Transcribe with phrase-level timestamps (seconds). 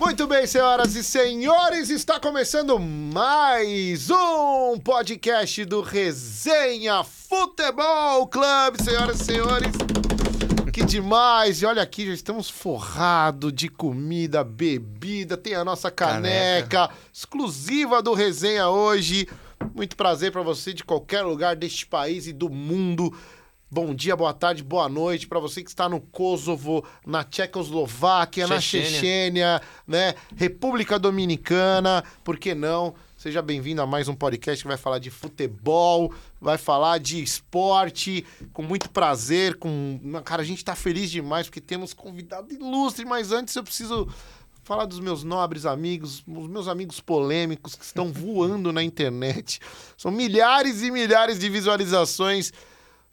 [0.00, 9.20] Muito bem, senhoras e senhores, está começando mais um podcast do Resenha Futebol Clube, senhoras
[9.20, 9.72] e senhores.
[10.72, 11.60] Que demais!
[11.60, 18.14] E olha aqui, já estamos forrados de comida, bebida, tem a nossa caneca, exclusiva do
[18.14, 19.28] Resenha hoje.
[19.74, 23.14] Muito prazer para você de qualquer lugar deste país e do mundo.
[23.72, 28.60] Bom dia, boa tarde, boa noite para você que está no Kosovo, na Tchecoslováquia, na
[28.60, 28.90] Chechênia.
[28.90, 30.14] Chechênia, né?
[30.34, 32.96] República Dominicana, por que não?
[33.16, 38.26] Seja bem-vindo a mais um podcast que vai falar de futebol, vai falar de esporte,
[38.52, 40.00] com muito prazer, com...
[40.24, 44.08] Cara, a gente tá feliz demais porque temos convidado ilustre, mas antes eu preciso
[44.64, 49.60] falar dos meus nobres amigos, os meus amigos polêmicos que estão voando na internet.
[49.96, 52.52] São milhares e milhares de visualizações.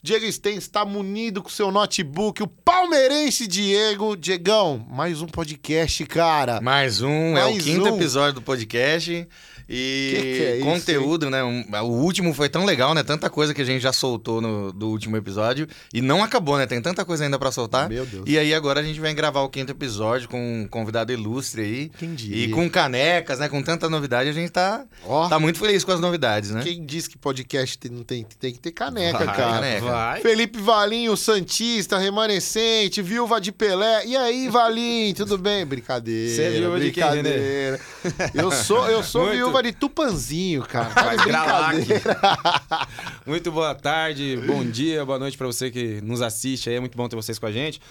[0.01, 4.15] Diego Sten está munido com seu notebook, o palmeirense Diego.
[4.15, 6.61] Diegão, mais um podcast, cara.
[6.61, 7.95] Mais um, é Mais o quinto um.
[7.95, 9.27] episódio do podcast.
[9.69, 11.43] E Que que é isso, conteúdo, né?
[11.43, 13.03] Um- o último foi tão legal, né?
[13.03, 15.67] Tanta coisa que a gente já soltou no do último episódio.
[15.93, 16.65] E não acabou, né?
[16.65, 17.89] Tem tanta coisa ainda pra soltar.
[17.89, 18.23] Meu Deus.
[18.27, 21.91] E aí agora a gente vai gravar o quinto episódio com um convidado ilustre aí.
[21.97, 22.45] Quem diria?
[22.45, 23.49] E com canecas, né?
[23.49, 26.61] Com tanta novidade, a gente tá, Ó, tá muito feliz com as novidades, né?
[26.63, 29.51] quem diz que podcast tem- não tem, tem que ter caneca, Vai, cara.
[29.53, 29.85] caneca.
[29.85, 30.21] Vai.
[30.21, 34.05] Felipe Valinho, Santista, remanescente, viúva de Pelé.
[34.05, 35.65] E aí, Valinho, tudo bem?
[35.65, 36.35] Brincadeira.
[36.35, 37.79] Você é viúva de quem, brincadeira.
[38.33, 39.35] Eu sou, eu sou Muito.
[39.35, 41.15] viúva de Tupanzinho, cara.
[41.25, 41.75] Gralac.
[41.77, 42.19] brincadeira.
[43.25, 46.75] Muito boa tarde, bom dia, boa noite pra você que nos assiste aí.
[46.75, 47.81] É muito bom ter vocês com a gente.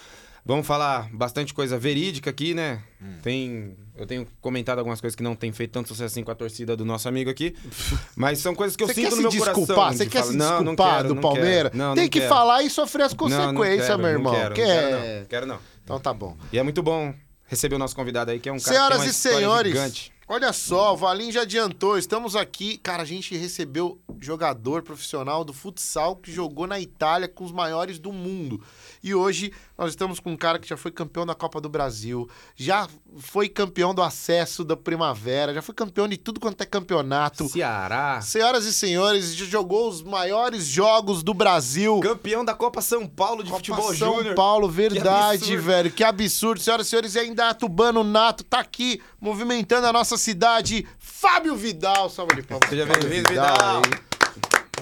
[0.45, 2.81] Vamos falar bastante coisa verídica aqui, né?
[3.21, 6.35] Tem, eu tenho comentado algumas coisas que não tem feito tanto sucesso assim com a
[6.35, 7.53] torcida do nosso amigo aqui,
[8.15, 9.75] mas são coisas que eu Você sinto quer no se meu desculpar?
[9.75, 9.97] coração.
[9.97, 11.71] Você quer falar- se Não, não desculpar quero, do não Palmeiras?
[11.73, 12.29] Não, Tem não que quero.
[12.33, 14.33] falar e sofrer as Não, consequências, não quero, meu não irmão.
[14.33, 15.59] quero, que não quero não, quero não.
[15.83, 16.37] Então tá bom.
[16.53, 17.13] E é muito bom
[17.45, 19.73] receber o nosso convidado aí, que é um cara Senhoras que tem uma e senhores,
[19.73, 20.13] gigante.
[20.27, 21.97] Olha só, o Valim já adiantou.
[21.97, 22.77] Estamos aqui.
[22.77, 27.99] Cara, a gente recebeu jogador profissional do futsal que jogou na Itália com os maiores
[27.99, 28.61] do mundo.
[29.03, 32.29] E hoje nós estamos com um cara que já foi campeão da Copa do Brasil,
[32.55, 32.87] já
[33.17, 37.47] foi campeão do acesso da Primavera, já foi campeão de tudo quanto é campeonato.
[37.47, 41.99] Ceará, Senhoras e senhores, já jogou os maiores jogos do Brasil.
[41.99, 44.35] campeão da Copa São Paulo de Copa Futebol São Júnior.
[44.35, 45.61] Paulo, verdade, absurdo.
[45.63, 45.91] velho.
[45.91, 46.61] Que absurdo.
[46.61, 50.87] Senhoras e senhores, e ainda Tubano Nato tá aqui movimentando a nossa cidade.
[50.97, 52.69] Fábio Vidal, salve de palmas.
[52.69, 53.81] Seja bem-vindo, Vidal.
[53.83, 54.16] aí.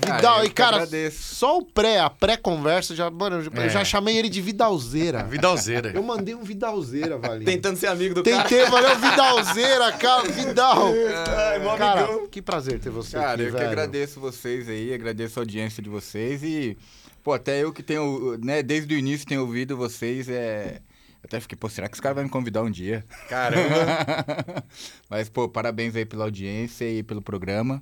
[0.06, 1.36] Cara, Vidal, eu e que cara, agradeço.
[1.36, 3.70] só o pré, a pré-conversa, já, mano, eu É.
[3.70, 5.24] já chamei ele de Vidalzeira.
[5.30, 5.92] Vidalzeira.
[5.94, 7.46] Eu mandei um Vidalzeira, Valinho.
[7.46, 8.44] Tentando ser amigo do cara.
[8.44, 10.84] Tentei, valeu, Vidalzeira, cara, Vidal.
[11.50, 12.28] Ai, mó Cara, amigão.
[12.28, 13.68] que prazer ter você Cara, aqui, eu que velho.
[13.68, 16.78] agradeço vocês aí, agradeço a audiência de vocês e,
[17.24, 20.80] pô, até eu que tenho, né, desde o início tenho ouvido vocês, é...
[21.24, 23.04] Até fiquei, pô, será que os caras vão me convidar um dia?
[23.28, 24.64] Caramba.
[25.10, 27.82] Mas, pô, parabéns aí pela audiência e pelo programa.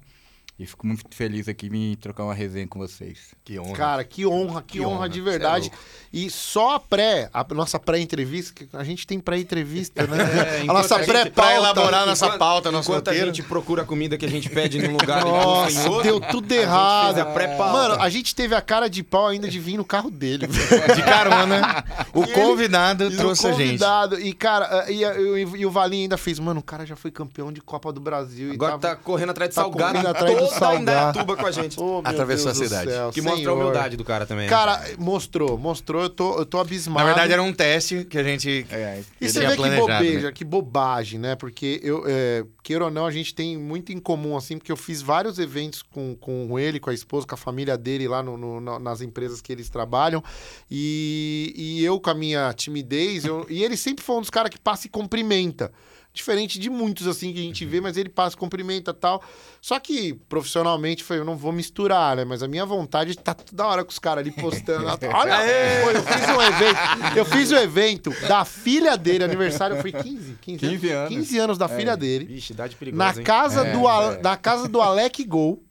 [0.59, 3.33] E fico muito feliz aqui em trocar uma resenha com vocês.
[3.43, 3.73] Que honra.
[3.73, 5.69] Cara, que honra, que, Que honra, honra, de é verdade.
[5.69, 5.77] louco.
[6.13, 10.17] e só a pré, a nossa pré-entrevista, que a gente tem pré-entrevista, né?
[10.59, 11.31] É, a nossa a pré-pauta.
[11.31, 13.33] Pra elaborar nossa Enquanto- pauta, nosso Enquanto a roteiro.
[13.33, 16.45] gente procura a comida que a gente pede num lugar e Nossa, outro, deu tudo
[16.53, 17.15] a gente errado.
[17.15, 17.73] fez a pré-pauta.
[17.73, 20.45] Mano, a gente teve a cara de pau ainda de vir no carro dele.
[20.95, 21.83] De carona.
[22.13, 23.65] O E ele- convidado E o trouxe a gente.
[23.65, 24.19] convidado.
[24.19, 27.51] E, cara, e, e- e o Valinho ainda fez, mano, o cara já foi campeão
[27.51, 28.49] de Copa do Brasil.
[28.49, 30.81] e Agora tava- tá correndo atrás de tá salgado correndo atrás do toda a salgado.
[30.81, 31.77] Indaiatuba com a gente.
[31.83, 32.91] Oh, Atravessou Deus a cidade.
[32.91, 34.45] céu, que mostra a humildade do cara também.
[34.45, 34.49] né?
[34.49, 36.03] Cara, mostrou, mostrou.
[36.03, 36.99] Eu tô, eu tô abismado.
[36.99, 38.65] Na verdade, era um teste que a gente.
[38.71, 40.31] É, E você vê que planejado, bobeja, né?
[40.33, 41.35] que bobagem, né?
[41.35, 44.77] Porque eu, é, queira ou não, a gente tem muito em comum, assim, porque eu
[44.77, 48.37] fiz vários eventos com, com ele, com a esposa, com a família dele lá no-
[48.37, 50.23] no- na- nas empresas que eles trabalham.
[50.71, 54.49] E, e eu, com a minha timidez, eu- e ele sempre foi um dos caras
[54.49, 55.71] que passa e cumprimenta.
[56.13, 59.23] Diferente de muitos, assim, que a gente vê, mas ele passa, cumprimenta e tal.
[59.59, 62.23] Só que, profissionalmente, foi, eu não vou misturar, né?
[62.23, 64.85] Mas a minha vontade é estar toda hora com os caras ali postando.
[65.11, 65.37] Olha,
[65.83, 67.17] pô, eu fiz um evento.
[67.17, 70.37] Eu fiz um evento da filha dele, aniversário foi 15?
[70.39, 71.09] 15, 15 anos.
[71.09, 71.69] 15 anos da É.
[71.69, 72.25] filha dele.
[72.25, 73.23] Vixe, idade perigosa, Na hein?
[73.25, 74.21] casa, É, do, é.
[74.21, 75.63] na casa do Alec Gol.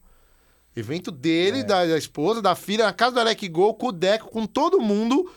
[0.75, 1.63] Evento dele, É.
[1.63, 4.81] da, da esposa, da filha, na casa do Alec Gol, com o Deco, com todo
[4.81, 5.31] mundo.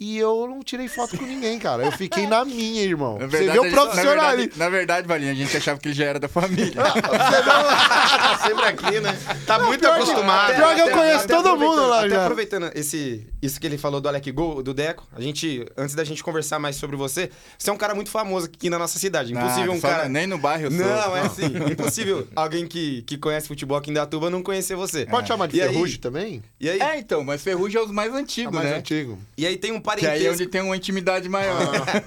[0.00, 1.84] E eu não tirei foto com ninguém, cara.
[1.84, 3.18] Eu fiquei na minha, irmão.
[3.18, 4.22] Na Você verdade, vê a o profissionalismo.
[4.24, 6.72] Na verdade, na verdade, Valinha, a gente achava que ele já era da família.
[7.20, 9.18] Tá sempre aqui, né?
[9.46, 10.54] Tá muito pior que- acostumado.
[10.54, 12.22] pior que eu conheço todo aproveitando- mundo lá até já.
[12.22, 16.04] aproveitando esse, isso que ele falou do Alec Gol, do Deco, a gente, antes da
[16.04, 19.32] gente conversar mais sobre você, você é um cara muito famoso aqui na nossa cidade.
[19.32, 20.08] Impossível Nada, um cara...
[20.08, 20.80] Nem no bairro eu sou.
[20.80, 21.46] Não, é assim.
[21.70, 25.06] Impossível alguém que, que conhece futebol aqui em Datuba não conhecer você.
[25.06, 26.42] Pode chamar de E aí- ferrugem também?
[26.60, 28.76] E aí, É, então, mas Ferrugem é os mais antigos, mais né?
[28.76, 29.18] antigo.
[29.36, 30.34] e aí tem um Que aí é parentesco.
[30.34, 31.58] onde tem uma intimidade maior.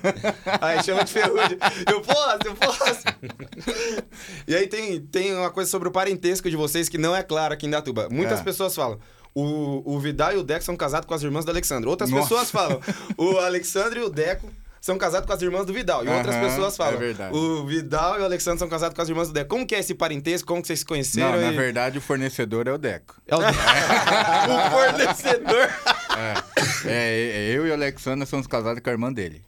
[0.62, 1.58] Aí chama de ferrugem.
[1.92, 3.04] Eu posso, eu posso.
[4.48, 7.54] e aí tem, tem uma coisa sobre o parentesco de vocês que não é claro
[7.54, 8.08] aqui em Datuba.
[8.12, 8.44] Muitas É.
[8.44, 9.00] pessoas falam.
[9.36, 11.90] O, o Vidal e o Deco são casados com as irmãs do Alexandre.
[11.90, 12.24] Outras Nossa.
[12.30, 12.80] pessoas falam.
[13.18, 14.48] O Alexandre e o Deco
[14.80, 16.04] são casados com as irmãs do Vidal.
[16.06, 16.94] E outras Aham, pessoas falam.
[16.96, 17.36] é verdade.
[17.36, 19.50] O Vidal e o Alexandre são casados com as irmãs do Deco.
[19.50, 20.48] Como que é esse parentesco?
[20.48, 21.32] Como que vocês se conheceram?
[21.32, 23.16] Não, na E- verdade, o fornecedor é o Deco.
[23.28, 25.70] É o, o fornecedor.
[26.86, 26.90] É,
[27.52, 29.42] é, eu e o Alexandre somos casados com a irmã dele.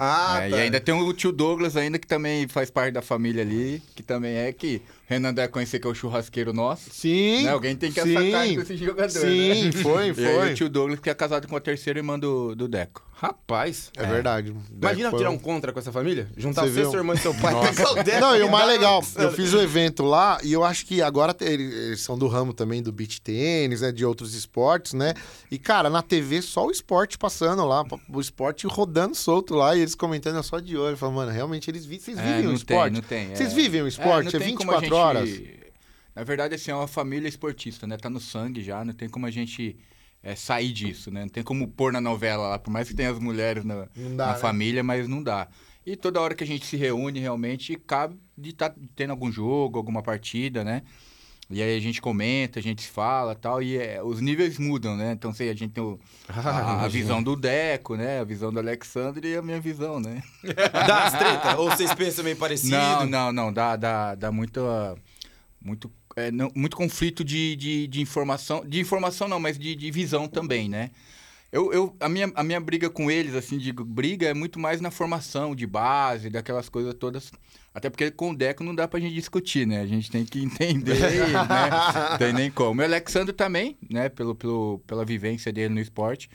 [0.00, 0.56] Ah, É, tá.
[0.56, 4.02] E ainda tem o tio Douglas ainda, que também faz parte da família ali, que
[4.04, 6.88] também é que o Renan deve conhecer que é o churrasqueiro nosso.
[6.92, 7.42] Sim.
[7.42, 7.50] Né?
[7.50, 9.72] Alguém tem que sim, sacar com esse jogador, Sim, né?
[9.82, 10.52] foi, E aí foi.
[10.52, 13.02] o tio Douglas, que é casado com a terceira irmã do, do Deco.
[13.20, 13.90] Rapaz.
[13.96, 14.54] É verdade.
[14.80, 16.28] Imagina Foi tirar um- um contra com essa família?
[16.36, 16.88] Juntar Você viu?
[16.88, 17.52] sua irmã e seu pai.
[17.74, 20.62] pegar o Deco Não, e o mais legal, eu fiz o evento lá e eu
[20.62, 23.90] acho que agora eles são do ramo também do beach tênis, né?
[23.90, 25.14] De outros esportes, né?
[25.50, 29.80] E, cara, na TV só o esporte passando lá, o esporte rodando solto lá e
[29.80, 30.96] eles comentando só de olho.
[30.96, 32.92] Falando, mano, realmente eles vi, vocês É, vivem o não esporte?
[32.92, 33.36] tem, não tem.
[33.36, 33.54] Vocês é.
[33.54, 34.34] vivem o esporte?
[34.36, 35.68] É, tem como a 24 gente- horas?
[36.14, 37.96] Na verdade, assim, é uma família esportista, né?
[37.96, 39.76] Tá no sangue já, não tem como a gente
[40.22, 41.22] é, sair disso, né?
[41.22, 43.86] Não tem como pôr na novela lá, por mais que tenha as mulheres na,
[44.16, 44.38] dá, na né?
[44.38, 45.46] família, mas não dá.
[45.86, 49.78] E toda hora que a gente se reúne, realmente, cabe de estar tendo algum jogo,
[49.78, 50.82] alguma partida, né?
[51.50, 55.12] E aí a gente comenta, a gente fala tal, e é, os níveis mudam, né?
[55.12, 55.98] Então, sei, a gente tem o-
[56.28, 58.20] a, a visão do Deco, né?
[58.20, 60.22] A visão do Alexandre e a minha visão, né?
[60.86, 61.56] Dá as treta?
[61.58, 62.76] Ou vocês pensam meio parecido?
[62.76, 63.52] Não, não, não.
[63.52, 64.60] Dá, dá, dá muito,
[65.60, 68.62] muito, é, não- muito conflito de, de, de informação.
[68.66, 70.90] De informação não, mas de, de visão também, né?
[71.50, 74.82] Eu, eu, a, minha, a minha briga com eles, assim, de briga é muito mais
[74.82, 77.32] na formação de base, daquelas coisas todas.
[77.74, 79.80] Até porque com o Deco não dá pra gente discutir, né?
[79.80, 80.98] A gente tem que entender,
[81.30, 81.70] né?
[82.10, 82.80] Não tem nem como.
[82.80, 84.08] E o Alexandre também, né?
[84.08, 86.28] Pelo, pelo, pela vivência dele no esporte.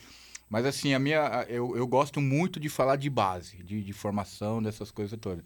[0.50, 4.62] Mas assim, a minha, eu, eu gosto muito de falar de base, de, de formação,
[4.62, 5.44] dessas coisas todas.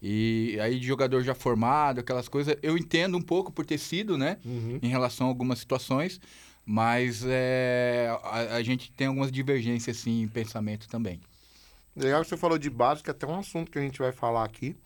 [0.00, 4.16] E aí de jogador já formado, aquelas coisas, eu entendo um pouco por ter sido,
[4.16, 4.38] né?
[4.44, 4.78] Uhum.
[4.82, 6.20] Em relação a algumas situações,
[6.64, 11.20] mas é, a, a gente tem algumas divergências, assim, em pensamento também.
[11.96, 14.12] Legal que você falou de base, que é até um assunto que a gente vai
[14.12, 14.76] falar aqui.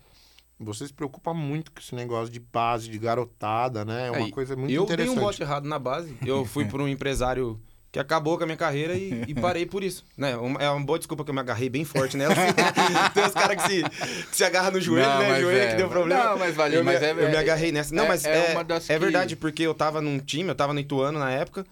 [0.60, 4.08] Você se preocupa muito com esse negócio de base, de garotada, né?
[4.08, 5.14] É uma Aí, coisa muito eu interessante.
[5.14, 6.16] dei um bote errado na base.
[6.26, 7.60] Eu fui por um empresário
[7.93, 10.05] que acabou com a minha carreira e, e parei por isso.
[10.16, 10.37] Né?
[10.37, 12.34] Uma- É uma boa desculpa que eu me agarrei bem forte nela.
[13.14, 13.82] Tem uns caras que se,
[14.31, 15.40] que se agarram no joelho, Não, né?
[15.40, 16.25] joelho é- que deu problema.
[16.25, 17.94] não, mas valeu, eu me, mas é- eu me é- agarrei nessa.
[17.94, 20.50] Não, é- mas é é, uma das é que- verdade, porque eu tava num time,
[20.50, 21.64] eu tava no Ituano na época.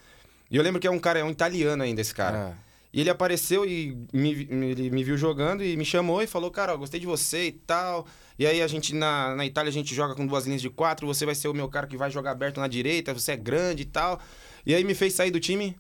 [0.49, 2.55] E eu lembro que é um cara, é um italiano ainda esse cara.
[2.62, 2.66] É.
[2.96, 6.72] E ele apareceu e me, ele me viu jogando e me chamou e falou, cara,
[6.72, 8.06] ó, gostei de você e tal.
[8.38, 11.06] E aí a gente, na, na Itália, a gente joga com duas linhas de quatro,
[11.06, 13.82] você vai ser o meu cara que vai jogar aberto na direita, você é grande
[13.82, 14.19] e tal.
[14.64, 15.76] E aí me fez sair do time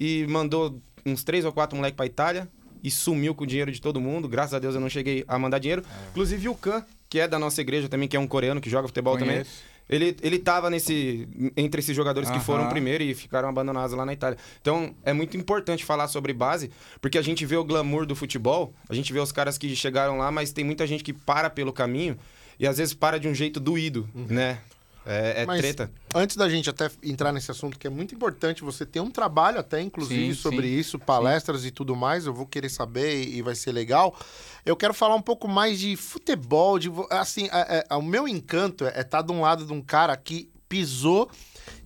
[0.00, 2.48] e mandou uns três ou quatro moleques pra Itália
[2.82, 4.28] e sumiu com o dinheiro de todo mundo.
[4.28, 5.84] Graças a Deus eu não cheguei a mandar dinheiro.
[6.10, 8.88] Inclusive o Khan, que é da nossa igreja também, que é um coreano que joga
[8.88, 9.44] futebol também.
[9.88, 12.44] Ele, ele tava nesse, entre esses jogadores que Aham.
[12.44, 14.36] foram primeiro e ficaram abandonados lá na Itália.
[14.60, 18.74] Então, é muito importante falar sobre base, porque a gente vê o glamour do futebol,
[18.88, 21.72] a gente vê os caras que chegaram lá, mas tem muita gente que para pelo
[21.72, 22.18] caminho
[22.58, 24.58] e às vezes para de um jeito doído, né?
[25.06, 25.90] É, é Mas treta.
[26.12, 29.60] Antes da gente até entrar nesse assunto, que é muito importante, você tem um trabalho
[29.60, 30.74] até, inclusive, Sim, sobre sim.
[30.74, 34.18] isso, palestras e tudo mais, eu vou querer saber e, vai ser legal.
[34.64, 38.84] Eu quero falar um pouco mais de futebol, de assim, é- é- o meu encanto
[38.84, 41.30] é estar de um lado de um cara que pisou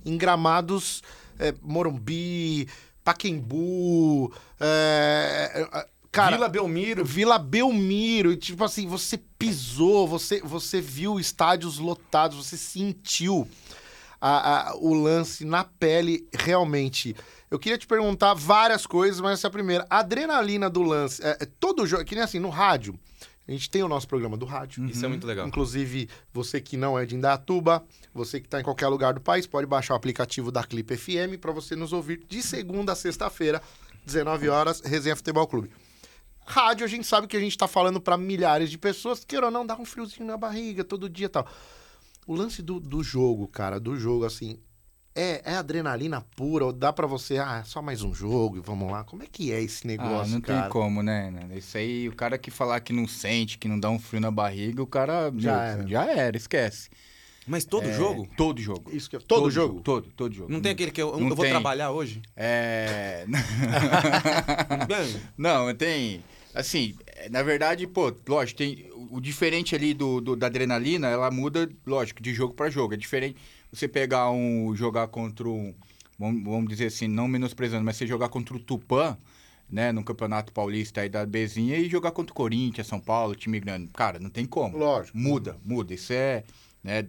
[0.05, 1.03] em gramados
[1.39, 2.69] é, Morumbi,
[3.03, 7.05] Paquembu, é, é, cara, Vila Belmiro.
[7.05, 13.49] Vila Belmiro, e, tipo assim, você pisou, você, você viu estádios lotados, você sentiu
[14.21, 17.17] a- a- o lance na pele realmente.
[17.51, 19.87] Eu queria te perguntar várias coisas, mas essa é a primeira.
[19.91, 22.99] A adrenalina do lance, é, é todo jogo, que nem assim, no rádio.
[23.49, 24.85] A gente tem o nosso programa do rádio.
[24.87, 25.49] Isso é muito legal.
[25.49, 27.83] Inclusive, você que não é de Indatuba,
[28.15, 31.37] você que está em qualquer lugar do país, pode baixar o aplicativo da Clipe FM
[31.41, 33.61] para você nos ouvir de segunda a sexta-feira,
[34.07, 35.69] 19 horas, Resenha Futebol Clube.
[36.51, 39.53] Rádio, a gente sabe que a gente tá falando para milhares de pessoas, queira ou
[39.53, 41.47] não, dá um friozinho na barriga todo dia e tal.
[42.27, 44.59] O lance do, do jogo, cara, do jogo, assim,
[45.15, 48.61] é, é adrenalina pura, ou dá para você, ah, é só mais um jogo e
[48.61, 49.05] vamos lá.
[49.05, 50.63] Como é que é esse Ah, negócio, não cara?
[50.63, 51.31] tem como, né?
[51.31, 51.57] né?
[51.57, 54.31] Isso aí, o cara que falar que não sente, que não dá um frio na
[54.31, 55.89] barriga, o cara Já meu, era.
[55.89, 56.89] já era, esquece.
[57.47, 58.29] Mas todo É, jogo?
[58.37, 58.95] Todo jogo.
[58.95, 59.81] Isso que é todo, jogo?
[59.81, 60.53] Todo, todo jogo.
[60.53, 61.51] Não tem aquele que eu, Não eu vou tem.
[61.53, 62.23] trabalhar hoje?
[62.37, 63.25] É.
[65.37, 66.23] Não, tem.
[66.55, 68.91] Assim, é, na verdade, pô, lógico, tem.
[69.11, 72.95] O diferente ali do, do- da adrenalina, ela muda, lógico, de jogo pra jogo.
[72.95, 73.37] É diferente
[73.73, 74.75] você pegar um.
[74.75, 75.75] jogar contra um.
[76.19, 79.17] Vamos, dizer assim, não menosprezando, mas você jogar contra o Tupã.
[79.71, 83.61] né, no Campeonato Paulista aí da Bezinha e jogar contra o Corinthians, São Paulo, time
[83.61, 83.89] grande.
[83.95, 84.77] Cara, não tem como.
[84.77, 85.17] Lógico.
[85.17, 85.95] Muda, muda.
[85.95, 86.43] Isso é,
[86.83, 87.07] né,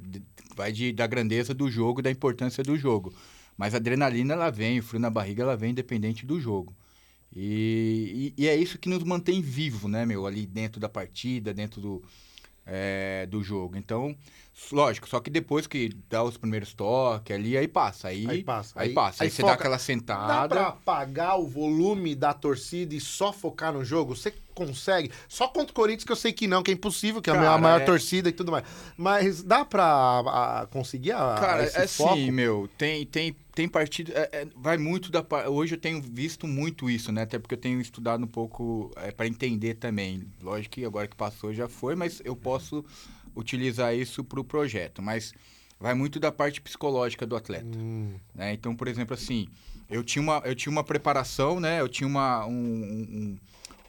[0.56, 3.12] vai de, da grandeza do jogo, da importância do jogo.
[3.58, 6.74] Mas a adrenalina, ela vem, o frio na barriga, ela vem independente do jogo.
[7.36, 10.26] E, e, e é isso que nos mantém vivo, né, meu?
[10.26, 12.04] Ali dentro da partida, dentro do,
[12.66, 13.78] é, do jogo.
[13.78, 14.16] Então,
[14.72, 18.10] lógico, só que depois que dá os primeiros toques ali, aí passa.
[18.10, 18.74] Aí, Aí passa.
[18.80, 19.24] Aí, Aí- passa.
[19.24, 19.54] Aí, aí você foca.
[19.54, 20.48] dá aquela Dá sentada.
[20.56, 24.16] pra apagar o volume da torcida e só focar no jogo?
[24.16, 25.10] Você consegue?
[25.30, 27.38] Só contra o Corinthians que eu sei que não, que é impossível, que é a
[27.38, 28.66] Cara, maior é- torcida e tudo mais.
[28.98, 30.20] Mas dá pra
[30.62, 32.14] a, conseguir a, Cara, esse é foco?
[32.14, 34.12] assim, meu, tem, tem, tem partido.
[34.14, 35.26] é- é, vai muito da.
[35.50, 37.24] Hoje eu tenho visto muito isso, né?
[37.24, 40.28] Até porque eu tenho estudado um pouco é, para entender também.
[40.42, 42.86] Lógico que agora que passou já foi, mas eu posso
[43.36, 45.02] utilizar isso para o projeto.
[45.02, 45.34] Mas
[45.80, 47.66] vai muito da parte psicológica do atleta.
[47.78, 48.54] Hum, né?
[48.54, 49.48] Então, por exemplo, assim,
[49.90, 51.80] eu tinha uma, eu tinha uma preparação, né?
[51.82, 53.38] Eu tinha uma, um- um-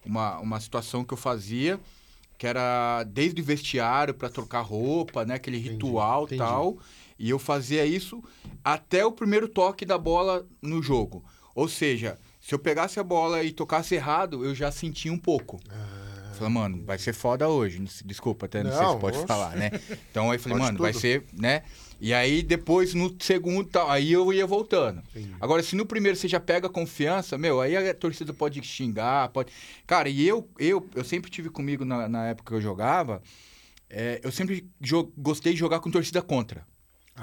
[0.05, 1.79] uma, uma situação que eu fazia,
[2.39, 5.35] que era desde o vestiário para trocar roupa, né?
[5.35, 6.39] Aquele Entendi, ritual entendi.
[6.39, 6.79] tal.
[7.19, 8.23] E eu fazia isso
[8.65, 11.25] até o primeiro toque da bola no jogo.
[11.55, 15.61] Ou seja, se eu pegasse a bola e tocasse errado, eu já sentia um pouco.
[16.43, 17.83] Falei, mano, vai ser foda hoje.
[18.05, 19.27] Desculpa, até não, sei Não, se pode oxe.
[19.27, 19.71] falar, né?
[20.11, 21.01] Então aí falei, Pode mano, vai tudo.
[21.01, 21.63] ser, né?
[22.01, 25.03] E aí depois no segundo tal, aí eu ia voltando.
[25.15, 25.35] Entendi.
[25.41, 29.53] Agora, se no primeiro você já pega confiança, meu, aí a torcida pode xingar, pode.
[29.87, 33.23] Cara, e eu, eu, eu sempre tive comigo na, na época que eu jogava,
[33.89, 34.69] é, eu sempre
[35.17, 36.67] gostei de jogar com torcida contra.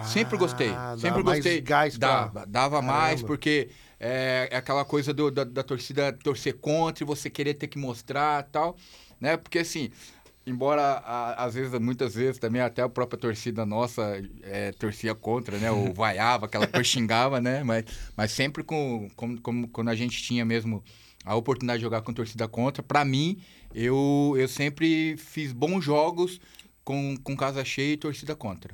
[0.05, 0.69] sempre gostei.
[0.69, 1.59] Ah, Sempre mais gostei.
[1.61, 3.27] gás pra- dava, dava mais, Caramba.
[3.27, 7.67] porque é, é aquela coisa do- da, da torcida torcer contra e você querer ter
[7.67, 8.77] que mostrar e tal.
[9.19, 9.37] Né?
[9.37, 9.89] Porque assim.
[10.47, 15.59] Embora, a- às vezes, muitas vezes também até a própria torcida nossa é, torcia contra,
[15.59, 15.69] né?
[15.69, 17.63] Ou vaiava, aquela coisa xingava, né?
[17.63, 17.85] Mas,
[18.17, 20.83] mas sempre com, com, com- quando a gente tinha mesmo
[21.23, 23.39] a oportunidade de jogar com torcida contra, pra mim,
[23.75, 26.41] eu, eu sempre fiz bons jogos
[26.83, 28.73] com, com casa cheia e torcida contra.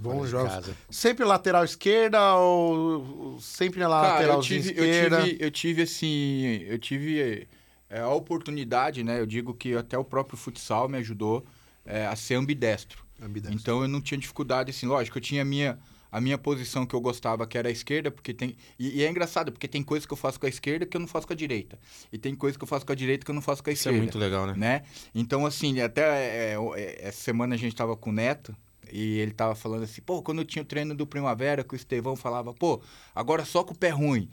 [0.00, 0.52] Bons jogos.
[0.52, 0.76] casa.
[0.90, 5.22] Sempre lateral esquerda ou sempre na Cara, eu tive, eu esquerda?
[5.22, 7.46] tive, eu tive assim, eu tive
[7.90, 9.20] é, a oportunidade, né?
[9.20, 11.44] Eu digo que até o próprio futsal me ajudou
[11.84, 13.04] é, a ser ambidestro.
[13.20, 13.58] Ambidestro.
[13.60, 15.78] Então eu não tinha dificuldade, assim, lógico, eu tinha a minha,
[16.10, 18.56] a minha posição que eu gostava, que era a esquerda, porque tem.
[18.78, 21.00] E, e é engraçado, porque tem coisas que eu faço com a esquerda que eu
[21.00, 21.78] não faço com a direita.
[22.12, 23.72] E tem coisas que eu faço com a direita que eu não faço com a
[23.72, 23.98] Isso é esquerda.
[23.98, 24.54] muito legal, né?
[24.56, 24.82] né?
[25.14, 28.54] Então, assim, até é, é, essa semana a gente tava com o Neto
[28.92, 31.76] e ele tava falando assim, pô, quando eu tinha o treino do Primavera, que o
[31.76, 32.80] Estevão falava, pô,
[33.14, 34.28] agora só com o pé ruim.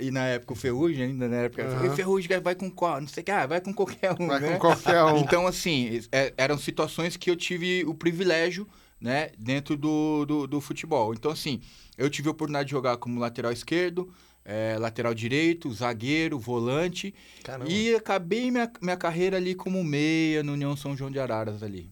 [0.00, 3.00] E na época o Ferrugem ainda, na época, o Ferrugem vai com qual?
[3.00, 4.52] Não sei o que, ah, vai com qualquer um, Vai né?
[4.52, 5.18] com qualquer um.
[5.18, 8.66] Então, assim, é- eram situações que eu tive o privilégio,
[9.00, 11.14] né, dentro do, do, do futebol.
[11.14, 11.60] Então, assim,
[11.96, 14.12] eu tive a oportunidade de jogar como lateral esquerdo,
[14.44, 17.14] é, lateral direito, zagueiro, volante.
[17.42, 17.70] Caramba.
[17.70, 21.90] E acabei minha, minha carreira ali como meia no União São João de Araras ali.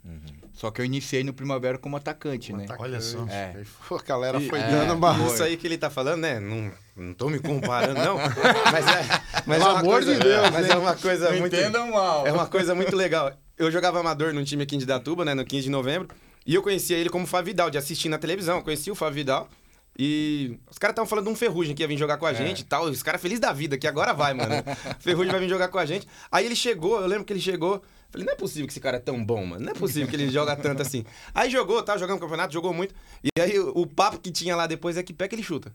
[0.59, 2.65] Só que eu iniciei no Primavera como atacante, né?
[2.65, 2.83] Atacante.
[2.83, 3.25] Olha só.
[3.29, 3.53] É.
[3.59, 5.13] Aí, pô, a galera E- foi é, dando uma...
[5.29, 6.41] Isso aí que ele tá falando, né?
[6.41, 8.17] Não, não tô me comparando, não.
[8.73, 10.75] Mas é, mas Pelo é amor coisa, de Deus, Mas né?
[10.75, 11.55] é uma coisa Não muito.
[11.55, 12.27] entendam mal.
[12.27, 13.33] É uma coisa muito legal.
[13.57, 15.33] Eu jogava amador num time aqui em Datuba, né?
[15.33, 16.09] No 15 de novembro.
[16.45, 18.57] E eu conhecia ele como Fábio Vidal, de assistir na televisão.
[18.57, 19.49] Eu conheci o Fábio Vidal.
[19.97, 22.61] E os caras estavam falando de um Ferrugem que ia vir jogar com a gente
[22.61, 22.85] e tal.
[22.85, 24.55] Os caras felizes da vida, que agora vai, mano.
[24.99, 26.07] Ferrugem vai vir jogar com a gente.
[26.33, 27.81] Aí ele chegou, eu lembro que ele chegou.
[28.11, 29.65] Falei, não é possível que esse cara é tão bom, mano.
[29.67, 31.05] Não é possível que ele joga tanto assim.
[31.35, 32.95] Aí jogou, tava jogando campeonato, jogou muito.
[33.23, 35.71] E aí o, papo que tinha lá depois é que pé que ele chuta.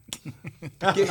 [0.80, 1.04] Porque,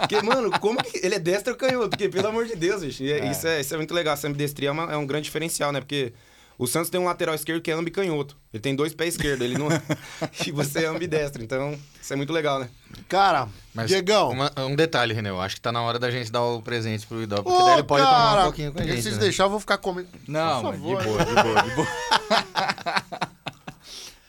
[0.00, 0.98] porque, mano, como que.
[1.06, 1.90] Ele é destro canhoto?
[1.90, 3.02] Porque, pelo amor de Deus, bicho.
[3.04, 4.14] e é- Isso, é, isso é muito legal.
[4.14, 5.80] Essa ambidestria é, uma- é um grande diferencial, né?
[5.80, 6.12] Porque
[6.62, 8.36] o Santos tem um lateral esquerdo que é ambicanhoto.
[8.52, 9.42] Ele tem dois pés esquerdos.
[9.46, 9.68] Ele não.
[10.46, 11.42] e você é ambidestro.
[11.42, 12.68] Então, isso é muito legal, né?
[13.08, 14.28] Cara, Mas Diegão...
[14.28, 15.30] uma- um detalhe, René.
[15.30, 17.64] Eu acho que tá na hora da gente dar o presente pro Idó, porque Ô,
[17.64, 18.96] daí ele pode tomar cara, um pouquinho com a gente.
[18.96, 19.20] Se vocês né?
[19.22, 20.08] deixarem, eu vou ficar comendo.
[20.28, 21.04] Não, Por mas de favor.
[21.04, 21.88] boa, de boa, de boa.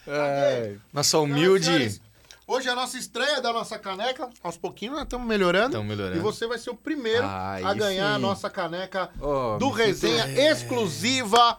[0.07, 1.65] É, Nossa humilde.
[1.65, 2.01] senhores,
[2.47, 4.29] Hoje é a nossa estreia da nossa caneca.
[4.43, 5.67] Aos pouquinhos nós estamos melhorando.
[5.67, 6.17] Estamos melhorando.
[6.17, 8.21] E você vai ser o primeiro Aí a ganhar a sim.
[8.21, 11.57] nossa caneca Ó, do Resenha exclusiva.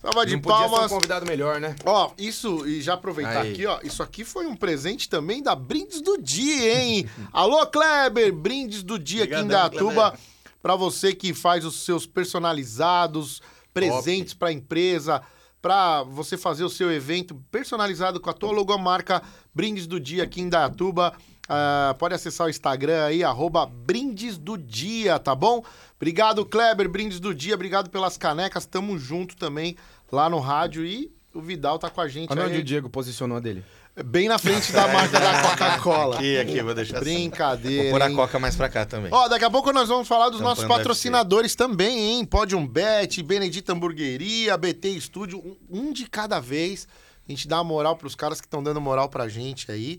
[0.00, 0.92] Salva de não podia ser um palmas.
[0.92, 1.74] convidado melhor, né?
[1.84, 3.52] Ó, isso, e já aproveitar Aí.
[3.52, 7.08] aqui, ó, isso aqui foi um presente também da Brindes do Dia, hein?
[7.32, 10.16] Alô, Kleber, Brindes do Dia aqui em Datuba,
[10.62, 13.42] pra você que faz os seus personalizados,
[13.74, 15.20] presentes pra empresa,
[15.60, 19.20] pra você fazer o seu evento personalizado com a tua logomarca
[19.52, 21.12] Brindes do Dia aqui em Datuba.
[21.48, 25.64] Ah, pode acessar o Instagram aí, arroba Brindes do Dia, tá bom?
[25.96, 29.76] Obrigado, Kleber, Brindes do Dia, obrigado pelas canecas, tamo junto também
[30.12, 32.50] lá no rádio e o Vidal tá com a gente Olha aí.
[32.50, 33.64] onde o Diego posicionou a dele.
[34.04, 36.16] Bem na frente da marca da Coca-Cola.
[36.16, 37.04] Aqui, aqui, vou deixar assim.
[37.04, 37.82] Brincadeira.
[37.90, 39.10] Vou pôr a coca mais pra cá também.
[39.12, 40.76] Ó, daqui a pouco nós vamos falar dos Tampando nossos FC.
[40.78, 42.24] patrocinadores também, hein?
[42.24, 46.86] Podium Bet, Benedita Hamburgueria, BT Estúdio, um, um de cada vez.
[47.28, 49.98] A gente dá uma moral pros caras que estão dando moral pra gente aí.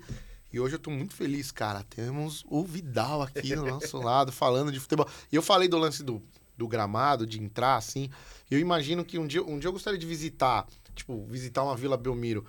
[0.52, 1.84] E hoje eu tô muito feliz, cara.
[1.84, 5.08] Temos o Vidal aqui do nosso lado, falando de futebol.
[5.32, 6.22] E eu falei do lance do,
[6.58, 8.10] do gramado, de entrar assim.
[8.50, 11.96] Eu imagino que um dia, um dia eu gostaria de visitar, tipo, visitar uma Vila
[11.96, 12.46] Belmiro.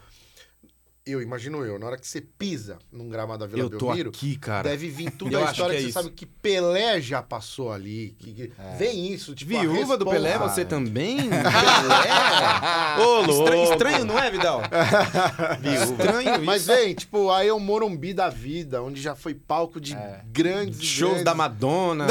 [1.07, 4.11] Eu, imagino eu, na hora que você pisa num gramado da Vila Eu tô Belmiro,
[4.11, 4.69] aqui, cara.
[4.69, 5.99] Deve vir tudo Eu a acho história que que, é você isso.
[6.02, 8.14] sabe que Pelé já passou ali.
[8.19, 11.16] Que, que- Vem isso, tipo, a Viúva do Pelé, você também?
[11.30, 11.40] Pelé?
[13.02, 14.61] Ô, Estranho, estranho, não é, Vidal?
[15.90, 16.45] Estranho isso.
[16.45, 19.97] Mas vem, tipo, aí é o Morumbi da vida, onde já foi palco de
[20.30, 21.25] grandes e Shows grandes.
[21.25, 22.07] da Madonna.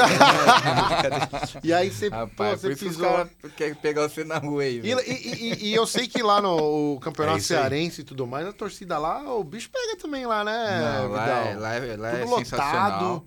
[1.64, 3.08] E aí você, pô, Rapaz, você que os pisou.
[3.08, 4.78] caras querem pegar você na rua aí.
[4.78, 5.00] E, velho.
[5.06, 8.52] e- e- e eu sei que lá no campeonato É cearense e tudo mais, a
[8.52, 12.28] torcida lá, o bicho pega também lá, né, Não, lá é, lá é, lá é
[12.28, 13.26] sensacional.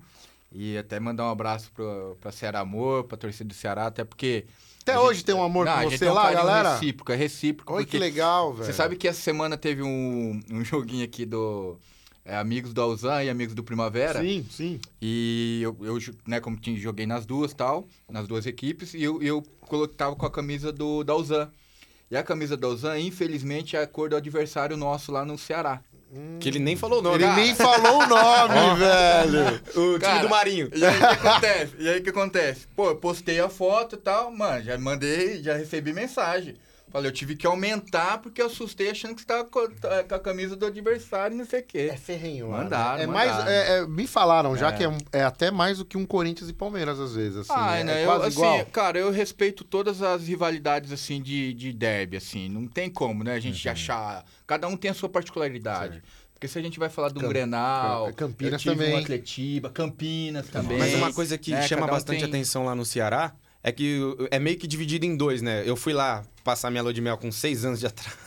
[0.51, 4.45] E até mandar um abraço pro, pra Ceará Amor, pra torcida do Ceará, até porque...
[4.83, 6.73] Até hoje gente- tem um amor Não, gente você um lá, carinho galera?
[6.73, 7.73] recíproco, é recíproco.
[7.73, 8.65] Olha que legal, velho.
[8.65, 11.77] Você sabe que essa semana teve um, um joguinho aqui do...
[12.25, 14.19] é, amigos do Alzan e amigos do Primavera.
[14.21, 14.79] Sim, sim.
[15.01, 19.23] E eu, eu né, como tinha, joguei nas duas tal, nas duas equipes, e eu,
[19.23, 19.41] eu
[19.97, 21.49] tava com a camisa do da Uzan.
[22.11, 25.81] E a camisa da Uzan, infelizmente, é a cor do adversário nosso lá no Ceará.
[26.39, 27.15] Que ele nem falou o nome.
[27.15, 29.61] Ele Cara, nem falou o nome, velho.
[29.75, 30.69] O time Cara, do Marinho.
[30.75, 31.73] E aí o que acontece?
[31.79, 32.67] E aí o que acontece?
[32.75, 36.55] Pô, eu postei a foto e tal, mano, já mandei, já recebi mensagem.
[36.93, 40.13] Falei, eu tive que aumentar porque eu assustei achando que você tava com a, com
[40.15, 41.89] a camisa do adversário e não sei o quê.
[41.91, 43.03] É ferrenho lá, Mandaram, né?
[43.03, 43.51] É mais, mandaram.
[43.51, 44.71] é- é- me falaram já É.
[44.73, 47.51] que é, um- é até mais do que um Corinthians e Palmeiras, às vezes, assim.
[47.53, 48.01] Ah, é, né?
[48.01, 48.65] é eu, quase assim, igual.
[48.67, 52.47] cara, eu respeito todas as rivalidades, assim, de, de derby, assim.
[52.47, 53.33] Não tem como, né?
[53.33, 53.73] A gente Uhum.
[53.73, 54.23] achar...
[54.45, 56.03] Cada um tem a sua particularidade.
[56.33, 58.05] Porque se a gente vai falar de um Cam- Grenal...
[58.07, 58.93] Cam- Campinas eu tive também.
[58.95, 60.77] Um Atletiba, Campinas também.
[60.77, 61.67] Mas uma coisa que né?
[61.67, 63.33] chama um bastante tem- atenção lá no Ceará
[63.63, 65.63] é que é meio que dividido em dois, né?
[65.65, 68.17] Eu fui lá passar minha lua de mel com seis anos de atrás.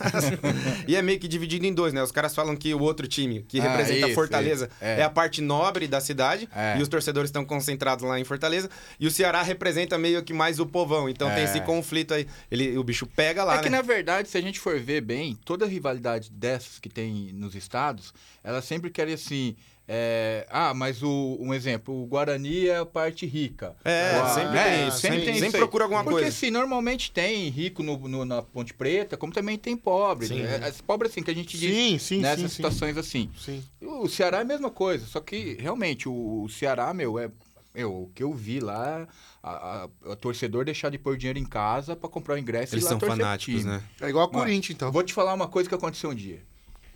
[0.87, 2.01] e é meio que dividido em dois, né?
[2.01, 4.75] Os caras falam que o outro time, que Ah, representa isso, Fortaleza, isso.
[4.81, 5.01] É.
[5.01, 5.03] é.
[5.03, 6.49] a parte nobre da cidade.
[6.55, 6.79] É.
[6.79, 8.67] E os torcedores estão concentrados lá em Fortaleza.
[8.99, 11.07] E o Ceará representa meio que mais o povão.
[11.07, 11.43] Então tem É.
[11.43, 12.25] esse conflito aí.
[12.49, 13.77] Ele, o bicho pega lá, É que, né?
[13.77, 18.11] na verdade, se a gente for ver bem, toda rivalidade dessas que tem nos estados,
[18.43, 19.55] ela sempre quer assim.
[19.87, 23.75] É, ah, mas o, um exemplo, o Guarani é a parte rica.
[23.85, 24.63] É, O- sempre né?
[24.63, 24.91] tem.
[24.91, 26.27] Sempre, Sempre- tem sempre procura alguma Porque, coisa.
[26.29, 30.27] assim, normalmente tem rico no, no- na Ponte Preta, como também tem pobre.
[30.27, 30.41] Sim.
[30.41, 30.57] né?
[30.63, 32.55] As pobres, assim, que a gente diz Sim, sim, nessas sim, sim.
[32.55, 33.29] situações assim.
[33.39, 33.63] Sim.
[33.81, 37.29] O Ceará é a mesma coisa, só que realmente o, o Ceará, meu, é.
[37.75, 39.07] Eu, o que eu vi lá,
[39.43, 42.83] a, a- o torcedor deixar de pôr dinheiro em casa pra comprar o ingresso Eles
[42.83, 43.71] e lá são fanáticos, time.
[43.71, 43.83] né?
[44.01, 44.91] É igual a Corinthians, então.
[44.91, 46.41] Vou te falar uma coisa que aconteceu um dia.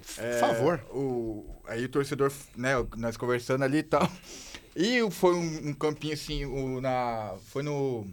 [0.02, 0.80] Por favor.
[0.92, 4.10] O, aí o torcedor, né, nós conversando ali e tal.
[4.76, 8.08] E foi um, um campinho assim, o, na, foi no.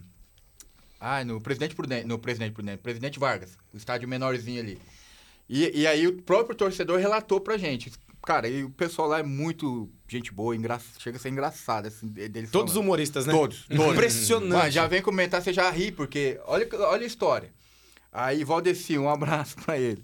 [1.01, 4.81] Ah, no Presidente Prudente, no Presidente Prudente, Presidente Vargas, o estádio menorzinho ali.
[5.49, 7.93] E, e aí o próprio torcedor relatou pra gente.
[8.27, 10.81] Cara, e o pessoal lá é muito gente boa, engra...
[10.99, 11.87] chega a ser engraçado.
[11.87, 12.85] Assim, de- deles Todos falando.
[12.87, 13.33] humoristas, né?
[13.33, 13.93] Todos, todos.
[13.93, 14.59] Impressionante.
[14.59, 17.51] Mano, já vem comentar, você já ri, porque olha, olha a história.
[18.13, 20.03] Aí Valdeci, um abraço pra ele.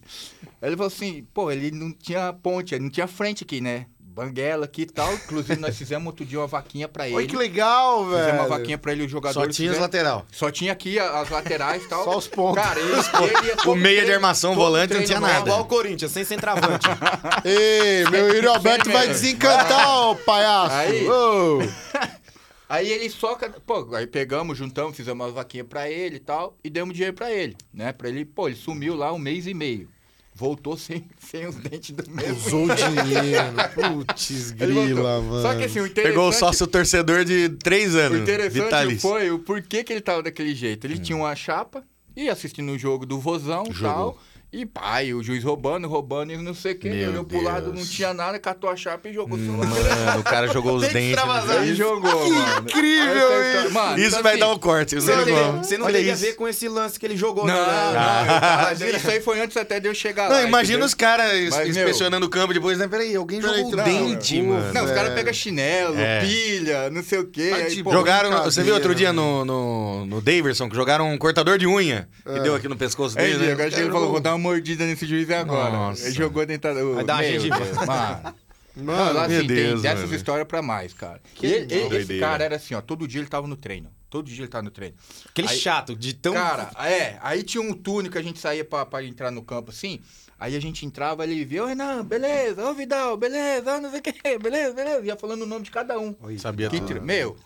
[0.62, 3.86] Ele falou assim, pô, ele não tinha ponte, ele não tinha frente aqui, né?
[3.98, 5.12] Banguela aqui e tal.
[5.12, 7.16] Inclusive, nós fizemos outro dia uma vaquinha pra ele.
[7.16, 8.18] Olha que legal, velho.
[8.24, 9.40] Fizemos uma vaquinha pra ele, o jogador.
[9.40, 10.24] Só tinha os lateral.
[10.30, 12.04] Só tinha aqui as laterais e tal.
[12.04, 12.62] Só os pontos.
[12.62, 15.40] Cara, ele, ele ia O meia de armação, volante, não tinha nada.
[15.40, 16.86] Igual o Corinthians, sem centroavante.
[17.44, 20.74] Ei, meu Yuri Alberto vai desencantar, ô palhaço.
[20.76, 21.58] Aí- Ô.
[22.68, 23.36] Aí ele só.
[23.66, 27.30] Pô, aí pegamos, juntamos, fizemos uma vaquinha pra ele e tal, e demos dinheiro pra
[27.32, 27.92] ele, né?
[27.92, 29.88] Pra ele, pô, ele sumiu lá um mês e meio.
[30.34, 32.36] Voltou sem, sem os dentes do mesmo.
[32.36, 33.54] Usou o dinheiro.
[34.04, 35.42] Putz, grila, mano.
[35.42, 36.12] Só que assim, o interessante...
[36.12, 38.20] Pegou o sócio torcedor de três O anos.
[38.20, 39.02] interessante Vitalis.
[39.02, 40.86] foi o porquê que ele tava daquele jeito.
[40.86, 41.84] Ele tinha uma chapa,
[42.16, 44.18] ia assistindo o jogo do Vozão e tal.
[44.56, 46.88] E pai, o juiz roubando, roubando e não sei o que.
[46.88, 49.36] Meu Ele olhou pro lado, não tinha nada, catou a chapa e jogou.
[49.36, 51.10] Mano, o cara jogou os dentes.
[51.10, 51.58] extravasar.
[51.58, 52.68] Aí jogou, mano.
[52.68, 53.70] incrível Essa é a história.
[53.70, 54.96] Mano, Isso então, vai assim, dar um corte.
[54.96, 56.22] Isso Você não, é tem, você não Olha tem a isso.
[56.22, 57.92] ver com esse lance que ele jogou, Não, né?
[57.92, 58.96] não, não.
[58.96, 60.42] Isso aí foi antes até de eu chegar Não, lá.
[60.44, 60.86] imagina entendeu?
[60.86, 62.86] os caras inspecionando o campo depois, né?
[62.86, 64.72] Peraí, alguém Peraí, jogou o não, dente, não, mano.
[64.72, 64.94] Não, os É.
[64.94, 66.20] caras pegam chinelo, É.
[66.20, 67.50] pilha, não sei o quê.
[67.50, 69.20] Tá aí, pô, Jogaram, você viu outro dia né?
[69.20, 73.18] no, no, no Daverson, que jogaram um cortador de unha, que deu aqui no pescoço
[73.18, 73.66] Aí, dele, né?
[73.66, 75.70] ele falou, vou dar uma mordida nesse juiz agora.
[75.70, 76.04] Nossa.
[76.06, 76.94] Ele jogou dentro do...
[76.94, 77.58] Vai dar uma gengiva.
[77.86, 78.34] Mano,
[78.76, 80.14] Mano, assim, tem Deus, dessas mano.
[80.16, 81.20] histórias pra mais, cara.
[81.34, 83.88] Que E esse cara era assim, ó, todo dia ele tava no treino.
[84.10, 84.96] Todo dia ele tava no treino.
[85.28, 86.32] Aquele Aí- chato, de tão.
[86.34, 89.70] Cara, é, aí tinha um túnel que a gente saía pra, pra entrar no campo
[89.70, 90.00] assim.
[90.38, 94.02] Aí a gente entrava, ele via, ô Renan, beleza, ô Vidal, beleza, não sei o
[94.02, 95.06] que, beleza, beleza.
[95.06, 96.14] Ia falando o nome de cada um.
[96.38, 97.00] Sabia Que tudo.
[97.00, 97.36] Meu,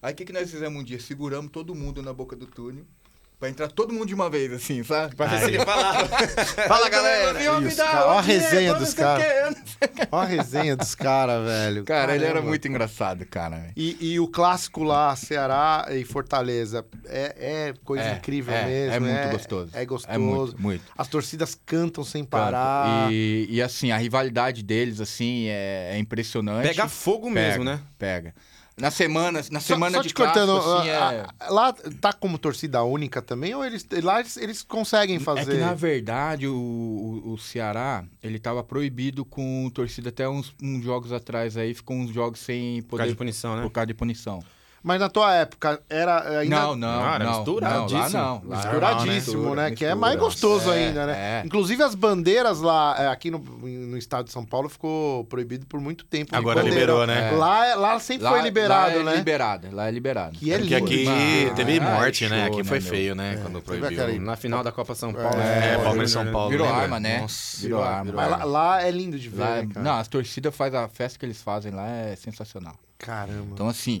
[0.00, 0.98] aí o que, que nós fizemos um dia?
[0.98, 2.86] Seguramos todo mundo na boca do túnel.
[3.40, 5.16] Pra entrar todo mundo de uma vez, assim, sabe?
[5.16, 6.06] Pra ver se ele falava.
[6.68, 7.52] Fala, galera!
[7.54, 9.56] O os Vidal, cara- ó a resenha dos caras.
[10.12, 11.84] Ó a resenha dos caras, velho.
[11.84, 12.48] Cara, ele era Caramba.
[12.50, 13.56] muito engraçado, cara.
[13.56, 13.72] velho.
[13.74, 17.34] E, e o clássico lá, Ceará e Fortaleza, é,
[17.70, 18.94] é coisa É, incrível é, mesmo.
[18.94, 19.70] é muito gostoso.
[19.72, 20.14] É gostoso.
[20.14, 20.84] É muito, muito.
[20.98, 23.10] As torcidas cantam sem parar.
[23.10, 26.68] E, e, assim, a rivalidade deles, assim, é, é impressionante.
[26.68, 27.80] Pega fogo mesmo, Pega, né?
[27.98, 28.34] Pega.
[28.76, 30.96] Na semana, na Só- semana só de te cortando, assim, é...
[30.96, 33.54] a- a- lá tá como torcida única também?
[33.54, 35.52] Ou eles, lá eles, eles conseguem É fazer?
[35.52, 40.82] que, na verdade, o, o, o Ceará, ele tava proibido com torcida até uns, uns
[40.82, 43.08] jogos atrás aí, ficou uns jogos sem Por causa poder...
[43.10, 43.62] de punição, né?
[43.62, 44.42] Por causa de punição.
[44.82, 47.36] Mas na tua época, era ainda Não, não, Não, era não.
[47.36, 48.00] misturadíssimo.
[48.00, 48.48] Não, lá não.
[48.48, 49.12] Lá misturadíssimo,
[49.42, 49.70] mistura, né?
[49.72, 49.96] Que é mistura.
[49.96, 51.12] mais gostoso É, ainda, né?
[51.42, 51.42] é.
[51.44, 55.80] Inclusive as bandeiras lá, é, aqui no, no estado de São Paulo, ficou proibido por
[55.80, 56.34] muito tempo.
[56.34, 57.28] Agora liberou, né?
[57.30, 57.36] É.
[57.36, 59.16] Lá, lá sempre Lá- foi liberado, lá é né?
[59.16, 60.38] liberado, lá é liberado.
[60.38, 61.10] Que é Porque lindo.
[61.10, 62.46] aqui teve Ah, morte, né?
[62.46, 62.88] Aqui né, foi meu?
[62.88, 63.38] feio, né?
[63.42, 64.20] Quando proibiu.
[64.22, 65.40] Na final da Copa São Paulo.
[65.40, 65.78] É, né?
[65.84, 66.50] Palmeiras São Paulo.
[66.50, 66.82] Virou lembra?
[66.82, 67.20] arma, né?
[67.20, 67.60] Nossa.
[67.60, 68.12] Virou arma.
[68.14, 69.84] Mas lá, lá é lindo de ver, Lá é- né, cara?
[69.84, 72.74] não, as torcidas fazem a festa que eles fazem lá é sensacional.
[72.98, 73.48] Caramba.
[73.52, 74.00] Então, assim,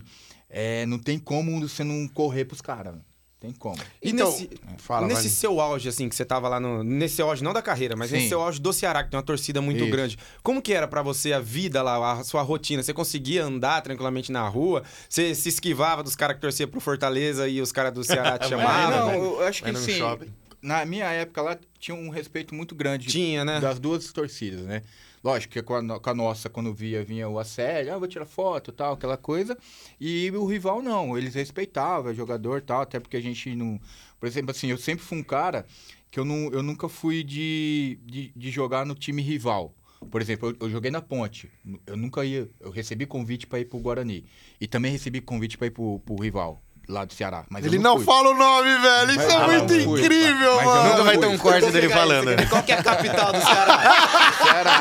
[0.50, 2.94] é, não tem como você não correr pros caras.
[2.94, 3.02] não
[3.38, 3.80] Tem como.
[4.02, 6.82] E Então, nesse, fala, nesse seu auge, assim, que você tava lá no.
[6.82, 8.16] Nesse auge, não da carreira, mas Sim.
[8.16, 9.90] nesse seu auge do Ceará, que tem uma torcida muito Isso.
[9.90, 10.18] grande.
[10.42, 12.82] Como que era pra você a vida lá, a sua rotina?
[12.82, 14.82] Você conseguia andar tranquilamente na rua?
[15.08, 18.48] Você se esquivava dos caras que torciam pro Fortaleza e os caras do Ceará te
[18.50, 18.90] chamavam?
[18.98, 19.22] não, velho?
[19.22, 19.92] eu acho que sim.
[19.92, 20.28] shopping.
[20.60, 23.60] Na minha época lá tinha um respeito muito grande Tinha, né?
[23.60, 24.82] das duas torcidas, né?
[25.22, 28.24] Lógico que com a, com a nossa, quando via, vinha o assédio, ah, vou tirar
[28.24, 29.56] foto tal, aquela coisa.
[30.00, 33.78] E o rival não, eles respeitavam o jogador tal, até porque a gente não.
[34.18, 35.66] Por exemplo, assim, eu sempre fui um cara
[36.10, 39.74] que eu, não, eu nunca fui de, de, de jogar no time rival.
[40.10, 41.50] Por exemplo, eu, eu joguei na Ponte.
[41.86, 42.48] Eu nunca ia.
[42.58, 44.24] Eu recebi convite para ir pro Guarani.
[44.60, 47.44] E também recebi convite para ir pro, pro rival, lá do Ceará.
[47.48, 48.04] Mas Ele não fui.
[48.04, 49.10] fala o nome, velho.
[49.10, 50.00] Isso Mas- é Ah, muito não fui.
[50.02, 50.88] incrível, Mas mano.
[50.90, 52.48] Nunca vai ter um corte dele falando.
[52.48, 53.78] Qual que é a capital do Ceará?
[54.42, 54.80] Ceará.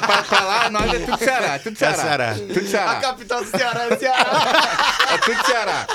[0.06, 1.96] pra, pra lá, nós é tudo Ceará, é tudo Ceará.
[2.02, 2.34] Ceará.
[2.34, 3.00] Tudo Ceará.
[3.00, 4.88] capital do Ceará é Ceará.
[5.10, 5.86] É tudo Ceará.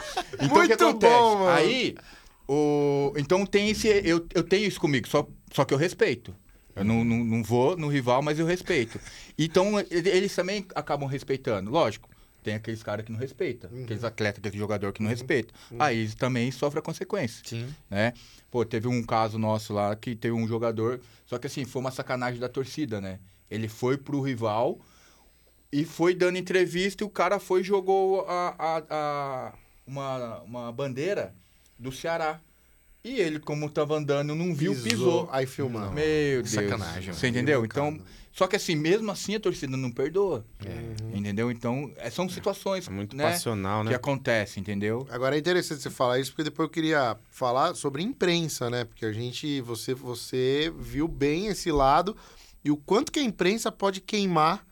[0.41, 1.49] Então Muito bom, mano.
[1.57, 1.95] Aí,
[2.47, 3.13] o...
[3.15, 3.87] então tem esse.
[4.03, 6.35] Eu, eu tenho isso comigo, só, só que eu respeito.
[6.75, 8.99] Eu não, não, não vou no rival, mas eu respeito.
[9.37, 11.69] Então, ele- eles também acabam respeitando.
[11.69, 12.09] Lógico,
[12.43, 13.69] tem aqueles caras que não respeitam.
[13.83, 15.53] Aqueles atletas, aquele jogador que não respeita.
[15.79, 17.41] Aí eles também sofrem a consequência.
[17.45, 17.73] Sim.
[17.89, 18.13] né?
[18.51, 21.89] Pô, teve um caso nosso lá que teve um jogador, só que assim, foi uma
[21.91, 23.19] sacanagem da torcida, né?
[23.49, 24.79] Ele foi pro rival
[25.71, 29.53] e foi dando entrevista e o cara foi e jogou a, a- a-
[29.87, 31.33] uma, uma bandeira
[31.79, 32.39] do Ceará.
[33.03, 35.27] E ele, como tava andando, não viu, pisou.
[35.31, 35.91] Aí filmando.
[35.91, 36.49] Meu Deus.
[36.51, 37.65] Sacanagem, Você entendeu?
[37.65, 37.99] Então,
[38.33, 40.43] só que assim, mesmo assim a torcida não perdoa.
[41.13, 41.51] Entendeu?
[41.51, 43.95] Então, é- são situações É muito né, passional, que né?
[43.95, 45.07] acontecem, entendeu?
[45.11, 48.83] Agora é interessante você falar isso, porque depois eu queria falar sobre imprensa, né?
[48.83, 52.17] Porque a gente, você, você viu bem esse lado
[52.65, 54.65] e o quanto que a imprensa pode queimar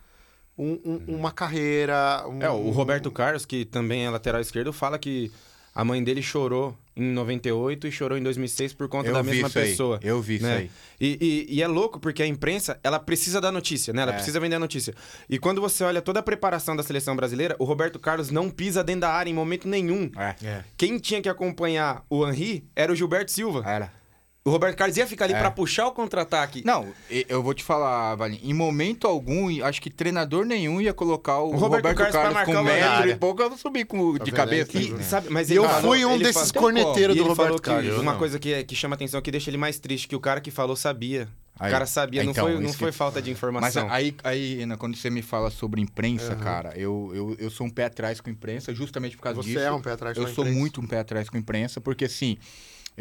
[0.57, 2.25] um- um- uma carreira.
[2.27, 5.31] um- É, o Roberto Carlos, que também é lateral esquerdo, fala que
[5.73, 9.47] a mãe dele chorou em 98 e chorou em 2006 por conta Eu da mesma
[9.47, 9.99] isso aí, pessoa.
[10.03, 10.55] eu vi isso né?
[10.57, 10.71] aí.
[10.99, 14.01] E, e- e é louco porque a imprensa, ela precisa da notícia, né?
[14.01, 14.15] Ela É.
[14.15, 14.93] precisa vender a notícia.
[15.29, 18.83] E quando você olha toda a preparação da seleção brasileira, o Roberto Carlos não pisa
[18.83, 20.11] dentro da área em momento nenhum.
[20.17, 20.63] É.
[20.77, 23.63] Quem tinha que acompanhar o Henry era o Gilberto Silva.
[23.65, 24.00] Era.
[24.43, 25.39] O Roberto Carlos ia ficar ali É.
[25.39, 26.63] pra puxar o contra-ataque.
[26.65, 26.87] Não,
[27.29, 31.49] eu vou te falar, Valinho, em momento algum, acho que treinador nenhum ia colocar o,
[31.49, 33.85] O Roberto Roberto, Carlos pra Carlos, marcar com o metro e pouco, eu vou subir
[33.85, 34.75] com, Tá de cabeça.
[34.79, 37.99] E, sabe, mas ele eu falou- fui um ele desses falou- corneteiros do Roberto Carlos.
[37.99, 38.17] uma não.
[38.17, 40.75] coisa que, que chama atenção, que deixa ele mais triste, que o cara que falou
[40.75, 41.27] sabia.
[41.59, 41.69] Aí.
[41.69, 43.87] o cara sabia, não Então, foi, não que- foi falta de Mas informação.
[43.91, 47.69] aí, aí, Renan, quando você me fala sobre imprensa, cara, eu, eu, eu sou um
[47.69, 49.59] pé atrás com imprensa, justamente por causa Você disso.
[49.59, 50.59] é um pé atrás com Eu a sou imprensa.
[50.59, 52.35] muito um pé atrás com a imprensa, porque assim,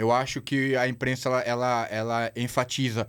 [0.01, 3.07] eu acho que a imprensa ela, ela, ela enfatiza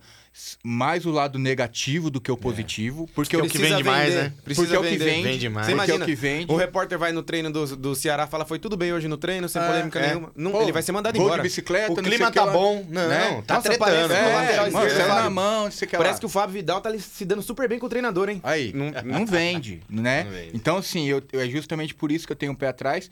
[0.64, 4.24] mais o lado negativo do que o positivo, porque é o que vende mais, vender,
[4.24, 4.34] né?
[4.46, 5.12] Precisa porque é o que vender.
[5.12, 5.68] vende, Vende mais.
[5.68, 6.52] Você porque é o imagina, que vende.
[6.54, 9.50] O repórter vai no treino do, do Ceará fala, foi tudo bem hoje no treino,
[9.50, 10.08] sem É, polêmica é.
[10.08, 10.32] nenhuma.
[10.34, 11.36] Não, Pô, ele vai ser mandado embora.
[11.36, 12.52] de bicicleta, O não clima sei o que tá lá.
[12.54, 12.86] bom.
[12.90, 13.44] Não, Né?
[13.46, 14.08] tá Nossa, tretando.
[14.08, 16.20] no é, lateral mano, na mão, não sei o que Parece lá.
[16.22, 18.40] que o Fábio Vidal tá se dando super bem com o treinador, hein?
[18.44, 20.24] Aí, Não- não, vende, né?
[20.24, 20.52] Não vende.
[20.54, 23.12] Então, assim, eu, eu- é justamente por isso que eu tenho um pé atrás.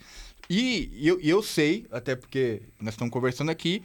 [0.50, 3.82] E eu, e eu sei, até porque nós estamos conversando aqui,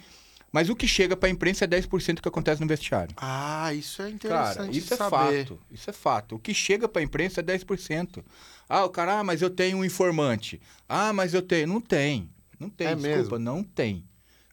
[0.51, 3.13] mas o que chega pra imprensa é 10% do que acontece no vestiário.
[3.17, 5.45] Ah, isso é interessante Cara, isso é saber.
[5.45, 5.59] fato.
[5.69, 6.35] Isso é fato.
[6.35, 8.23] O que chega pra imprensa é 10%.
[8.67, 10.59] Ah, o cara, ah, mas eu tenho um informante.
[10.89, 11.67] Ah, mas eu tenho.
[11.67, 12.29] Não tem.
[12.59, 13.39] Não tem, É desculpa, mesmo?
[13.39, 14.03] não tem.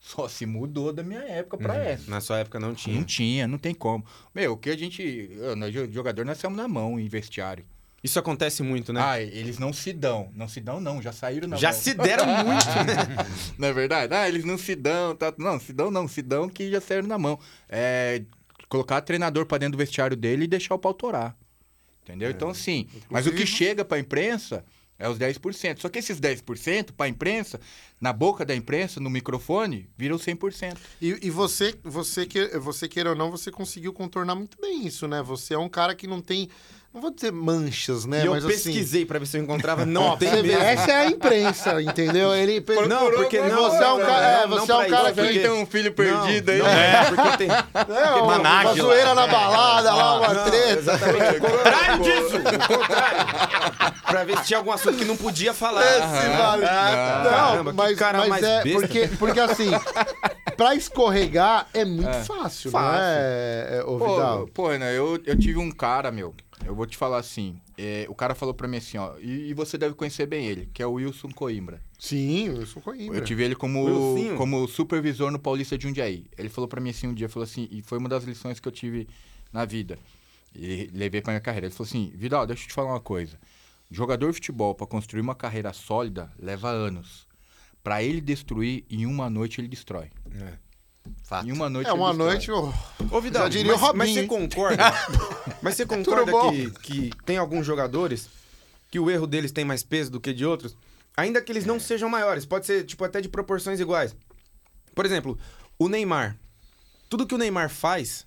[0.00, 2.10] Só se mudou da minha época pra essa.
[2.10, 2.96] Na sua época não tinha.
[2.96, 4.04] Não tinha, não tem como.
[4.34, 5.00] Meu, o que a gente.
[5.32, 7.64] eu, Nós, jogador, nós estamos na mão em vestiário.
[8.02, 9.00] Isso acontece muito, né?
[9.00, 10.30] Ah, eles não se dão.
[10.34, 11.00] Não se dão, não.
[11.00, 11.78] Já saíram na Já mão.
[11.80, 13.26] se deram muito, né?
[13.56, 14.12] Não é verdade?
[14.12, 15.32] Ah, eles não se dão, tá?
[15.38, 17.38] Não, se dão não, se dão que já saíram na mão.
[17.68, 18.22] É,
[18.68, 21.36] colocar treinador pra dentro do vestiário dele e deixar o pau torar.
[22.02, 22.28] Entendeu?
[22.30, 24.64] Então, assim, mas o que Inclusive- chega pra imprensa
[24.98, 25.80] é os 10%.
[25.80, 27.60] Só que esses 10% pra imprensa,
[28.00, 30.76] na boca da imprensa, no microfone, viram 100%.
[31.00, 35.06] E, e você, você, que, você queira ou não, você conseguiu contornar muito bem isso,
[35.06, 35.22] né?
[35.22, 36.48] Você é um cara que não tem,
[36.94, 38.22] não vou dizer manchas, né?
[38.22, 39.86] e eu Mas assim, pesquisei pra ver se eu encontrava.
[39.86, 40.60] Não tem mesmo.
[40.62, 42.34] essa é a imprensa, entendeu?
[42.34, 43.70] Ele Não, porque não.
[43.70, 45.50] Você é um não, cara- é, não, você é um cara isso, que porque- tem
[45.50, 46.58] um filho Não, perdido aí.
[46.58, 47.48] não é, porque tem.
[47.52, 48.74] É, uma, Manac uma lá.
[48.74, 50.78] zoeira na balada, lá, uma Não, treta.
[50.78, 51.22] Exatamente.
[51.32, 52.36] O contrário disso.
[52.36, 53.18] O contrário.
[54.06, 55.82] pra ver se tinha algum assunto que não podia falar.
[55.84, 56.62] Esse vale.
[56.62, 58.80] Não, Caramba, mas, cara mas mais é besta.
[58.80, 59.70] porque, porque assim,
[60.56, 62.24] pra escorregar é muito É.
[62.24, 62.72] fácil, Fácil.
[62.72, 64.48] não é, é, Pô, Vidal?
[64.52, 66.34] pô, Renan, eu, eu tive um cara, meu.
[66.64, 67.60] Eu vou te falar assim.
[67.76, 69.18] é, o cara falou pra mim assim, ó.
[69.18, 71.82] E, e você deve conhecer bem ele, que é o Wilson Coimbra.
[71.98, 73.18] Sim, eu sou Coimbra.
[73.18, 73.84] Eu tive ele como,
[74.36, 76.26] como supervisor no Paulista de Jundiaí.
[76.36, 78.66] Ele falou pra mim assim um dia, falou assim, e foi uma das lições que
[78.68, 79.08] eu tive
[79.52, 79.98] na vida.
[80.54, 81.66] E levei pra minha carreira.
[81.66, 83.38] Ele falou assim, Vidal, deixa eu te falar uma coisa.
[83.90, 87.26] Jogador de futebol, pra construir uma carreira sólida, leva anos.
[87.82, 90.10] Pra ele destruir, em uma noite ele destrói.
[91.24, 91.48] Fato.
[91.48, 92.72] Em uma noite É uma noite, ô,
[93.10, 94.84] Ô, Vidal, Já diria o mas, mas Robinho, você concorda?
[95.62, 98.28] mas você concorda que, que tem alguns jogadores
[98.90, 100.76] que o erro deles tem mais peso do que de outros?
[101.16, 104.14] Ainda que eles não sejam maiores, pode ser tipo até de proporções iguais.
[104.94, 105.38] Por exemplo,
[105.78, 106.36] o Neymar.
[107.08, 108.26] Tudo que o Neymar faz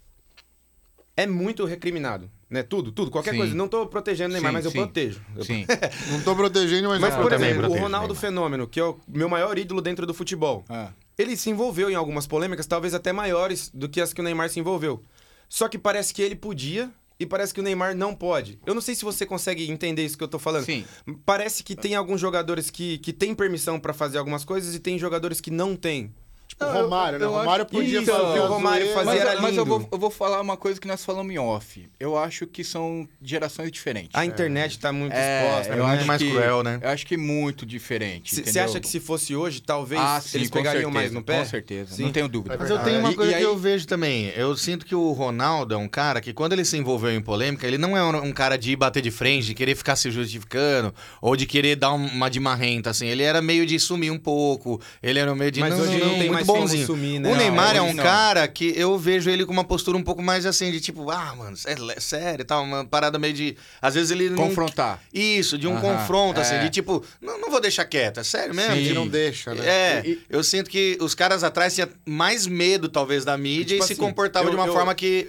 [1.17, 2.61] é muito recriminado, né?
[2.61, 3.37] Tudo, tudo, qualquer Sim.
[3.37, 3.55] coisa.
[3.55, 4.77] Não tô protegendo o Neymar, Sim, mas eu sim.
[4.77, 5.21] protejo.
[5.35, 5.65] Eu Sim.
[6.11, 8.13] não tô protegendo, mas, Mas, eu por também exemplo, o Ronaldo.
[8.13, 10.63] Fenômeno, que é o meu maior ídolo dentro do futebol.
[10.69, 10.91] Ah.
[11.17, 14.49] Ele se envolveu em algumas polêmicas, talvez até maiores do que as que o Neymar
[14.49, 15.03] se envolveu.
[15.47, 18.59] Só que parece que ele podia e parece que o Neymar não pode.
[18.65, 20.65] Eu não sei se você consegue entender isso que eu tô falando.
[20.65, 20.85] Sim.
[21.25, 24.99] Parece que tem alguns jogadores que, que têm permissão pra fazer algumas coisas e tem
[24.99, 26.13] jogadores que não têm.
[26.57, 27.25] Tipo, Não, eu- Romário, né?
[27.25, 29.03] eu Romário acho- podia Então, fazer o a Romário zoeira.
[29.03, 29.79] fazia- Mas, era mas eu, lindo.
[29.79, 31.85] vou, eu vou falar uma coisa que nós falamos em off.
[31.99, 34.11] Eu acho que são gerações diferentes.
[34.13, 35.73] A internet tá muito É, exposta.
[35.73, 35.81] eu né?
[35.83, 36.79] muito acho mais que- cruel, né?
[36.81, 38.41] Eu acho que muito diferente.
[38.41, 41.39] Você acha que se fosse hoje, talvez ah, sim, eles pegariam certeza, mais no pé?
[41.39, 42.03] Com certeza, Sim.
[42.03, 42.55] não tenho dúvida.
[42.57, 44.31] Mas eu tenho uma E- coisa e aí- que eu vejo também.
[44.35, 47.67] Eu sinto que o Ronaldo é um cara que, quando ele se envolveu em polêmica,
[47.67, 50.93] ele não é um um cara de bater de frente, de querer ficar se justificando,
[51.21, 53.07] ou de querer dar um- uma de marrenta, assim.
[53.07, 54.79] Ele era meio de sumir um pouco.
[55.03, 55.59] Ele era meio de.
[55.59, 56.85] Mas não, hoje não, não tem muito mais bonzinho.
[56.85, 57.31] sumir, né?
[57.31, 58.03] O Neymar Não, é hoje um não.
[58.03, 61.35] cara que eu vejo ele com uma postura um pouco mais assim, de tipo, ah,
[61.35, 63.57] mano, é, é sério e tal, uma parada meio de.
[63.81, 64.37] Às vezes ele não.
[64.47, 65.01] Confrontar.
[65.13, 66.59] Isso, de um Aham, confronto, assim, é.
[66.59, 68.75] de tipo, não, não vou deixar quieto, é sério mesmo?
[68.75, 68.83] Sim.
[68.87, 69.65] Que não deixa, né?
[69.67, 73.83] é, E- eu sinto que os caras atrás tinham mais medo, talvez, da mídia Tipo
[73.83, 75.27] e se assim, comportavam eu- de uma eu- forma que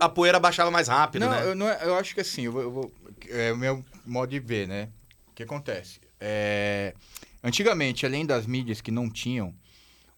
[0.00, 1.42] a poeira baixava mais rápido, Não, né?
[1.46, 2.92] eu, não é- eu acho que assim, eu vou, eu vou-
[3.28, 4.88] é o meu modo de ver, né?
[5.30, 6.00] O que acontece?
[6.20, 6.94] É,
[7.42, 9.52] antigamente, além das mídias que não tinham,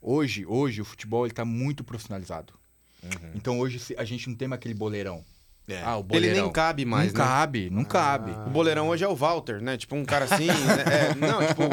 [0.04, 2.52] hoje, hoje o futebol ele tá muito profissionalizado.
[3.34, 5.24] Então hoje a gente não tem mais aquele boleirão.
[5.66, 5.80] É.
[5.82, 7.26] Ah, o Ele nem cabe mais, não né?
[7.26, 8.32] cabe, não cabe.
[8.46, 9.78] O boleirão hoje é o Walter, né?
[9.78, 10.46] Tipo, um cara assim.
[10.46, 10.84] né?
[11.10, 11.64] É, não, tipo,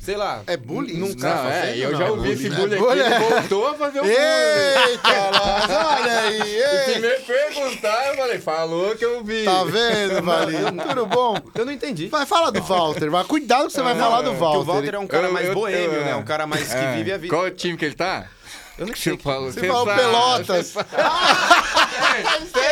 [0.00, 0.42] sei lá.
[0.46, 3.00] É bullying isso, cara Não, é, fazendo, eu não, já é ouvi esse bullying, bullying
[3.00, 4.14] aqui, ele voltou a fazer o bullying.
[4.16, 5.08] Eita,
[5.42, 9.44] olha aí, E se me perguntar, eu falei, falou que eu vi.
[9.44, 10.72] tá vendo, Valinho?
[10.88, 11.36] Tudo bom?
[11.56, 12.06] Eu não entendi.
[12.06, 13.24] Vai falar do Walter, vai.
[13.24, 14.58] Cuidado que você vai Não, falar do que Walter.
[14.58, 16.14] o Walter é um cara Eu- mais eu- boêmio, eu- né?
[16.14, 16.94] Um cara mais que É.
[16.96, 17.34] vive a vida.
[17.34, 18.28] Qual time que ele tá?
[18.76, 19.12] Eu não sei.
[19.16, 20.72] Você falou, Você falou Pelotas.
[20.72, 20.78] Você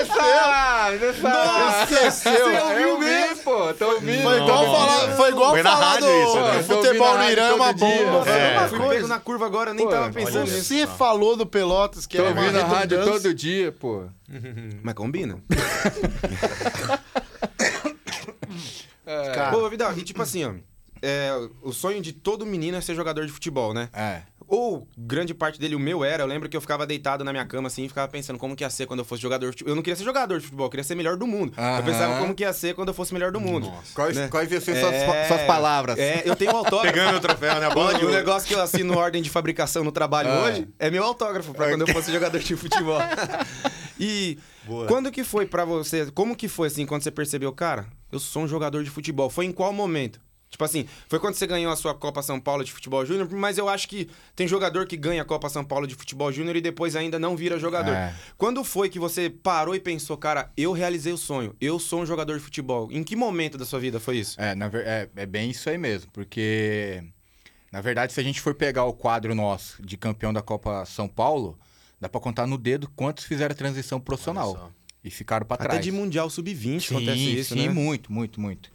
[0.07, 1.95] sabe, você sabe.
[1.95, 2.49] Esqueceu.
[2.49, 4.23] Eu vi, pô, tô ouvindo.
[4.23, 6.63] Foi igual falar, foi igual Foi na falar rádio do isso, né?
[6.63, 8.31] futebol tô no Irã, na uma bomba.
[8.31, 8.59] É.
[8.59, 9.09] uma Fui coisa.
[9.09, 10.65] na curva agora, eu nem Pô, tava pensando nisso.
[10.65, 14.05] Você falou do Pelotas, que Tô era uma ouvindo a rádio todo dia, pô.
[14.83, 15.39] Mas combina.
[19.05, 20.53] Cara, Pô, Vidal, e tipo assim, ó.
[21.03, 23.89] é, o sonho de todo menino é ser jogador de futebol, né?
[23.93, 24.23] É.
[24.55, 26.23] Ou grande parte dele, o meu era.
[26.25, 28.63] Eu lembro que eu ficava deitado na minha cama assim e ficava pensando como que
[28.63, 29.71] ia ser quando eu fosse jogador de futebol.
[29.73, 31.55] Eu não queria ser jogador de futebol, eu queria ser melhor do mundo.
[31.57, 31.83] Eu Aham.
[31.83, 33.73] pensava como que ia ser quando eu fosse melhor do mundo.
[33.95, 34.29] Quais, Né?
[34.29, 35.99] quais iam ser É, suas, suas palavras?
[35.99, 36.93] É, eu tenho um autógrafo.
[36.95, 37.71] Pegando o troféu, né?
[37.71, 40.43] Bola de O negócio que eu assino ordem de fabricação no trabalho Ah.
[40.43, 42.99] hoje é meu autógrafo pra quando eu fosse jogador de futebol.
[43.99, 44.87] e Boa.
[44.87, 46.11] quando que foi pra você?
[46.13, 49.31] Como que foi assim quando você percebeu, cara, eu sou um jogador de futebol?
[49.31, 50.21] Foi em qual momento?
[50.53, 53.57] Tipo assim, foi quando você ganhou a sua Copa São Paulo de Futebol Júnior, mas
[53.57, 56.61] eu acho que tem jogador que ganha a Copa São Paulo de Futebol Júnior e
[56.61, 57.95] depois ainda não vira jogador.
[57.95, 58.15] É.
[58.37, 62.07] Quando foi que você parou e pensou, cara, eu realizei o sonho, eu sou um
[62.07, 62.87] jogador de futebol?
[62.93, 64.39] Em que momento da sua vida foi isso?
[64.39, 67.03] É, na é, é bem isso aí mesmo, porque
[67.73, 71.09] Na verdade, se a gente for pegar o quadro nosso de campeão da Copa São
[71.09, 71.59] Paulo,
[71.99, 74.71] dá pra contar no dedo quantos fizeram a transição profissional
[75.03, 75.83] e ficaram pra Até trás.
[75.83, 77.73] de Mundial Sub-20 sim, acontece isso, sim, né?
[77.73, 78.71] muito, muito, muito.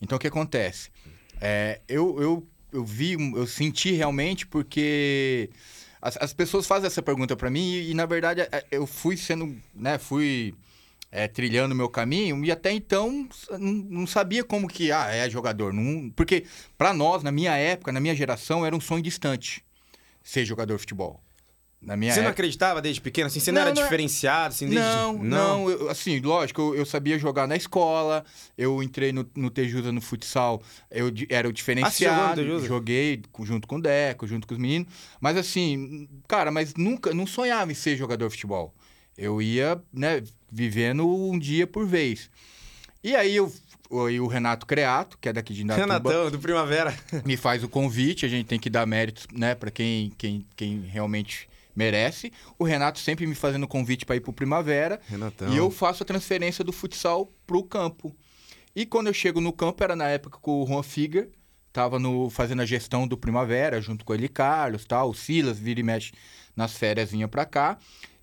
[0.00, 0.90] Então, o que acontece?
[1.40, 5.50] É, eu, eu, eu vi, eu senti realmente porque
[6.00, 9.16] as, as pessoas fazem essa pergunta pra mim e, e, na verdade, é, eu fui
[9.16, 10.54] sendo, né, fui
[11.10, 15.72] é, trilhando meu caminho e até então não, não sabia como que, ah, é jogador.
[15.72, 16.44] Não, porque
[16.76, 19.64] pra nós, na minha época, na minha geração, era um sonho distante
[20.22, 21.20] ser jogador de futebol.
[21.86, 23.38] Na minha Você não época, acreditava desde pequeno, assim?
[23.38, 24.84] Você não, Não, era não é- diferenciado, assim, desde...
[24.84, 28.24] não, não, eu- assim, lógico, eu, eu sabia jogar na escola,
[28.58, 32.66] eu entrei no, no Tejusa no futsal, eu era o diferenciado, Ah, no Tejusa?
[32.66, 34.88] joguei junto com o Deco, junto com os meninos,
[35.20, 38.74] mas assim, cara, mas nunca, não sonhava em ser jogador de futebol.
[39.16, 42.28] Eu ia, né, vivendo um dia por vez.
[43.02, 43.52] E aí eu,
[44.06, 46.92] aí o Renato Creato, que é daqui de Indatuba, Renatão, do Primavera.
[47.24, 50.80] me faz o convite, a gente tem que dar méritos, né, para quem, quem, quem
[50.80, 52.32] realmente merece.
[52.58, 55.52] O Renato sempre me fazendo convite para ir pro Primavera Renatão.
[55.52, 58.16] e eu faço a transferência do futsal pro campo.
[58.74, 61.28] E quando eu chego no campo, era na época que o Juan Figer
[61.72, 65.78] tava no, fazendo a gestão do Primavera, junto com ele Carlos, tal, o Silas vira
[65.78, 66.12] e mexe
[66.56, 67.78] nas férias vinha pra cá.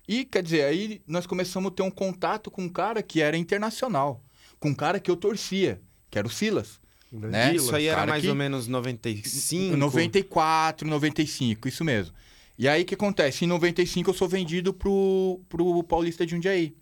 [0.06, 3.36] E quer dizer, aí nós começamos a ter um contato com um cara que era
[3.36, 4.20] internacional,
[4.60, 6.80] com um cara que eu torcia, que era o Silas.
[7.10, 7.54] Né?
[7.54, 9.76] Isso aí era mais que- ou menos 95.
[9.76, 12.12] 94, 95, isso mesmo.
[12.58, 13.44] E aí o que acontece?
[13.44, 16.74] Em 95 eu sou vendido pro, pro Paulista de Jundiaí.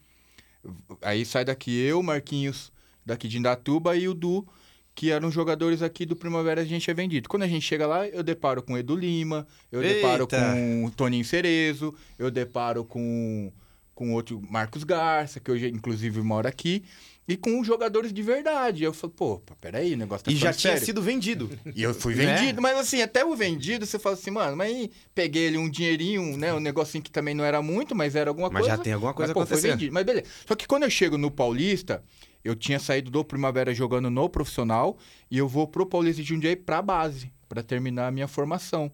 [1.01, 2.73] Aí sai daqui eu, Marquinhos,
[3.05, 4.47] daqui de Indatuba e o Du,
[4.95, 7.29] que eram jogadores aqui do Primavera, a gente é vendido.
[7.29, 10.39] Quando a gente chega lá, eu deparo com o Edu Lima, eu deparo Eita!
[10.39, 13.53] com o Toninho Cerezo, eu deparo com
[13.95, 16.83] com outro Marcos Garça, que hoje inclusive mora aqui,
[17.27, 18.83] e com jogadores de verdade.
[18.85, 20.87] Eu falei, pô, peraí, o negócio tá E já tinha sério.
[20.87, 21.51] sido vendido.
[21.75, 22.27] E eu fui Né?
[22.37, 25.69] vendido, mas assim, até o vendido, você fala assim, mano, mas aí peguei ele um
[25.71, 26.53] dinheirinho, né?
[26.53, 28.77] Um negocinho que também não era muito, mas era alguma Mas coisa.
[28.77, 29.93] já tem alguma coisa mas, pô, foi vendido.
[29.93, 30.27] Mas beleza.
[30.47, 32.03] Só que quando eu chego no Paulista,
[32.45, 34.99] eu tinha saído do Primavera jogando no profissional
[35.31, 38.91] e eu vou pro Paulista de Jundiaí pra base, pra terminar a minha formação.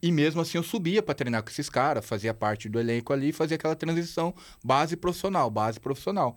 [0.00, 3.32] E mesmo assim eu subia pra treinar com esses caras, fazia parte do elenco ali,
[3.32, 6.34] fazia aquela transição base profissional, base profissional.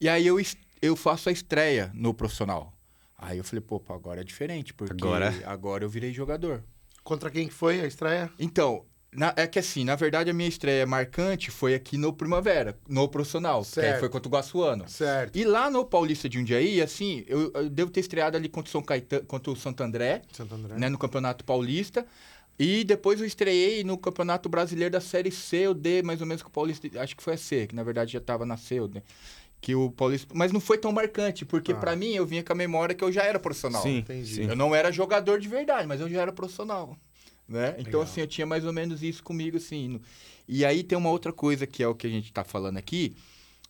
[0.00, 0.36] E aí eu,
[0.80, 2.72] eu faço a estreia no profissional.
[3.16, 6.62] Aí eu falei, pô, agora é diferente, porque Agora- agora eu virei jogador.
[7.02, 8.30] Contra quem que foi a estreia?
[8.38, 12.78] Então, na- é que assim, na verdade a minha estreia marcante foi aqui no Primavera,
[12.88, 14.00] no profissional, que aí Certo.
[14.00, 14.88] foi contra o Guaçuano.
[14.88, 15.36] Certo.
[15.36, 18.72] E lá no Paulista de Jundiaí, assim, eu, eu devo ter estreado ali contra o,
[18.72, 20.76] São Caetano, contra o Santo André, Santo André.
[20.78, 22.06] né, no Campeonato Paulista.
[22.60, 26.42] E depois eu estreiei no Campeonato Brasileiro da Série C ou D, mais ou menos
[26.42, 26.88] que o Paulista.
[27.00, 29.00] Acho que foi a C, que na verdade já tava na C ou D.
[29.60, 30.32] Que o Paulista.
[30.36, 31.76] Mas não foi tão marcante, porque Ah.
[31.76, 33.82] pra mim eu vinha com a memória que eu já era profissional.
[33.82, 34.34] Sim, Entendi.
[34.36, 34.44] sim.
[34.48, 36.96] Eu não era jogador de verdade, mas eu já era profissional.
[37.48, 37.70] Né?
[37.78, 38.02] Então, Legal.
[38.02, 40.00] assim, eu tinha mais ou menos isso comigo, assim.
[40.46, 43.16] E aí tem uma outra coisa que é o que a gente tá falando aqui,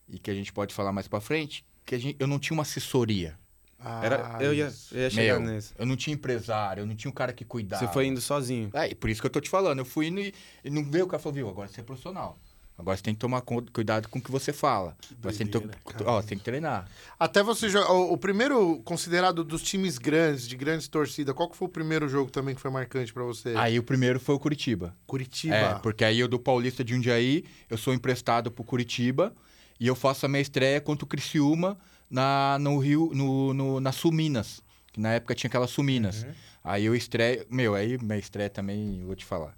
[0.09, 2.55] e que a gente pode falar mais pra frente, que a gente, eu não tinha
[2.55, 3.38] uma assessoria.
[3.79, 7.09] Ah, Era, eu, ia, eu ia chegar Meu, eu não tinha empresário, eu não tinha
[7.09, 7.87] um cara que cuidava.
[7.87, 8.70] Você foi indo sozinho.
[8.74, 9.79] É, e por isso que eu tô te falando.
[9.79, 12.37] Eu fui indo e, e não veio o cara falou, viu, agora você é profissional.
[12.79, 14.97] Agora você tem que tomar cuidado com o que você fala.
[15.19, 16.88] Agora você tem que, ó, você tem que treinar.
[17.19, 17.91] Até você jogar.
[17.91, 22.09] O, o primeiro considerado dos times grandes, de grandes torcidas, qual que foi o primeiro
[22.09, 23.53] jogo também que foi marcante pra você?
[23.57, 24.95] Aí o primeiro foi o Curitiba.
[25.09, 25.57] Curitiba.
[25.57, 29.35] É, porque aí eu do Paulista de Jundiaí, eu sou emprestado pro Curitiba
[29.81, 31.77] e eu faço a minha estreia contra o Criciúma
[32.09, 34.62] na, no Rio, no, no, na Suminas.
[34.93, 36.25] Que na época tinha aquelas Suminas.
[36.62, 37.45] Aí eu estreio.
[37.51, 39.55] Meu, aí minha estreia também, eu vou te falar.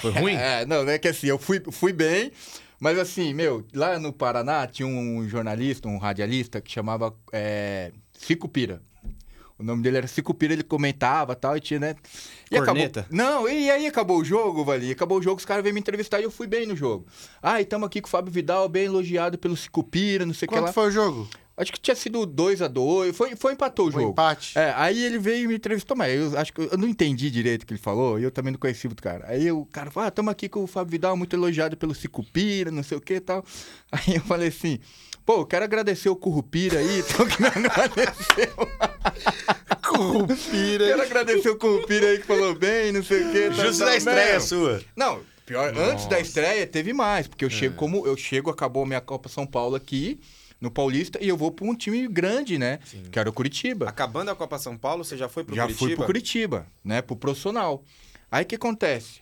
[0.00, 0.34] Foi ruim?
[0.34, 2.32] É, não, é que assim, eu fui, fui bem,
[2.80, 8.48] mas assim, meu, lá no Paraná tinha um jornalista, um radialista que chamava é, Cico
[8.48, 8.82] Pira.
[9.56, 11.94] O nome dele era Cico Pira, ele comentava tal, e tinha, né?
[12.50, 13.00] E Corneta?
[13.00, 13.16] acabou.
[13.16, 14.90] Não, e aí acabou o jogo, Vali.
[14.90, 17.06] Acabou o jogo, os caras veio me entrevistar e eu fui bem no jogo.
[17.40, 20.46] Ah, e estamos aqui com o Fábio Vidal, bem elogiado pelo Cico Pira, não sei
[20.46, 21.28] o que Quanto foi o jogo?
[21.56, 24.10] Acho que tinha sido 2 a 2 foi, foi empatou o jogo.
[24.10, 24.58] empate?
[24.58, 27.62] É, aí ele veio e me entrevistou, mas eu acho que eu não entendi direito
[27.62, 29.24] o que ele falou, e eu também não conhecia o cara.
[29.28, 32.72] Aí o cara falou, ah, estamos aqui com o Fábio Vidal, muito elogiado pelo Cicupira,
[32.72, 33.44] não sei o que e tal.
[33.92, 34.80] Aí eu falei assim,
[35.24, 38.68] pô, eu quero agradecer o Currupira aí, então que não agradeceu.
[39.86, 40.86] Curupira.
[40.88, 43.52] Quero agradecer o Currupira aí que falou bem, não sei o que.
[43.52, 44.82] Justo da estreia Meu, sua.
[44.96, 48.86] Não, pior, antes da estreia teve mais, porque eu chego como eu chego, acabou a
[48.86, 50.18] minha Copa São Paulo aqui
[50.64, 52.80] no Paulista e eu vou para um time grande, né?
[53.12, 53.88] Que era o Curitiba.
[53.88, 55.86] Acabando a Copa São Paulo, você já foi pro Já Curitiba?
[55.86, 57.02] fui pro Curitiba, né?
[57.02, 57.84] Pro profissional.
[58.30, 59.20] Aí o que acontece?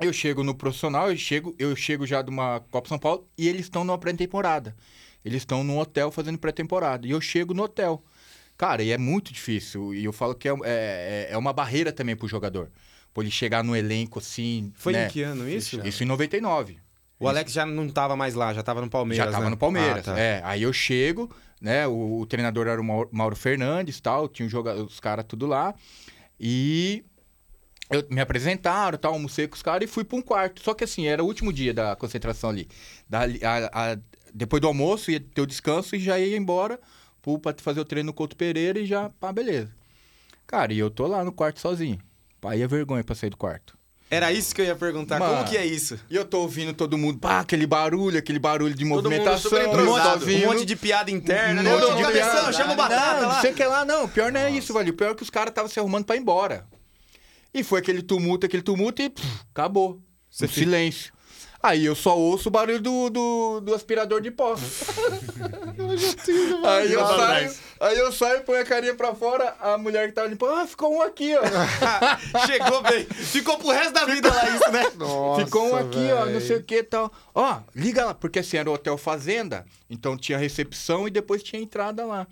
[0.00, 3.48] Eu chego no profissional, eu chego, eu chego já de uma Copa São Paulo e
[3.48, 4.76] eles estão numa pré-temporada.
[5.24, 7.06] Eles estão num hotel fazendo pré-temporada.
[7.06, 8.02] E eu chego no hotel.
[8.56, 9.94] Cara, e é muito difícil.
[9.94, 12.70] E eu falo que é, é, é uma barreira também pro jogador.
[13.14, 14.72] Por ele chegar no elenco assim.
[14.76, 15.06] Foi né?
[15.06, 15.80] em que ano isso?
[15.86, 16.78] Isso em 99.
[17.20, 19.50] O Alex já não tava mais lá, já tava no Palmeiras, Já tava né?
[19.50, 20.06] no Palmeiras.
[20.08, 20.18] Ah, tá.
[20.20, 21.28] É, aí eu chego,
[21.60, 21.86] né?
[21.86, 25.46] O, o treinador era o Mauro, Mauro Fernandes tal, tinha os, joga- os caras tudo
[25.46, 25.74] lá.
[26.38, 27.04] E
[27.90, 30.62] eu, me apresentaram, tal, almocei com os caras e fui pra um quarto.
[30.62, 32.68] Só que assim, era o último dia da concentração ali.
[33.08, 33.98] Dali- a- a-
[34.32, 36.78] depois do almoço, ia ter o descanso e já ia embora
[37.42, 39.70] pra fazer o treino no Couto Pereira e já, pá, beleza.
[40.46, 41.98] Cara, e eu tô lá no quarto sozinho.
[42.40, 43.76] Pai, é vergonha pra sair do quarto.
[44.10, 45.18] Era isso que eu ia perguntar.
[45.18, 45.34] Mano.
[45.34, 45.98] Como que é isso?
[46.08, 49.50] E eu tô ouvindo todo mundo, pá, aquele barulho, aquele barulho de mundo movimentação.
[49.50, 50.24] super eu entrosado.
[50.24, 51.70] tô Um monte de piada interna, Um né?
[51.76, 52.52] monte de cabeção, piada.
[52.54, 53.34] chama o Batata não, lá.
[53.34, 54.04] Não sei o que lá, não.
[54.04, 54.90] O pior não é isso, velho.
[54.90, 56.66] O pior é que os caras estavam se arrumando pra ir embora.
[57.52, 60.00] E foi aquele tumulto, aquele tumulto e pff, acabou.
[60.30, 61.12] Você Um silêncio.
[61.60, 64.54] Aí eu só ouço o barulho do, do, do aspirador de pó.
[66.64, 70.28] aí, eu saio, aí eu saio, ponho a carinha pra fora, a mulher que tava
[70.28, 71.42] limpando, ah, ficou um aqui, ó.
[72.46, 73.04] Chegou bem.
[73.04, 74.86] Ficou pro resto da vida lá isso, né?
[74.96, 77.12] Nossa, Ficou um aqui, ó, não sei o que e tal.
[77.34, 81.60] Ó, liga lá, porque assim, era o Hotel Fazenda, então tinha recepção e depois tinha
[81.60, 82.26] entrada lá.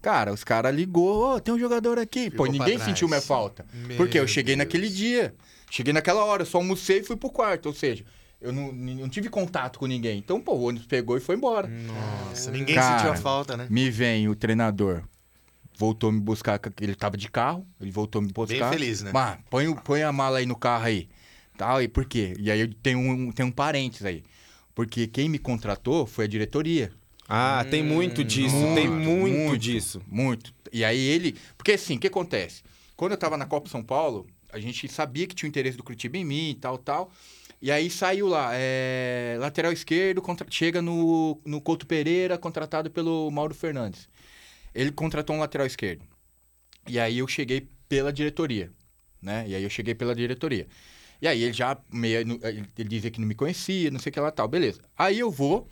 [0.00, 2.30] Cara, os caras ligou, ó, tem um jogador aqui.
[2.30, 3.66] Ficou Pô, ninguém sentiu minha falta.
[3.74, 4.66] Meu porque eu cheguei Deus.
[4.66, 5.34] naquele dia.
[5.70, 7.66] Cheguei naquela hora, só almocei e fui pro quarto.
[7.66, 8.04] Ou seja,
[8.40, 10.18] eu não, não tive contato com ninguém.
[10.18, 11.68] Então, pô, o ônibus pegou e foi embora.
[11.68, 13.66] Nossa, ninguém Cara, sentiu a falta, né?
[13.68, 15.02] Me vem o treinador.
[15.76, 18.70] Voltou me buscar, ele tava de carro, ele voltou me buscar.
[18.70, 19.10] feliz, né?
[19.12, 21.08] Mas, põe, põe a mala aí no carro aí.
[21.56, 22.34] Tal, e por quê?
[22.38, 24.22] E aí eu tenho um, tenho um parênteses aí.
[24.74, 26.90] Porque quem me contratou foi a diretoria.
[27.28, 28.56] Ah, tem muito disso.
[28.74, 30.02] tem muito, disso.
[30.08, 30.52] Muito.
[30.72, 31.36] E aí ele.
[31.56, 32.62] Porque assim, o que acontece?
[32.96, 35.84] Quando eu tava na Copa São Paulo, a gente sabia que tinha o interesse do
[35.84, 37.10] Curitiba em mim e tal, tal.
[37.62, 43.30] E aí saiu lá, é, lateral esquerdo, contra- chega no, no Couto Pereira, contratado pelo
[43.30, 44.08] Mauro Fernandes.
[44.74, 46.04] Ele contratou um lateral esquerdo.
[46.88, 48.72] E aí eu cheguei pela diretoria,
[49.22, 49.44] né?
[49.48, 50.68] E aí eu cheguei pela diretoria.
[51.22, 52.18] E aí ele já meio,
[52.78, 54.80] ele dizia que não me conhecia, não sei o que lá tal, beleza.
[54.96, 55.68] Aí eu vou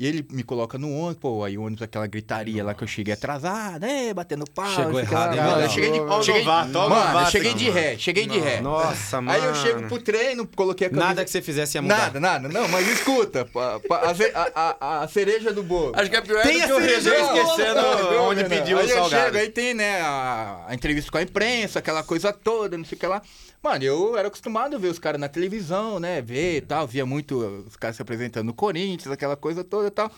[0.00, 2.88] e ele me coloca no ônibus, pô, aí o ônibus aquela gritaria lá que eu
[2.88, 4.64] cheguei atrasado, é, batendo pau.
[4.72, 5.00] Chegou lá.
[5.02, 7.58] errado, hein, Mano, eu cheguei de, o cheguei, novato, mano, eu novato cheguei aqui.
[7.58, 8.60] de ré, cheguei de ré.
[8.60, 9.36] Nossa, mano.
[9.36, 11.06] Aí eu chego pro treino, coloquei a camisa.
[11.08, 11.98] Nada que você fizesse ia mudar.
[11.98, 12.48] Nada, nada.
[12.48, 14.02] Não, mas escuta, pa- pa-
[14.34, 15.92] a, a- a- a cereja do bolo.
[15.96, 18.48] Acho que é pior Tem do a que o cereja bolo, esquecendo Não, onde não,
[18.48, 19.24] pediu aí o eu salgado.
[19.24, 22.94] chego, aí tem, né, a, a entrevista com a imprensa, aquela coisa toda, não sei
[22.96, 23.20] o que lá.
[23.62, 27.04] Mano, eu era acostumado a ver os caras na televisão, né, ver e tal, via
[27.04, 27.36] muito
[27.66, 30.10] os caras se apresentando no Corinthians, aquela coisa toda e tal,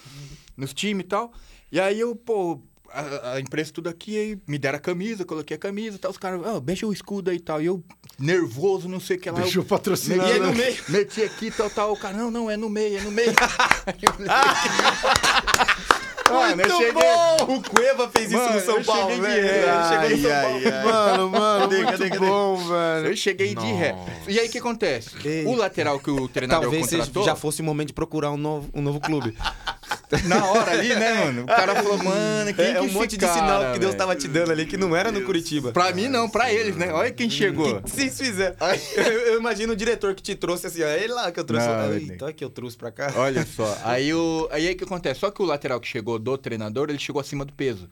[0.56, 1.32] nos times e tal.
[1.72, 2.60] E aí eu, pô,
[2.92, 6.10] a, a imprensa tudo aqui, aí me deram a camisa, coloquei a camisa e tal,
[6.10, 7.62] os caras, ah, beija o escudo aí e tal.
[7.62, 7.82] E eu,
[8.18, 9.40] nervoso, não sei o que lá.
[9.40, 10.26] Deixa eu o patrocinador.
[10.26, 10.76] Meti no meio.
[10.88, 11.92] Meti aqui, tal, tal.
[11.92, 13.32] O cara, não, não, é no meio, é no meio.
[16.32, 17.56] Mano, eu cheguei.
[17.56, 19.34] O Cueva fez isso Mano, no São eu Paulo, cheguei né?
[19.34, 19.62] de ré.
[19.62, 20.84] São Ai, ai, ai.
[20.84, 22.26] Mano, mano, Cadê, muito cadê, cadê?
[22.26, 23.06] bom, velho.
[23.08, 23.96] Eu cheguei de ré.
[24.28, 25.10] E aí o que acontece?
[25.24, 25.46] Ei.
[25.46, 28.68] O lateral que o treinador Talvez contratou, já fosse o momento de procurar um novo,
[28.74, 29.36] um novo clube.
[30.26, 31.42] na hora ali, né, mano?
[31.42, 33.94] O cara falou, mano, quem É, que um esse monte de cara, sinal que Deus
[33.94, 35.72] tava te dando ali que não era no Curitiba.
[35.72, 36.92] Pra mim não, pra eles, né?
[36.92, 37.76] Olha quem chegou.
[37.76, 38.56] O que vocês fizeram?
[38.96, 41.44] Eu, eu imagino o diretor que te trouxe assim, ó, é ele lá que eu
[41.44, 41.66] trouxe.
[41.66, 43.12] Não, então é que eu trouxe pra cá.
[43.16, 45.20] Olha só, aí o aí aí o que acontece?
[45.20, 47.88] Só que o lateral que chegou do treinador, ele chegou acima do peso.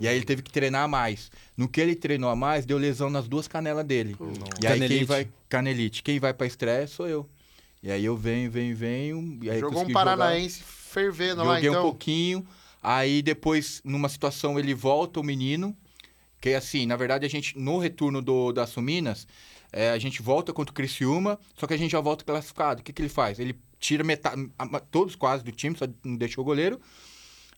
[0.00, 1.30] E aí ele teve que treinar a mais.
[1.56, 4.16] No que ele treinou a mais, deu lesão nas duas canelas dele.
[4.62, 5.04] E aí quem Canelite.
[5.04, 7.28] vai canelite, quem vai pra estreia sou eu.
[7.82, 10.16] E aí eu venho, venho, venho, e aí Jogou um consegui jogar.
[10.98, 11.82] Fervendo lá, Joguei um então.
[11.82, 12.46] pouquinho.
[12.82, 15.76] Aí depois, numa situação, ele volta o menino.
[16.40, 19.26] Que assim, na verdade, a gente, no retorno do, da Suminas,
[19.72, 22.80] é, a gente volta contra o Criciúma, só que a gente já volta classificado.
[22.80, 23.38] O que, que ele faz?
[23.38, 24.48] Ele tira metade,
[24.90, 26.80] todos quase do time, só não deixou o goleiro,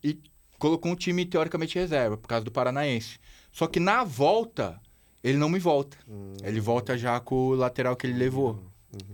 [0.03, 0.19] e
[0.59, 3.19] colocou um time teoricamente reserva, por causa do Paranaense.
[3.53, 4.81] Só que na volta,
[5.23, 5.99] ele não me volta.
[6.43, 8.70] Ele volta já com o lateral que ele levou.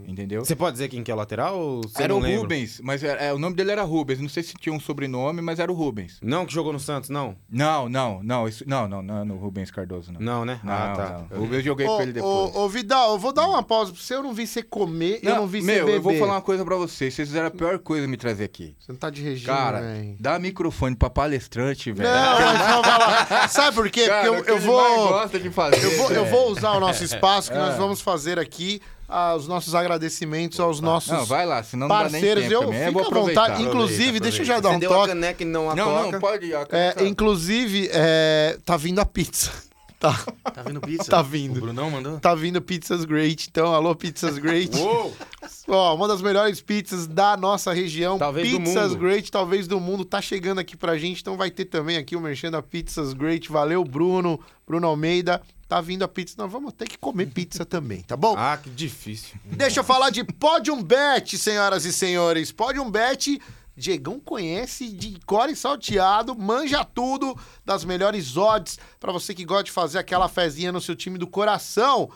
[0.07, 0.45] Entendeu?
[0.45, 2.41] Você pode dizer quem que é o lateral ou você Era não o lembra?
[2.41, 4.19] Rubens, mas era- é, o nome dele era Rubens.
[4.21, 6.19] Não sei se tinha um sobrenome, mas era o Rubens.
[6.23, 7.37] Não, que jogou no Santos, não?
[7.51, 8.49] Não, não, não.
[8.49, 10.21] Isso, não, não, não, é no Rubens Cardoso, não.
[10.21, 10.61] Não, né?
[10.65, 11.27] Não, ah, tá.
[11.31, 11.41] não.
[11.41, 12.55] Rubens joguei Ô, com ele depois.
[12.55, 14.15] ô, ô, Vidal, eu vou dar uma pausa pra você.
[14.15, 15.99] Eu não vi você comer, eu não vi você meu, beber.
[15.99, 17.13] eu vou falar uma coisa pra vocês.
[17.13, 18.75] Vocês fizeram a pior coisa me trazer aqui.
[18.79, 19.83] Você não tá de regime, Cara,
[20.19, 22.09] dá microfone pra palestrante, velho.
[22.09, 23.49] Não, não, lá.
[23.49, 24.07] Sabe por quê?
[24.07, 25.09] Cara, Porque eu, eu vou...
[25.09, 27.77] gosta de fazer, Eu vou, eu vou usar o nosso espaço que nós É.
[27.77, 28.96] vamos fazer aqui ah,
[29.37, 32.43] os nossos agradecimentos aos nossos Não, vai lá, senão não dá nem parceiros.
[32.45, 32.73] tempo Eu.
[32.73, 33.43] Eu fico vou à aproveitar.
[33.43, 33.63] vontade.
[33.63, 35.09] Inclusive, Aproveita, deixa eu já dar Você um deu a toque.
[35.09, 36.53] caneca e não a Não, não, pode.
[36.55, 39.51] a É, inclusive, é, tá vindo a pizza.
[39.99, 40.13] Tá,
[40.53, 41.11] Tá vindo pizza?
[41.11, 41.57] Tá vindo.
[41.57, 42.21] O Brunão mandou?
[42.21, 43.47] tá vindo Pizzas Great.
[43.51, 44.71] Então, alô, Pizzas Great.
[44.77, 45.17] Uou!
[45.67, 48.19] Ó, uma das melhores pizzas da nossa região.
[48.19, 48.95] Talvez Pizzas.
[48.95, 50.05] Great, talvez do mundo.
[50.05, 53.51] Tá chegando aqui pra gente, então vai ter também aqui o Merchan da Pizzas Great.
[53.51, 54.39] Valeu, Bruno.
[54.67, 55.41] Bruno Almeida.
[55.69, 56.35] Tá vindo a pizza.
[56.39, 58.35] Nós vamos ter que comer pizza também, tá bom?
[58.39, 59.37] Ah, que difícil.
[59.45, 62.53] Deixa eu falar de Podium Bet, senhoras e senhores.
[62.53, 63.41] Podium Bet,
[63.77, 69.73] Diegão conhece de core salteado, manja tudo das melhores odds para você que gosta de
[69.73, 72.11] fazer aquela fezinha no seu time do coração.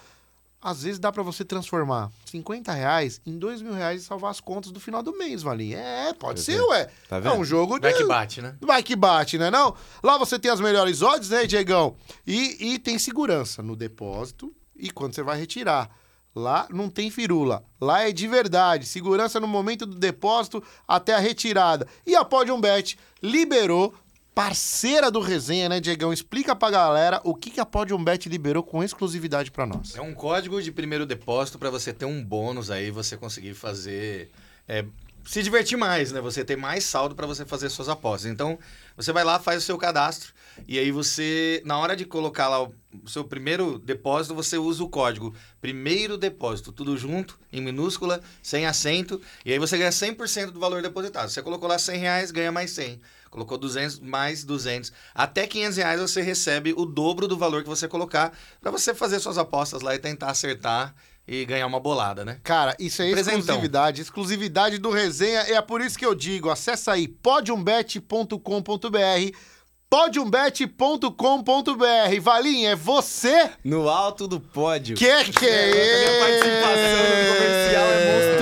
[0.63, 4.41] Às vezes dá para você transformar 50 reais em 2 mil reais e salvar as
[4.41, 5.79] contas do final do mês, Valinho.
[5.79, 6.63] É, pode ser, é.
[6.63, 6.91] ué.
[7.09, 7.37] Tá é vendo?
[7.37, 7.83] um jogo de...
[7.83, 8.57] Vai que bate, né?
[8.61, 9.75] Vai que bate, né não?
[10.03, 11.97] Lá você tem as melhores odds, né, Diegão?
[12.27, 15.91] E, e tem segurança no depósito e quando você vai retirar.
[16.35, 17.65] Lá não tem firula.
[17.81, 18.87] Lá é de verdade.
[18.87, 21.87] Segurança no momento do depósito até a retirada.
[22.07, 23.95] E a Podium Bet liberou,
[24.41, 26.15] parceira do resenha, né, Diegão?
[26.15, 29.95] Explica pra galera o que, que a Podium Bet liberou com exclusividade pra nós.
[29.95, 34.31] É um código de primeiro depósito para você ter um bônus aí, você conseguir fazer.
[34.67, 34.87] é,
[35.27, 36.23] se divertir mais, né?
[36.23, 38.31] Você ter mais saldo para você fazer suas apostas.
[38.31, 38.59] Então,
[38.97, 40.33] você vai lá, faz o seu cadastro
[40.67, 42.73] e aí você, na hora de colocar lá o
[43.07, 49.21] seu primeiro depósito, você usa o código primeiro depósito, tudo junto, em minúscula, sem acento,
[49.45, 51.29] e aí você ganha 100% do valor depositado.
[51.29, 53.01] Você colocou lá 100 reais, ganha mais 100.
[53.31, 54.93] Colocou 200, mais 200.
[55.15, 59.21] Até 500 reais você recebe o dobro do valor que você colocar para você fazer
[59.21, 60.93] suas apostas lá e tentar acertar
[61.29, 62.39] e ganhar uma bolada, né?
[62.43, 64.01] Cara, isso é exclusividade.
[64.03, 65.41] Exclusividade do resenha.
[65.43, 68.35] É por isso que eu digo: acessa aí podiumbet.com.br.
[69.89, 72.21] Podiumbet.com.br.
[72.21, 74.97] Valinha, é você No alto do pódio.
[74.97, 78.40] que que é Minha participação no comercial é monstruosa.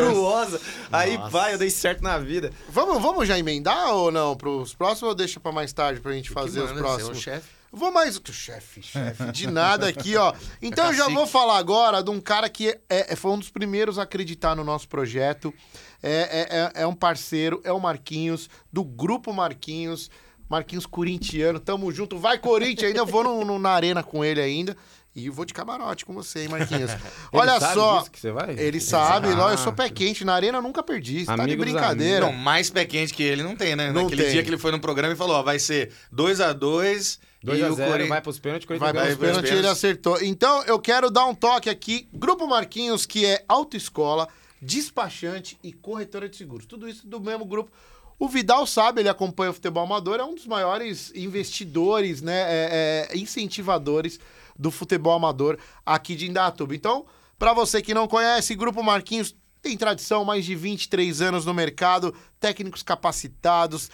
[0.90, 2.52] Aí vai, eu dei certo na vida.
[2.68, 4.36] Vamos, vamos já emendar ou não?
[4.36, 6.94] Pros próximos ou deixa pra mais tarde pra gente fazer os Que manda, você é
[6.94, 7.20] o próximos?
[7.22, 7.58] chefe.
[7.70, 8.18] Vou mais.
[8.32, 10.32] Chefe, chefe, de nada aqui, ó.
[10.62, 13.50] Então eu já vou falar agora de um cara que é, é- foi um dos
[13.50, 15.52] primeiros a acreditar no nosso projeto.
[16.02, 16.10] É,
[16.72, 20.10] é, é- é um parceiro, é o Marquinhos, do Grupo Marquinhos.
[20.48, 22.16] Marquinhos corintiano, tamo junto.
[22.18, 24.74] Vai, Corinthians, ainda vou no- no- na arena com ele ainda.
[25.18, 26.90] E vou de camarote com você, hein, Marquinhos.
[27.32, 27.98] Olha só.
[27.98, 28.54] disso que você vai?
[28.58, 29.50] Ele sabe, Ah.
[29.50, 30.24] eu sou pé quente.
[30.24, 31.20] Na arena eu nunca perdi.
[31.24, 32.26] Você tá de brincadeira.
[32.26, 33.90] Não, mais pé quente que ele não tem, né?
[33.92, 34.32] Não Naquele tem.
[34.32, 37.70] dia que ele foi no programa e falou, ó, vai ser 2x2 2 e a
[37.70, 38.08] o 0 Corinthians...
[38.08, 39.50] vai pros pênaltis, Vai Corinthians para ganha os os pênaltis.
[39.50, 40.22] pênaltis, ele acertou.
[40.22, 42.08] Então, eu quero dar um toque aqui.
[42.12, 44.28] Grupo Marquinhos, que é autoescola,
[44.60, 46.66] despachante e corretora de seguros.
[46.66, 47.70] Tudo isso do mesmo grupo.
[48.18, 53.08] O Vidal sabe, ele acompanha o futebol amador, é um dos maiores investidores, né, é,
[53.12, 54.18] é, incentivadores
[54.58, 56.74] do futebol amador aqui de Indatuba.
[56.74, 57.06] Então,
[57.38, 62.14] para você que não conhece, Grupo Marquinhos tem tradição, mais de 23 anos no mercado,
[62.40, 63.90] técnicos capacitados,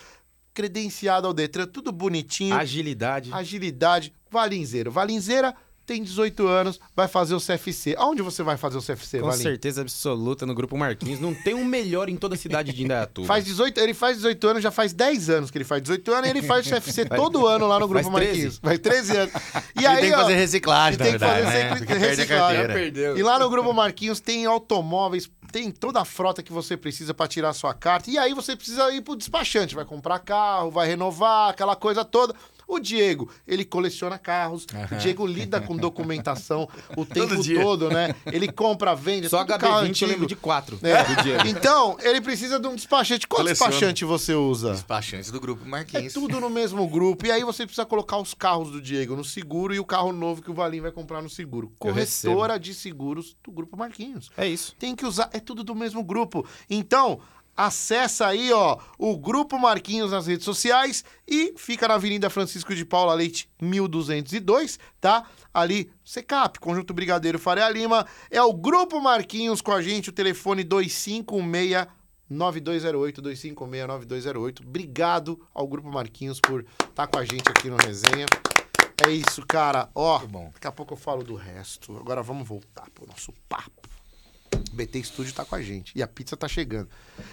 [0.52, 3.32] credenciado ao Detran, tudo bonitinho Agilidade.
[3.32, 4.90] agilidade, Valinzeira.
[4.90, 5.54] Valinzeira
[5.87, 7.95] tem 18 anos, vai fazer o CFC.
[7.99, 9.43] Aonde você vai fazer o CFC, Com Valim?
[9.43, 11.20] certeza absoluta no Grupo Marquinhos.
[11.20, 13.26] Não tem um melhor em toda a cidade de Indaiatuba.
[13.26, 16.26] Faz 18, ele faz 18 anos, já faz 10 anos que ele faz 18 anos
[16.26, 18.28] e ele faz o CFC todo ano lá no Grupo Faz 13.
[18.30, 18.59] Marquinhos.
[18.59, 19.35] Faz 13 anos.
[19.76, 21.99] E Ele aí, tem que ó, fazer reciclagem, tem que fazer né?
[21.99, 22.66] reciclagem.
[22.68, 23.18] Perdeu.
[23.18, 27.26] E lá no Grupo Marquinhos tem automóveis, tem toda a frota que você precisa para
[27.26, 28.09] tirar sua carta.
[28.11, 32.35] E aí você precisa ir pro despachante, vai comprar carro, vai renovar, aquela coisa toda.
[32.66, 34.66] O Diego, ele coleciona carros.
[34.90, 38.14] O Diego lida com documentação o tempo todo, né?
[38.26, 41.04] Ele compra, vende, Só tudo carro HB20 eu lembro de 4 É.
[41.04, 41.46] do Diego.
[41.46, 43.26] Então, ele precisa de um despachante.
[43.26, 43.70] Qual Coleciona.
[43.70, 44.72] despachante você usa?
[44.72, 46.12] Despachantes do grupo É Marquinhos.
[46.12, 47.26] tudo no mesmo grupo.
[47.26, 50.42] E aí você precisa colocar os carros do Diego no seguro e o carro novo
[50.42, 51.72] que o Valim vai comprar no seguro.
[51.78, 54.30] Corretora de seguros do Grupo Marquinhos.
[54.36, 54.74] É isso.
[54.78, 56.46] Tem que usar, é tudo do mesmo grupo.
[56.68, 57.20] Então,
[57.57, 62.84] acessa aí, ó, o Grupo Marquinhos nas redes sociais e fica na Avenida Francisco de
[62.84, 65.26] Paula Leite, 1202, tá?
[65.52, 68.07] Ali, Secap, Conjunto Brigadeiro Faria Lima.
[68.30, 71.86] É o Grupo Marquinhos com a gente, o telefone 256
[72.28, 74.62] 9208 256 9208.
[74.62, 78.26] Obrigado ao Grupo Marquinhos por estar com a gente aqui no resenha.
[79.07, 79.88] É isso, cara.
[79.94, 80.20] Ó,
[80.52, 81.96] daqui a pouco eu falo do resto.
[81.96, 83.93] Agora vamos voltar pro nosso papo.
[84.74, 85.92] O BT Studio tá com a gente.
[85.96, 86.88] E a pizza tá chegando.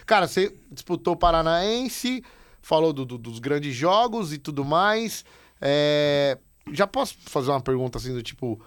[0.05, 2.23] Cara, você disputou o Paranaense,
[2.61, 5.25] falou do- do- dos grandes jogos e tudo mais.
[5.59, 6.37] É,
[6.71, 8.61] Já posso fazer uma pergunta assim do tipo.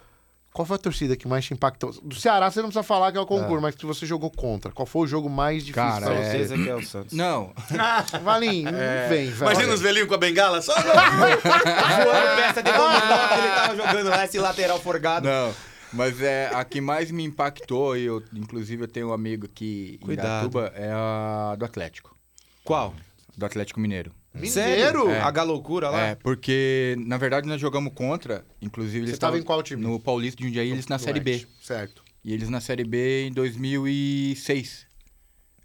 [0.52, 1.90] Qual foi a torcida que mais te impactou?
[2.02, 4.70] Do Ceará você não precisa falar que é o concurso, mas que você jogou contra.
[4.72, 5.74] Qual foi o jogo mais difícil?
[5.90, 6.30] Cara, pra você?
[6.30, 7.12] vocês aqui é o Santos.
[7.16, 7.52] Não,
[8.22, 8.72] Valim, não
[9.08, 9.50] vem, velho.
[9.50, 10.74] Imagina os velhinhos com a bengala só.
[10.80, 15.28] Voando peça de dominó que ele tava jogando lá, esse lateral forgado.
[15.28, 15.54] não.
[15.94, 19.98] Mas é, a que mais me impactou, e eu, inclusive eu tenho um amigo aqui
[20.02, 20.46] em Cuidado.
[20.46, 22.16] Indaiatuba, é a do Atlético.
[22.64, 22.94] Qual?
[23.36, 24.12] Do Atlético Mineiro.
[24.34, 25.08] Mineiro?
[25.10, 25.20] É.
[25.20, 26.00] A galoucura lá?
[26.08, 29.80] É, porque, na verdade, nós jogamos contra, inclusive eles Você tava estavam em qual time?
[29.80, 31.46] No Paulista de Jundiaí, eles na Série B.
[31.62, 32.02] Certo.
[32.24, 34.86] E eles na Série B em 2006.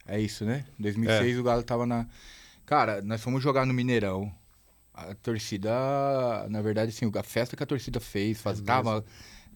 [0.08, 0.66] É isso, né?
[0.78, 2.08] 2006 o Galo tava na.
[2.66, 4.32] Cara, nós fomos jogar no Mineirão.
[4.94, 5.72] A torcida,
[6.50, 9.04] na verdade, assim, a festa que a torcida fez, faz, tava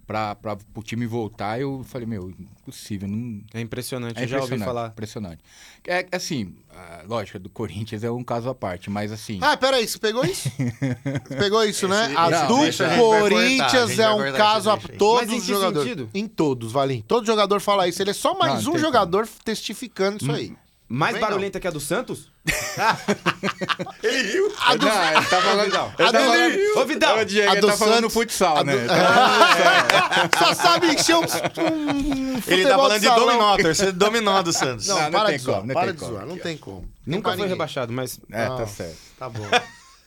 [0.05, 3.41] pra, pra o time voltar, eu falei, meu, impossível, não.
[3.53, 4.89] É impressionante, É eu já ouvi falar.
[4.89, 5.39] Impressionante.
[5.87, 9.39] É é assim, a lógica do Corinthians é um caso à parte, mas assim.
[9.41, 10.49] Ah, peraí, você pegou isso?
[10.49, 12.05] Você pegou isso, né?
[12.07, 15.89] Esse- A não, do a a Corinthians é um caso a todos os que jogadores.
[15.89, 16.09] sentido?
[16.13, 17.01] Em todos, Valim.
[17.07, 18.01] Todo jogador fala isso.
[18.01, 20.55] Ele é só mais Não, um jogador testificando isso aí.
[20.95, 22.31] Mais barulhenta que a do Santos?
[24.03, 24.53] Ele riu.
[24.59, 24.85] A do...
[24.85, 25.65] Não, ele tá falando.
[25.65, 25.93] Vidal.
[25.97, 26.77] Ele tá A do- falando.
[26.77, 27.17] Ô, Vidal!
[27.19, 28.85] Ô, Diego, A ele do tá falando Santos- futsal, a do- né?
[28.87, 33.25] Tá- Só sabe encher um, um Ele tá falando de salão.
[33.25, 34.87] dominó, torcida dominó do Santos.
[34.87, 36.57] Não, Não, não para tem de zoar, como, não para tem de zoar, não tem
[36.57, 36.89] como.
[37.07, 38.19] Nunca foi rebaixado, mas.
[38.31, 38.57] É, Não.
[38.57, 38.97] tá certo.
[39.17, 39.47] Tá bom.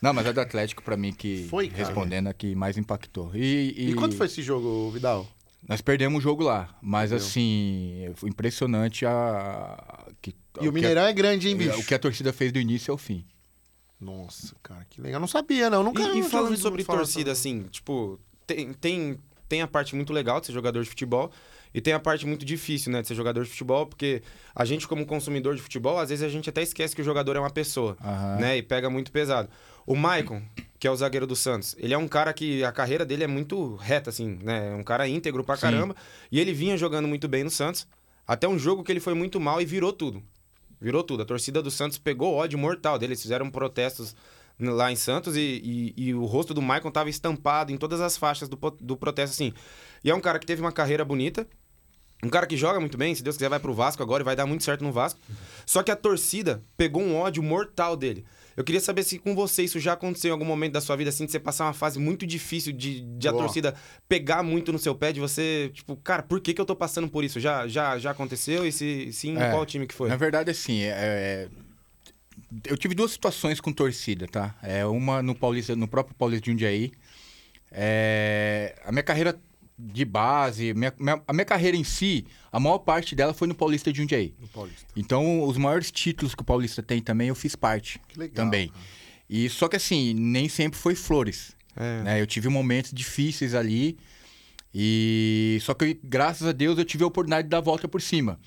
[0.01, 1.83] Não, mas é do Atlético pra mim que, Foi, cara.
[1.83, 3.31] respondendo aqui, mais impactou.
[3.35, 5.27] E, E quanto foi esse jogo, Vidal?
[5.67, 10.05] Nós perdemos o jogo lá, mas assim, foi impressionante a...
[10.21, 11.79] Que, E o Mineirão é grande, hein, o, bicho?
[11.79, 13.25] o que a torcida fez do início ao fim.
[13.99, 15.15] Nossa, cara, que legal.
[15.17, 15.83] Eu não sabia, não.
[15.83, 20.13] Nunca E, e falando sobre torcida, sobre- assim, tipo, tem, tem, tem a parte muito
[20.13, 21.31] legal de ser jogador de futebol
[21.73, 24.21] e tem a parte muito difícil, né, de ser jogador de futebol, porque
[24.55, 27.35] a gente, como consumidor de futebol, às vezes a gente até esquece que o jogador
[27.35, 28.37] é uma pessoa, Aham.
[28.39, 29.49] né, e pega muito pesado.
[29.85, 30.41] O Maicon,
[30.79, 33.27] que é o zagueiro do Santos, ele é um cara que a carreira dele é
[33.27, 35.61] muito reta, assim, né, é um cara íntegro pra Sim.
[35.63, 35.95] caramba,
[36.31, 37.87] e ele vinha jogando muito bem no Santos,
[38.27, 40.21] até um jogo que ele foi muito mal e virou tudo.
[40.79, 41.23] Virou tudo.
[41.23, 43.13] A torcida do Santos pegou ódio mortal dele.
[43.13, 44.15] Eles fizeram protestos
[44.59, 48.17] lá em Santos e, e- e o rosto do Maicon tava estampado em todas as
[48.17, 49.53] faixas do, do protesto, assim.
[50.03, 51.47] E é um cara que teve uma carreira bonita,
[52.23, 54.35] um cara que joga muito bem, se Deus quiser vai pro Vasco agora e vai
[54.35, 55.19] dar muito certo no Vasco.
[55.65, 58.25] Só que a torcida pegou um ódio mortal dele.
[58.57, 61.11] Eu queria saber se com você isso já aconteceu em algum momento da sua vida,
[61.11, 63.75] assim, de você passar uma fase muito difícil, de, de a torcida
[64.09, 67.07] pegar muito no seu pé, de você, tipo, cara, por que, que eu tô passando
[67.07, 67.39] por isso?
[67.39, 68.65] Já, já, já aconteceu?
[68.65, 69.51] E se sim, É.
[69.51, 70.09] qual time que foi?
[70.09, 71.49] Na verdade, assim, é- é-
[72.65, 74.55] eu tive duas situações com torcida, tá?
[74.63, 76.91] É uma no Paulista, no próprio Paulista de Jundiaí.
[77.71, 79.39] É, a minha carreira
[79.77, 83.53] de base, minha- minha- a minha carreira em si, a maior parte dela foi no
[83.55, 84.33] Paulista de Jundiaí.
[84.39, 84.85] No Paulista.
[84.95, 88.35] Então, os maiores títulos que o Paulista tem também, eu fiz parte Que legal.
[88.45, 88.71] também.
[89.29, 91.55] E só que assim, nem sempre foi flores.
[91.75, 92.01] É.
[92.01, 92.19] né?
[92.21, 93.97] Eu tive momentos difíceis ali.
[94.73, 98.01] E só que graças a Deus eu tive a oportunidade de dar a volta por
[98.01, 98.39] cima.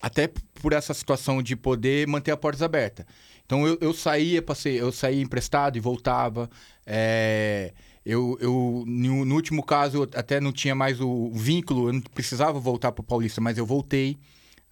[0.00, 3.04] Até por essa situação de poder manter a portas abertas.
[3.44, 6.48] Então eu, eu saía, passei, eu saía emprestado e voltava.
[6.86, 7.72] É,
[8.08, 12.58] eu, eu no, no último caso até não tinha mais o vínculo, eu não precisava
[12.58, 14.16] voltar para o Paulista, mas eu voltei.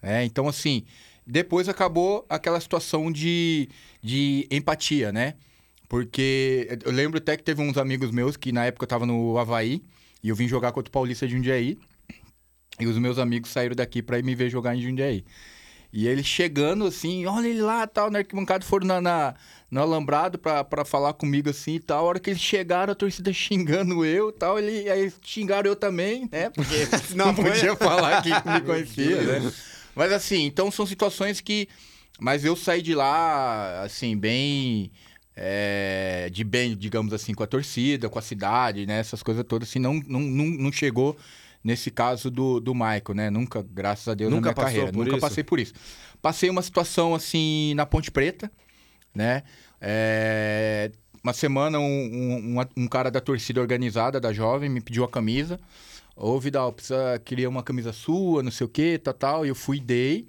[0.01, 0.25] né?
[0.25, 0.83] Então assim,
[1.25, 3.69] depois acabou aquela situação de,
[4.01, 5.35] de empatia, né?
[5.87, 9.37] Porque eu lembro até que teve uns amigos meus que na época eu tava no
[9.37, 9.83] Havaí
[10.23, 11.77] e eu vim jogar contra o Paulista de Jundiaí.
[12.79, 15.23] E os meus amigos saíram daqui pra ir me ver jogar em Jundiaí.
[15.97, 19.33] E eles chegando assim, olha ele lá, tal, na arquibancada, foram na, na,
[19.71, 22.05] no alambrado pra, pra falar comigo assim e tal.
[22.05, 25.75] A hora que eles chegaram, a torcida xingando eu e tal, ele, aí xingaram eu
[25.75, 26.51] também, né?
[26.51, 26.87] Porque
[27.17, 29.51] não podia falar que me conhecia, né?
[29.95, 31.67] Mas assim, então são situações que...
[32.19, 34.91] Mas eu saí de lá, assim, bem...
[35.35, 38.99] é, de bem, digamos assim, com a torcida, com a cidade, né?
[38.99, 41.17] Essas coisas todas, assim, não, não, não, não chegou
[41.67, 43.29] nesse caso do, do Michael, né?
[43.29, 44.89] Nunca, graças a Deus, Nunca na minha carreira.
[44.93, 45.19] Nunca isso?
[45.19, 45.73] passei por isso.
[46.21, 48.49] Passei uma situação, assim, na Ponte Preta,
[49.13, 49.43] né?
[49.81, 50.89] É,
[51.21, 55.59] Uma semana, um, um, um cara da torcida organizada, da jovem, me pediu a camisa.
[56.15, 59.45] Ô, Vidal, precisa, queria uma camisa sua, não sei o que, tal, tal.
[59.45, 60.25] E eu fui e dei.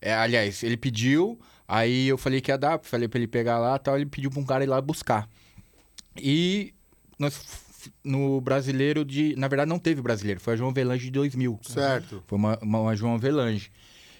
[0.00, 3.76] É, aliás, ele pediu, aí eu falei que ia dar, falei pra ele pegar lá
[3.76, 3.96] tal.
[3.96, 5.28] Ele pediu pra um cara ir lá buscar.
[6.16, 6.72] E
[7.18, 7.65] nós,
[8.04, 9.34] no brasileiro de.
[9.36, 11.60] Na verdade, não teve brasileiro, foi a João Velange de 2000.
[11.62, 12.22] Certo.
[12.26, 13.70] Foi uma, uma, uma João Avelange.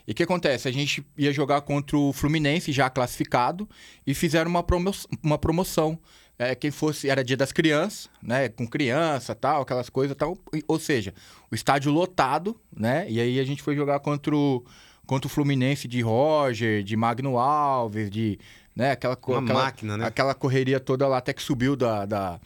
[0.06, 0.68] E o que acontece?
[0.68, 3.68] A gente ia jogar contra o Fluminense, já classificado,
[4.06, 4.92] e fizeram uma, promo
[5.22, 5.98] uma promoção.
[6.38, 8.48] É, quem fosse, era dia das crianças, né?
[8.48, 10.38] Com criança tal, aquelas coisas tal.
[10.68, 11.14] Ou seja,
[11.50, 13.06] o estádio lotado, né?
[13.08, 14.62] E aí a gente foi jogar contra o,
[15.06, 18.38] contra o Fluminense de Roger, de Magno Alves, de.
[18.74, 18.90] Né?
[18.90, 20.06] Aquela, Uma aquela, máquina, né?
[20.06, 22.04] aquela correria toda lá, até que subiu da.
[22.04, 22.40] da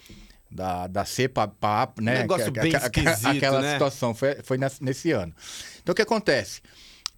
[0.51, 2.19] da, da C pra, pra A, né?
[2.21, 2.75] Negócio Aquela- bem
[3.37, 3.73] aquela- né?
[3.75, 5.33] situação, foi, foi nesse, nesse ano.
[5.83, 6.61] Então, o que acontece?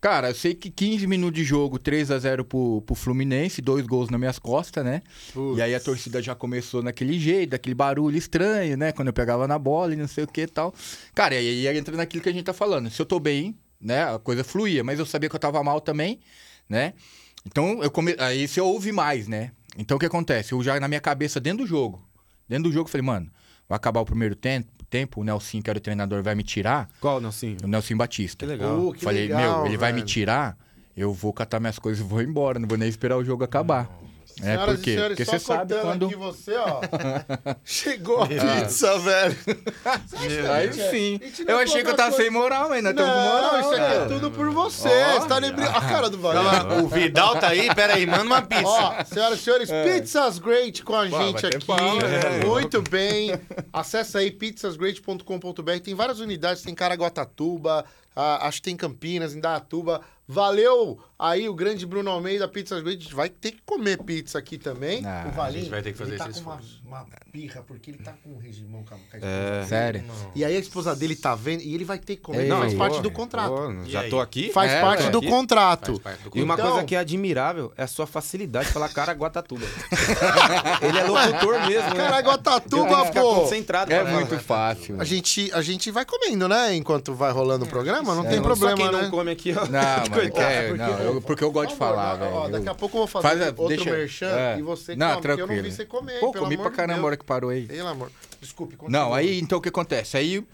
[0.01, 3.87] Cara, eu sei que 15 minutos de jogo, 3 a 0 pro, pro Fluminense, dois
[3.87, 5.01] gols nas minhas costas, né?
[5.33, 5.59] Putz.
[5.59, 8.91] E aí a torcida já começou naquele jeito, daquele barulho estranho, né?
[8.91, 10.75] Quando eu pegava na bola e não sei o que e tal.
[11.15, 12.91] Cara, e aí entra naquilo que a gente tá falando.
[12.91, 14.03] Se eu tô bem, né?
[14.13, 16.19] A coisa fluía, mas eu sabia que eu tava mal também,
[16.69, 16.95] né?
[17.47, 18.17] Então, eu come...
[18.19, 19.53] aí você ouve mais, né?
[19.79, 20.51] Então, o que acontece?
[20.53, 22.05] Eu já na minha cabeça, dentro do jogo,
[22.53, 23.31] dentro do jogo, eu falei, mano,
[23.69, 26.89] vai acabar o primeiro tempo, tempo o Nelson, que era o treinador, vai me tirar.
[27.01, 27.57] Qual, Nelsinho?
[27.65, 28.45] O Nelson Batista.
[28.45, 28.93] Que legal.
[28.93, 30.07] Que Falei, legal, meu, ele vai me velho.
[30.07, 30.57] tirar,
[30.95, 33.91] eu vou catar minhas coisas e vou embora, não vou nem esperar o jogo acabar.
[34.41, 36.07] É, Senhoras por e senhores, Porque só você sabe quando.
[36.07, 36.81] aqui você, ó.
[37.65, 39.37] Chegou a pizza, velho.
[40.53, 41.21] Aí sim.
[41.23, 43.61] Gente Eu achei que eu tava coloca sem moral, mas tô com moral.
[43.61, 44.89] isso aqui é tudo por você.
[44.89, 45.77] Ó, você tá lembrando.
[45.77, 46.85] A cara do Valeu.
[46.85, 48.63] O Vidal tá aí, pera aí, manda uma pizza.
[48.67, 51.67] Ó, senhoras e senhores, Pizzas Great com a gente vai ter aqui.
[51.67, 52.45] pau, né?
[52.47, 53.33] Muito bem.
[53.73, 55.79] Acesse aí pizzasgreat.com.br.
[55.83, 60.01] Tem várias unidades, tem Caraguatatuba, acho que tem Campinas, Indaiatuba.
[60.27, 62.99] Valeu aí o grande Bruno Almeida, Pizzas Great.
[62.99, 65.05] A gente vai ter que comer pizza aqui também.
[65.05, 66.82] Ah, o Valinho, a gente vai ter que fazer tá esse esforço.
[66.93, 69.65] Uma pirra, porque ele tá com um regimão com a, com a esposa É.
[69.67, 70.05] Sério.
[70.35, 72.43] E aí a esposa dele tá vendo e ele vai ter que comer.
[72.43, 73.49] Ei, Não, faz parte Pô, do contrato.
[73.51, 74.51] pô, já tô aqui.
[74.53, 75.11] Faz É, parte ué.
[75.11, 75.99] do contrato.
[76.01, 78.73] Faz parte do E uma Então- coisa que é admirável é a sua facilidade de
[78.73, 79.65] falar Caraguatatuba.
[80.83, 81.97] Ele é locutor mesmo, né?
[81.97, 83.35] Caraguatatuba, Fica pô.
[83.37, 83.93] concentrado.
[83.93, 85.01] É muito fácil.
[85.01, 86.75] A gente, a gente vai comendo, né?
[86.75, 89.03] Enquanto vai rolando o programa, não É, tem Só problema, quem né?
[89.03, 89.65] não come aqui, ó.
[89.67, 89.71] Não,
[90.11, 92.49] mano, quer, porque- não, eu- porque eu gosto de falar, velho.
[92.51, 94.59] daqui a pouco eu vou fazer outro merchan é.
[94.59, 95.63] e você Não, come, porque eu não tranquilo.
[95.63, 97.07] vi você comer, pelo comi amor pra de caramba a Deus.
[97.07, 97.67] hora que parou aí.
[97.67, 98.11] Pelo amor.
[98.41, 99.01] Desculpe, continua.
[99.05, 100.17] Não, aí então o que acontece?
[100.17, 100.45] Aí,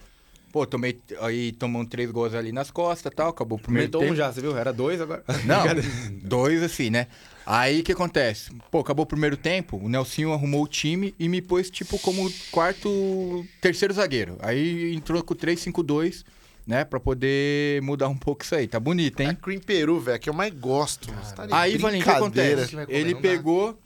[0.53, 0.99] pô, tomei.
[1.20, 4.16] Aí tomamos três gols ali nas costas e tal, acabou o primeiro Aumentou um tempo.
[4.16, 4.57] já, você viu?
[4.57, 5.24] Era dois agora.
[5.45, 5.64] Não,
[6.22, 7.07] dois assim, né?
[7.47, 8.51] Aí o que acontece?
[8.70, 12.31] Pô, acabou o primeiro tempo, o Nelsinho arrumou o time e me pôs, tipo, como
[12.51, 14.37] quarto, terceiro zagueiro.
[14.41, 16.24] Aí entrou com o 3-5-2,
[16.66, 16.85] né?
[16.85, 18.68] Pra poder mudar um pouco isso aí.
[18.68, 19.39] Tá bonito, É hein?
[19.41, 21.09] cream peru, velho, que eu mais gosto.
[21.35, 22.76] tá Aí, Valinho, o que acontece?
[22.87, 23.79] Ele pegou,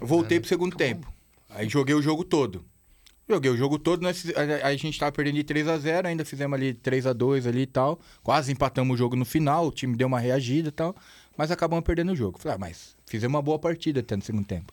[0.00, 1.06] voltei pro segundo tempo.
[1.50, 2.64] Aí joguei o jogo todo.
[3.28, 6.74] Joguei o jogo todo, nós, a, a gente tava perdendo de 3x0, ainda fizemos ali
[6.74, 8.00] 3x2 ali e tal.
[8.24, 10.96] Quase empatamos o jogo no final, o time deu uma reagida e tal.
[11.36, 12.40] Mas acabamos perdendo o jogo.
[12.40, 14.72] Falei, ah, mas fizemos uma boa partida até no segundo tempo.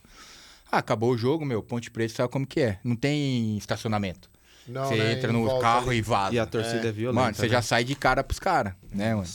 [0.71, 2.79] Ah, acabou o jogo, meu, Ponte Preta sabe como que é.
[2.83, 4.29] Não tem estacionamento.
[4.67, 5.99] Não, você né, entra no carro ali.
[5.99, 6.35] e vaza.
[6.35, 7.21] E a torcida é, violenta.
[7.21, 7.49] Mano, você né?
[7.49, 9.27] já sai de cara pros caras, né, mano?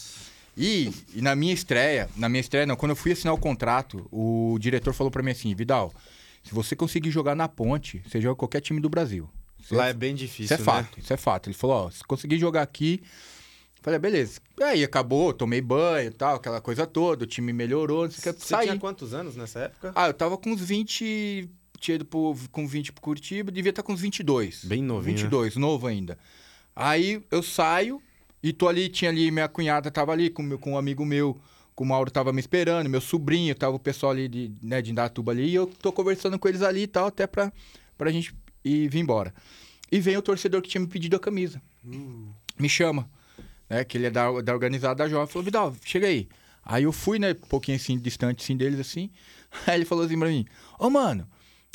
[0.56, 4.06] E, e na minha estreia, na minha estreia, não, quando eu fui assinar o contrato,
[4.12, 5.92] o diretor falou pra mim assim, Vidal,
[6.42, 9.28] se você conseguir jogar na ponte, você joga qualquer time do Brasil.
[9.58, 10.64] Isso Lá é, é bem difícil, isso é né?
[10.64, 11.48] fato, isso é fato.
[11.48, 13.00] Ele falou, ó, se conseguir jogar aqui.
[13.80, 14.40] Falei, ah, beleza.
[14.60, 18.34] Aí acabou, tomei banho e tal, aquela coisa toda, o time melhorou, não sei o
[18.34, 18.66] que, Você saí.
[18.66, 19.92] tinha quantos anos nessa época?
[19.94, 21.48] Ah, eu tava com uns 20.
[21.80, 24.64] Tinha ido pro, com 20 pro Curitiba, devia estar com uns 22.
[24.66, 25.22] Bem novinho, né?
[25.22, 26.16] 22, novo ainda.
[26.76, 28.00] Aí eu saio
[28.40, 31.36] e tô ali, tinha ali, minha cunhada tava ali com, com um amigo meu,
[31.76, 35.32] o Mauro tava me esperando, meu sobrinho, tava o pessoal ali de, né, de Indatuba
[35.32, 37.52] ali, e eu tô conversando com eles ali e tal, até pra,
[37.96, 39.34] pra gente ir vir embora.
[39.90, 41.60] E vem o torcedor que tinha me pedido a camisa.
[42.58, 43.10] Me chama,
[43.68, 46.28] né, que ele é da, da organizada da Jovem, falou, Vidal, chega aí.
[46.64, 49.10] Aí eu fui, né, um pouquinho assim, distante assim deles, assim,
[49.66, 50.46] aí ele falou assim pra mim,
[50.78, 51.26] ô mano,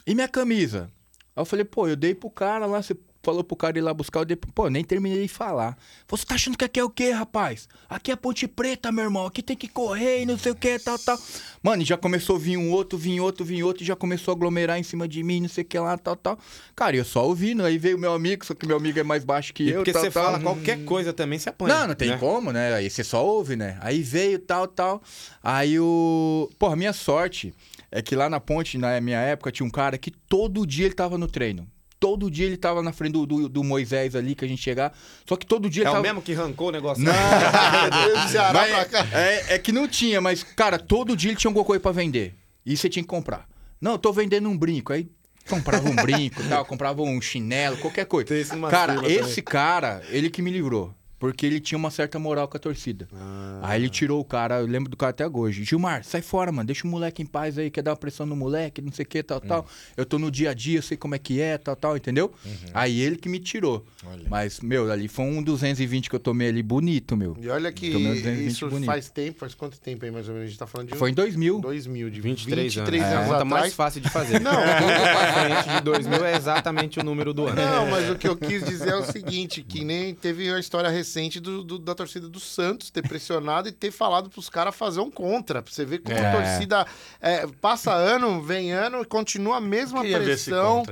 [0.05, 0.91] e minha camisa?
[1.35, 2.95] Aí eu falei, pô, eu dei pro cara lá, você
[3.27, 4.49] falou pro cara ir lá buscar, eu dei pro...
[4.53, 5.77] Pô, nem terminei de falar.
[6.07, 7.67] Você tá achando que aqui é o quê, rapaz?
[7.89, 9.25] Aqui é Ponte Preta, meu irmão.
[9.25, 11.19] Aqui tem que correr e não sei o que, tal, tal.
[11.61, 14.31] Mano, e já começou a vir um outro, vir outro, vir outro, e já começou
[14.31, 16.39] a aglomerar em cima de mim, não sei o que lá, tal, tal.
[16.73, 19.53] Cara, eu só ouvindo, aí veio meu amigo, só que meu amigo é mais baixo
[19.53, 20.23] que E eu, porque tal, você tal.
[20.23, 21.79] fala qualquer coisa também, você apanha.
[21.79, 22.17] Não, não tem né?
[22.17, 22.75] como, né?
[22.75, 23.77] Aí você só ouve, né?
[23.81, 25.03] Aí veio tal, tal.
[25.43, 26.49] Aí o.
[26.57, 27.53] Porra, minha sorte
[27.91, 30.95] é que lá na ponte, na minha época, tinha um cara que todo dia ele
[30.95, 31.67] tava no treino.
[31.99, 34.93] Todo dia ele tava na frente do, do, do Moisés ali que a gente chegava.
[35.27, 36.03] Só que todo dia É ele o tava.
[36.03, 37.03] mesmo que arrancou o negócio?
[37.03, 37.11] Não,
[38.53, 39.07] mas pra cá.
[39.13, 42.35] é, é que não tinha, mas, cara, todo dia ele tinha alguma coisa pra vender.
[42.65, 43.47] E você tinha que comprar.
[43.81, 44.93] Não, eu tô vendendo um brinco.
[44.93, 45.07] Aí
[45.49, 48.33] comprava um brinco tal, comprava um chinelo, qualquer coisa.
[48.69, 50.93] Cara, esse cara, ele que me livrou.
[51.19, 53.07] Porque ele tinha uma certa moral com a torcida.
[53.13, 53.59] Ah.
[53.63, 55.63] Aí ele tirou o cara, eu lembro do cara até hoje.
[55.63, 56.67] Gilmar, sai fora, mano.
[56.67, 59.07] Deixa o moleque em paz aí, quer dar uma pressão no moleque, não sei o
[59.07, 59.65] que, tal, tal.
[59.95, 62.31] Eu tô no dia a dia, eu sei como é que é, tal, tal, entendeu?
[62.73, 63.83] Aí ele que me tirou.
[64.29, 67.35] Mas, meu, ali foi um 220 que eu tomei ali bonito, meu.
[67.41, 68.85] E olha que Tomei 220 isso bonito.
[68.85, 70.47] faz tempo, faz quanto tempo aí mais ou menos?
[70.47, 71.61] A gente tá falando de Foi em 2000.
[71.61, 73.13] 2000, de 23, 23 anos.
[73.15, 74.39] anos, É a conta mais fácil de fazer.
[74.41, 77.55] Não, pra frente de 2000 é exatamente o número do ano.
[77.55, 80.89] Não, mas o que eu quis dizer é o seguinte, que nem teve a história
[80.89, 81.06] recente
[81.39, 85.09] do, do- da torcida do Santos ter pressionado e ter falado pros caras fazer um
[85.11, 85.61] contra.
[85.61, 86.31] Pra você ver como a É.
[86.31, 86.85] torcida
[87.21, 90.83] é, passa ano, vem ano e continua a mesma Queria pressão.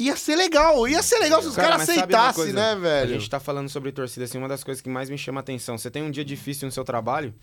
[0.00, 3.10] Ia ser legal, ia ser legal se os Cara, caras uma aceitassem, né, velho?
[3.16, 5.42] A gente tá falando sobre torcida, assim, uma das coisas que mais me chama a
[5.42, 5.76] atenção.
[5.76, 7.34] Você tem um dia difícil no seu trabalho,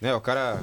[0.00, 0.12] né?
[0.14, 0.60] O cara.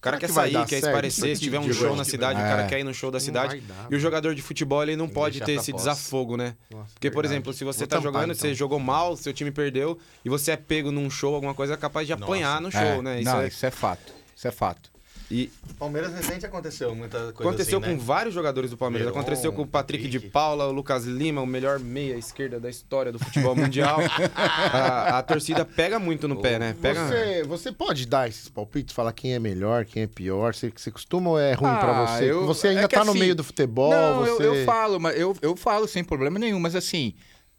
[0.00, 2.40] O cara Será quer que sair, quer esparecer, isso se tiver um show na cidade,
[2.40, 2.42] É.
[2.42, 3.60] o cara quer ir no show da cidade.
[3.60, 5.82] dar, E o jogador de futebol, ele não pode ter esse pós.
[5.82, 6.56] desafogo, né?
[6.70, 7.34] Nossa, Porque, por verdade.
[7.34, 8.40] exemplo, se você Vou tá tampar, jogando, então.
[8.40, 11.76] você jogou mal, seu time perdeu, e você é pego num show, alguma coisa, é
[11.76, 13.20] capaz de apanhar no show, É, né?
[13.20, 14.10] Isso não, é- isso é fato.
[14.34, 14.89] Isso é fato.
[15.30, 18.02] E Palmeiras recente aconteceu muita coisa aconteceu assim, com né?
[18.02, 19.06] vários jogadores do Palmeiras.
[19.08, 20.32] Veron, aconteceu com o Patrick de Patrick.
[20.32, 23.98] Paula, o Lucas Lima, o melhor meia esquerda da história do futebol mundial.
[24.34, 26.74] a, a torcida pega muito no pé, né?
[26.82, 27.06] Pega.
[27.06, 30.52] Você, você pode dar esses palpites, falar quem é melhor, quem é pior?
[30.54, 32.30] Você, você costuma ou é ruim pra Ah, você?
[32.30, 34.46] eu- você é ainda que tá no assim, meio do futebol, Não, eu- você...
[34.46, 37.14] eu, falo, mas eu, eu falo sem problema nenhum, mas assim,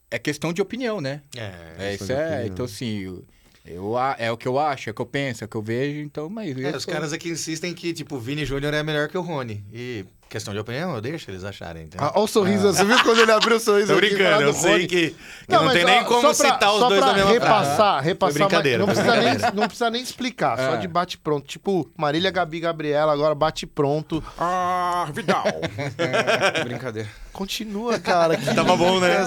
[0.10, 1.22] é questão de opinião, né?
[1.38, 1.52] É.
[1.80, 2.46] É, isso de é, opinião.
[2.48, 3.24] então assim, eu,
[3.66, 5.62] eu é o que eu acho, é o que eu penso, é o que eu
[5.62, 6.58] vejo, então, mas...
[6.58, 9.22] É, os sou- caras aqui insistem que, tipo, o Vini Júnior é melhor que o
[9.22, 9.64] Rony.
[9.72, 11.84] E questão de opinião, eu deixo eles acharem.
[11.84, 12.08] entendeu?
[12.08, 14.88] Ah, Olha o sorriso, você viu quando ele abriu o sorriso Tô brincando, eu sei
[14.88, 15.16] que, que
[15.50, 17.32] não, mas, tem ó, nem como só pra- citar os só dois pra na mesma
[17.34, 20.78] repassar, repassar, Foi brincadeira, mas não precisa, nem, não precisa nem explicar, só É.
[20.78, 21.46] de bate pronto.
[21.48, 24.24] Tipo, Marília, Gabi, Gabriela, agora bate pronto.
[24.40, 25.44] Ah, Vidal!
[26.64, 27.10] Brincadeira.
[27.34, 28.38] Continua, cara.
[28.38, 29.26] que Tava bom, né?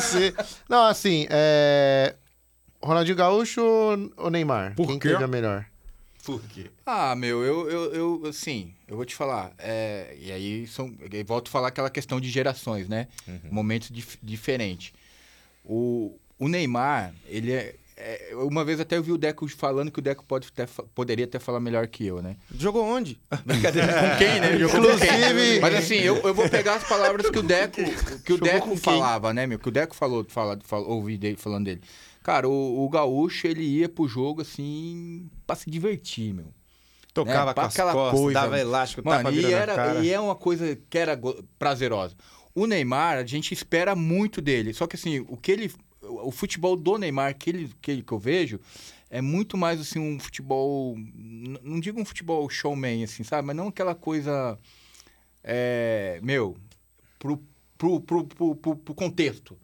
[0.69, 2.15] Não, assim, é...
[2.85, 3.63] Ronaldinho Gaúcho
[4.17, 4.75] ou- Neymar?
[4.75, 5.09] Por Quem quê?
[5.11, 5.65] teve a melhor?
[6.25, 6.71] Por quê?
[6.87, 11.25] Ah, meu, eu, eu, eu assim, eu vou te falar, é, e aí são, eu
[11.25, 13.09] volto a falar aquela questão de gerações, né?
[13.51, 14.93] Momentos dif diferentes.
[15.65, 19.99] O, o Neymar, ele é, é, Uma vez até eu vi o Deco falando que
[19.99, 22.37] o Deco pode até poderia até falar melhor que eu, né?
[22.59, 23.19] Jogou onde?
[23.45, 23.89] Brincadeira.
[23.93, 24.57] Com quem, né?
[24.59, 24.79] Jogou?
[24.81, 27.83] Inclusive- Mas assim, eu, eu vou pegar as palavras que o Deco,
[28.25, 29.59] que o Jogou Deco falava, né, meu?
[29.59, 31.83] Que o Deco falou, fala, fala, ouvi dele, falando dele.
[32.25, 36.47] Cara, o, o Gaúcho, ele ia pro jogo, assim, pra se divertir, meu.
[37.13, 40.01] Tocava É, com aquela costas, coisa, dava elástico, Mano, tapa e, era, cara.
[40.05, 41.17] e é uma coisa que era
[41.59, 42.17] prazerosa.
[42.53, 44.73] O Neymar, a gente espera muito dele.
[44.75, 45.71] Só que assim, o que ele.
[46.01, 48.59] O futebol do Neymar que, ele, que, ele- que eu vejo
[49.09, 50.97] é muito mais assim um futebol.
[51.63, 53.47] Não digo um futebol showman, assim, sabe?
[53.47, 54.59] Mas não aquela coisa.
[55.43, 56.57] É, meu,
[57.19, 57.41] pro,
[57.79, 58.25] pro, pro,
[58.57, 59.57] pro- pro contexto.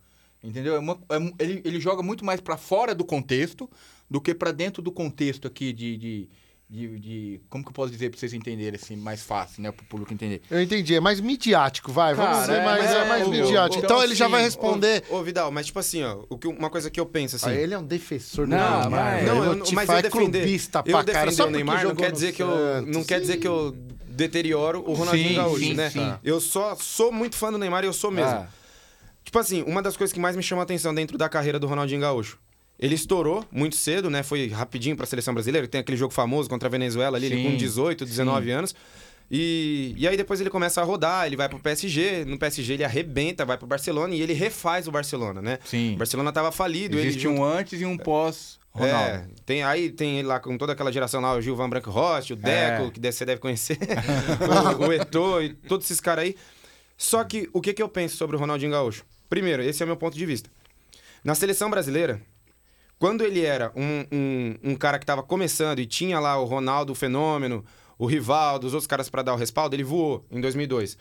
[0.43, 0.75] Entendeu?
[0.75, 3.69] É uma- é ele, ele joga muito mais pra fora do contexto
[4.11, 6.29] do que pra dentro do contexto aqui de, de,
[6.69, 9.71] de, de- Como que eu posso dizer pra vocês entenderem assim, mais fácil, né?
[9.71, 10.41] Pro público entender.
[10.51, 12.15] Eu entendi, é mais midiático, vai.
[12.15, 13.85] Vamos Cara, dizer, é, mas é, é, mais meu, midiático.
[13.85, 15.05] então, Então ele já vai assim, responder.
[15.11, 17.51] Ô, ô, Vidal, mas tipo assim, ó, o que, uma coisa que eu penso assim.
[17.51, 19.25] Ah, ele é um defensor do Não, Neymar.
[19.25, 20.11] Não, eu, mas eu é defender,
[20.41, 21.27] clubista eu pra cara.
[21.27, 23.77] defender Só o Neymar não quer dizer que eu não quer dizer que eu
[24.09, 25.91] deterioro o Ronaldinho Sim, Gaúcho, sim, né?
[25.91, 26.13] sim.
[26.25, 28.31] Eu só sou muito fã do Neymar e eu sou mesmo.
[28.31, 28.49] Ah,
[29.25, 31.67] Tipo assim, uma das coisas que mais me chama a atenção dentro da carreira do
[31.67, 32.39] Ronaldinho Gaúcho.
[32.79, 34.23] Ele estourou muito cedo, né?
[34.23, 35.69] Foi rapidinho pra seleção brasileira.
[35.69, 38.75] Tem aquele jogo famoso contra a Venezuela ali, ele Sim, com 18, 19 anos.
[39.31, 42.85] E, e aí depois ele começa a rodar, ele vai pro PSG, no PSG ele
[42.85, 45.59] arrebenta, vai pro Barcelona e ele refaz o Barcelona, né?
[45.65, 45.95] sim.
[45.95, 48.97] O Barcelona tava falido, Existe ele um antes e um pós Ronaldo.
[48.99, 52.35] é, tem, aí tem ele lá com toda aquela geração lá, o Gilvan Branco Rocha,
[52.35, 52.91] o Deco, É.
[52.91, 53.79] que você deve conhecer,
[54.81, 56.35] o, o Eto'o e todos esses caras aí.
[57.01, 59.07] Só que o que, que eu penso sobre o Ronaldinho Gaúcho?
[59.27, 60.51] Primeiro, esse é o meu ponto de vista.
[61.25, 62.21] Na seleção brasileira,
[62.99, 66.93] quando ele era um, um, um cara que estava começando e tinha lá o Ronaldo
[66.93, 67.65] o Fenômeno,
[67.99, 70.99] o Rivaldo, os outros caras para dar o respaldo, ele voou em 2002.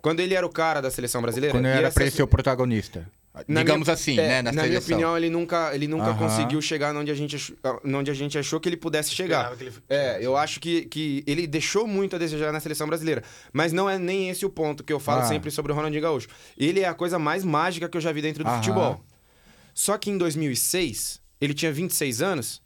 [0.00, 1.54] Quando ele era o cara da seleção brasileira...
[1.54, 3.06] Quando e era ele ser o protagonista.
[3.48, 4.42] Na Digamos minha- assim, é, né?
[4.42, 6.18] Na, Na minha opinião, ele nunca, ele nunca Aham.
[6.18, 7.52] conseguiu chegar onde a gente, ach-
[7.84, 9.56] onde a gente achou que ele pudesse chegar.
[9.58, 13.22] Ele- É, eu acho que, que ele deixou muito a desejar na seleção brasileira.
[13.52, 15.26] Mas não é nem esse o ponto que eu falo Ah.
[15.26, 16.28] sempre sobre o Ronaldinho Gaúcho.
[16.58, 18.58] Ele é a coisa mais mágica que eu já vi dentro do Aham.
[18.58, 19.04] futebol.
[19.74, 22.60] Só que em 2006, ele tinha 26 anos.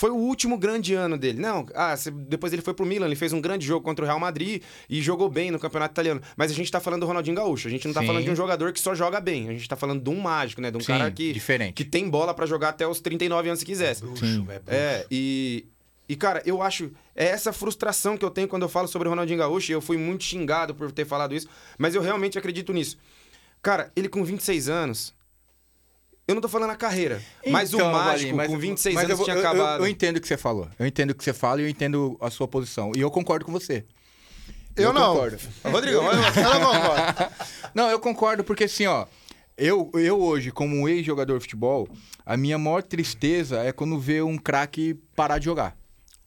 [0.00, 1.38] Foi o último grande ano dele.
[1.38, 1.94] Não, ah,
[2.26, 5.02] depois ele foi pro Milan, ele fez um grande jogo contra o Real Madrid e
[5.02, 6.22] jogou bem no Campeonato Italiano.
[6.38, 8.06] Mas a gente tá falando do Ronaldinho Gaúcho, a gente não tá Sim.
[8.06, 9.50] falando de um jogador que só joga bem.
[9.50, 10.70] A gente tá falando de um mágico, né?
[10.70, 11.74] De um Sim, cara que, diferente.
[11.74, 14.00] que tem bola pra jogar até os 39 anos se quisesse.
[14.00, 14.42] Bruxo, Sim.
[14.42, 14.62] velho.
[14.68, 15.66] É, e,
[16.08, 16.90] e cara, eu acho.
[17.14, 19.70] É essa frustração que eu tenho quando eu falo sobre o Ronaldinho Gaúcho.
[19.70, 21.46] E eu fui muito xingado por ter falado isso,
[21.76, 22.96] mas eu realmente acredito nisso.
[23.60, 25.12] Cara, ele com 26 anos.
[26.30, 29.04] Eu não tô falando a carreira, mas o Então, mágico Valinho, mas- com 26 mas
[29.04, 29.80] anos eu vou- tinha eu- eu- acabado.
[29.84, 30.68] Eu, entendo o que você falou.
[30.78, 32.92] Eu entendo o que você fala e eu entendo a sua posição.
[32.96, 33.84] E eu concordo com você.
[34.76, 35.14] Eu não.
[35.14, 35.36] concordo.
[35.64, 35.70] Lá.
[35.70, 37.32] Eu não concordo.
[37.74, 39.06] Não, eu concordo porque assim, ó.
[39.58, 41.86] Eu, eu hoje, como um ex-jogador de futebol,
[42.24, 45.76] a minha maior tristeza é quando vê um craque parar de jogar.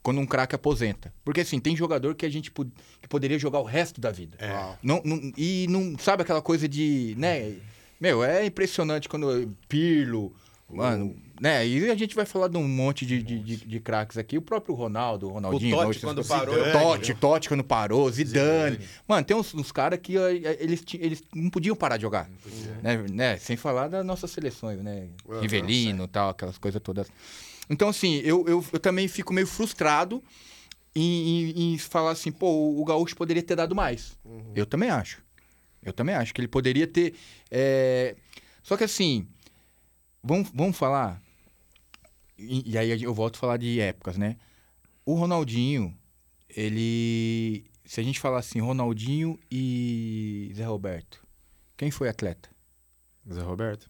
[0.04, 1.12] Quando um craque aposenta.
[1.26, 4.38] Porque assim, tem jogador que a gente pod- que poderia jogar o resto da vida.
[4.40, 4.76] É.
[4.84, 7.54] Não, não- e não sabe aquela coisa de, né?
[8.00, 10.34] Meu, é impressionante quando Pirlo,
[10.70, 11.66] mano, né?
[11.66, 14.42] E a gente vai falar de um monte de, de, de, de craques aqui, o
[14.42, 16.56] próprio Ronaldo, o Ronaldinho, O Totti, quando parou.
[16.56, 18.80] Zidane, Totti, Totti quando parou, Zidane.
[19.08, 22.30] Mano, tem uns, uns caras que ó, eles, eles não podiam parar de jogar.
[22.82, 23.38] Né, né?
[23.38, 25.08] Sem falar das nossas seleções, né?
[25.42, 27.08] Rivelino e tal, aquelas coisas todas.
[27.70, 30.22] Então, assim, eu, eu, eu também fico meio frustrado
[30.94, 34.18] em, em- em falar assim, pô, o, o Gaúcho poderia ter dado mais.
[34.54, 35.23] Eu também acho.
[35.86, 37.16] Eu também acho que ele poderia ter.
[37.52, 38.16] é,
[38.62, 39.28] Só que assim,
[40.24, 41.22] vamos, vamos falar.
[42.38, 44.38] E, e aí eu volto a falar de épocas, né?
[45.06, 45.98] O Ronaldinho,
[46.50, 47.66] ele.
[47.86, 51.26] Se a gente falar assim, Ronaldinho e Zé Roberto,
[51.76, 52.50] quem foi atleta?
[53.32, 53.90] Zé Roberto.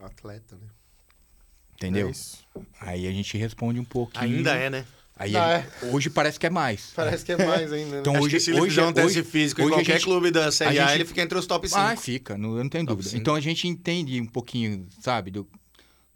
[0.00, 0.68] Atleta, né?
[1.74, 2.06] Entendeu?
[2.06, 2.46] É isso.
[2.80, 4.36] Aí a gente responde um pouquinho.
[4.36, 4.86] Ainda é, né?
[5.16, 6.90] Aí Ah, ele- Hoje parece que é mais.
[6.94, 8.00] Parece que é mais ainda, né?
[8.00, 10.04] Então hoje, se ele hoje, fizer um teste hoje- físico hoje em a qualquer gente-
[10.04, 11.80] clube da Série a A, gente- ele fica entre os top 5.
[11.80, 13.10] Ah, fica, não, eu não tenho Top dúvida.
[13.10, 13.20] cinco.
[13.20, 15.48] Então a gente entende um pouquinho, sabe, do,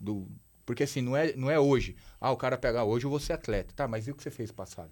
[0.00, 0.26] do.
[0.66, 1.94] Porque assim, não é, não é hoje.
[2.20, 3.72] Ah, o cara pega hoje, eu vou ser atleta.
[3.74, 4.90] Tá, mas e o que você fez passado?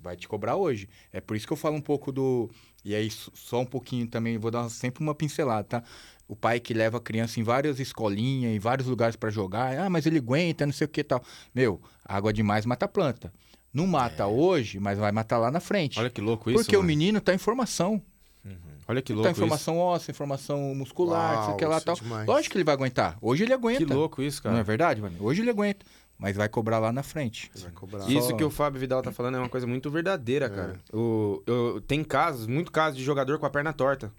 [0.00, 0.88] Vai te cobrar hoje.
[1.12, 2.48] É por isso que eu falo um pouco do.
[2.84, 5.82] E aí, só um pouquinho também, vou dar sempre uma pincelada, tá?
[6.28, 9.76] O pai que leva a criança em várias escolinhas, em vários lugares pra jogar.
[9.78, 11.22] Ah, mas ele aguenta, não sei o que e tal.
[11.54, 13.32] Meu, água demais mata a planta.
[13.72, 15.98] Não mata hoje, mas vai matar lá na frente.
[15.98, 16.60] Olha que louco isso.
[16.62, 16.86] Porque o mano.
[16.86, 18.00] menino tá em formação.
[18.86, 19.40] Olha que Tá louco em isso.
[19.40, 21.94] formação óssea, informação muscular, Uau, sei que lá isso é tal.
[21.96, 22.26] demais.
[22.26, 23.18] Lógico que ele vai aguentar.
[23.20, 23.84] Hoje ele aguenta.
[23.84, 24.64] Que louco isso, Não é cara.
[24.64, 25.16] verdade, mano?
[25.20, 25.84] Hoje ele aguenta.
[26.18, 27.48] Mas vai cobrar lá na frente.
[27.54, 28.08] Vai cobrar.
[28.10, 30.76] Isso Só- que o Fábio Vidal tá falando é uma coisa muito verdadeira, cara.
[30.92, 34.12] O, eu, tem casos, muito casos de jogador com a perna torta.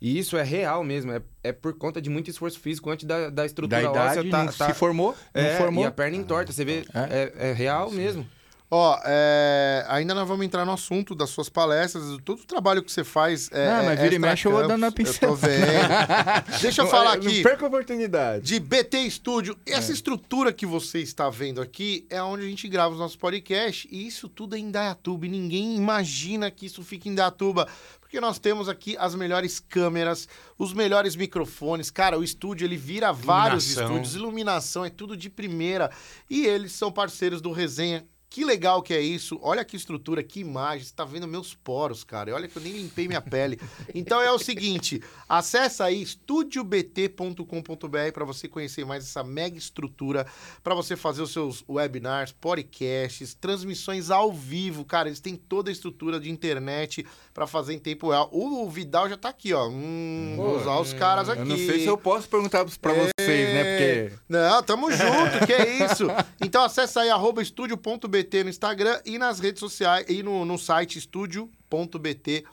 [0.00, 1.12] E isso é real mesmo.
[1.12, 4.30] É, é por conta de muito esforço físico antes da, da estrutura Da idade, óssea
[4.30, 5.84] tá, não tá- se formou, é, não formou.
[5.84, 6.84] E a perna entorta, você vê.
[6.92, 8.26] É, é real mesmo.
[8.68, 12.90] Ó, é, ainda nós vamos entrar no assunto das suas palestras, todo o trabalho que
[12.90, 13.48] você faz.
[13.52, 15.22] É, Não, mas é vira e mexe eu vou dando uma extra-campus.
[15.22, 16.46] Eu tô pincelada.
[16.48, 16.58] vendo.
[16.62, 17.36] Deixa eu falar aqui.
[17.36, 18.44] Não perca a oportunidade.
[18.44, 19.56] de BT Studio.
[19.64, 19.72] É.
[19.72, 23.86] Essa estrutura que você está vendo aqui é onde a gente grava os nossos podcasts.
[23.88, 25.26] E isso tudo é em Dayatuba.
[25.26, 27.68] E ninguém imagina que isso fica em Dayatuba.
[28.00, 31.88] Porque nós temos aqui as melhores câmeras, os melhores microfones.
[31.90, 33.96] Cara, o estúdio ele vira vários Iluminação.
[33.96, 34.14] estúdios.
[34.16, 35.88] Iluminação é tudo de primeira.
[36.28, 38.04] E eles são parceiros do Resenha.
[38.36, 39.38] Que legal que é isso.
[39.40, 40.84] Olha que estrutura, que imagem.
[40.84, 42.34] Você tá vendo meus poros, cara.
[42.34, 43.58] Olha que eu nem limpei minha pele.
[43.94, 50.26] Então é o seguinte, acessa aí estudiobt.com.br para você conhecer mais essa mega estrutura,
[50.62, 54.84] para você fazer os seus webinars, podcasts, transmissões ao vivo.
[54.84, 57.06] Cara, eles têm toda a estrutura de internet
[57.36, 58.30] para fazer em tempo real.
[58.32, 59.68] O Vidal já tá aqui, ó.
[59.68, 61.42] Hum, vou usar os caras aqui.
[61.42, 64.08] Eu não sei se eu posso perguntar pra vocês, né?
[64.08, 64.18] Porque.
[64.26, 66.06] Não, tamo junto, que é isso.
[66.40, 70.98] Então acessa aí arroba estúdio.bt no Instagram e nas redes sociais e no, no site
[70.98, 72.44] estúdio.bt.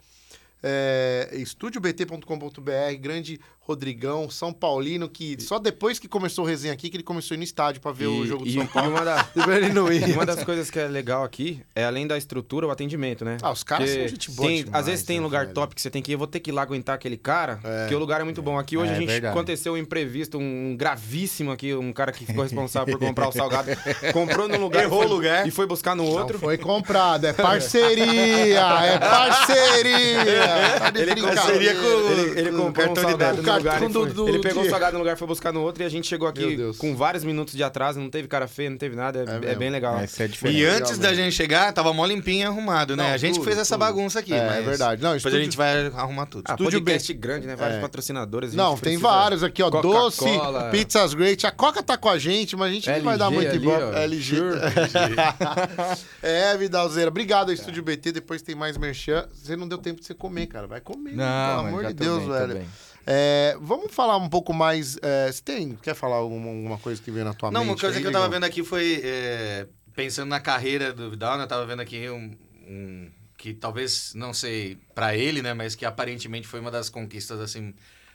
[0.61, 6.97] É, estúdiobt.com.br, grande Rodrigão, São Paulino, que só depois que começou o resenha aqui, que
[6.97, 8.67] ele começou a ir no estádio pra ver o E- jogo do e- São e
[8.67, 8.89] Paulo.
[8.91, 9.25] uma, da-
[9.73, 13.23] não e uma das coisas que é legal aqui é, além da estrutura, o atendimento,
[13.23, 13.37] né?
[13.41, 15.53] Ah, os caras Porque são gente boa tem- demais, Às vezes tem né, lugar velho?
[15.53, 17.59] top que você tem que ir, eu vou ter que ir lá aguentar aquele cara,
[17.63, 18.59] porque o lugar é muito bom.
[18.59, 19.31] Aqui hoje É a gente verdade.
[19.33, 23.69] aconteceu um imprevisto, um gravíssimo aqui, um cara que ficou responsável por comprar o salgado,
[24.11, 25.47] comprou num lugar, Errou e o foi- lugar.
[25.47, 26.37] e foi buscar no Não outro.
[26.37, 28.59] foi comprado, é parceria!
[28.83, 30.33] É parceria!
[30.83, 33.41] Tá de Ele parceria com- Ele, ele com comprou um cartão de salgado.
[33.53, 35.61] No lugar e do- foi- do Ele pegou o salgado no lugar, foi buscar no
[35.61, 38.71] outro e a gente chegou aqui com vários minutos de atraso, não teve cara feio,
[38.71, 39.59] não teve nada, é, é mesmo.
[39.59, 39.97] bem legal.
[39.99, 40.07] É.
[40.49, 43.03] E antes da gente chegar, tava mó limpinho e arrumado, né?
[43.07, 43.79] Não, a gente tudo, fez essa tudo.
[43.85, 45.01] bagunça aqui, É, mas é verdade.
[45.01, 46.43] Não, depois estúdio- a gente vai arrumar tudo.
[46.47, 47.55] Ah, Estúdio podcast grande, né?
[47.55, 47.81] Vários É.
[47.81, 48.53] patrocinadores.
[48.53, 49.69] Não, tem vários aqui, ó.
[49.69, 50.25] Doce.
[50.71, 51.45] Pizzas Great.
[51.47, 53.93] A Coca tá com a gente, mas a gente não vai dar muito igual.
[53.93, 54.37] LG.
[56.21, 57.09] é, Vidalzeira.
[57.09, 58.11] Obrigado, Estúdio BT.
[58.11, 59.27] Depois tem mais merchan.
[59.33, 60.67] Você não deu tempo de você comer, cara.
[60.67, 62.53] Vai comer, Não, pelo amor de Deus, velho.
[62.55, 62.67] bem.
[63.05, 64.97] É, vamos falar um pouco mais.
[65.01, 65.75] é, você tem.
[65.81, 67.69] Quer falar alguma, alguma coisa que veio na tua Não, mente?
[67.71, 68.39] uma coisa aí, que eu tava Digão?
[68.39, 71.43] vendo aqui foi, é, pensando na carreira do Vidal, né?
[71.43, 72.35] Eu tava vendo aqui um,
[72.67, 75.53] um- que talvez, não sei pra ele, né?
[75.53, 77.73] Mas que aparentemente foi uma das conquistas, assim,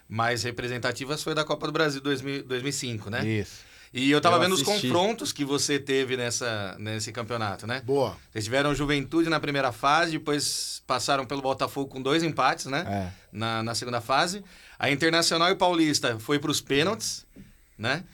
[0.08, 3.26] mais representativas, foi da Copa do Brasil 2000, 2005, né?
[3.26, 3.68] Isso.
[3.92, 4.88] E eu tava Eu vendo os assisti.
[4.88, 7.80] confrontos que você teve nessa, nesse campeonato, né?
[7.84, 8.16] Boa.
[8.30, 12.84] Vocês tiveram Juventude na primeira fase, depois passaram pelo Botafogo com dois empates, né?
[12.86, 13.12] É.
[13.32, 14.44] Na, na segunda fase.
[14.78, 17.26] A Internacional e Paulista foi para os pênaltis,
[17.76, 18.04] né?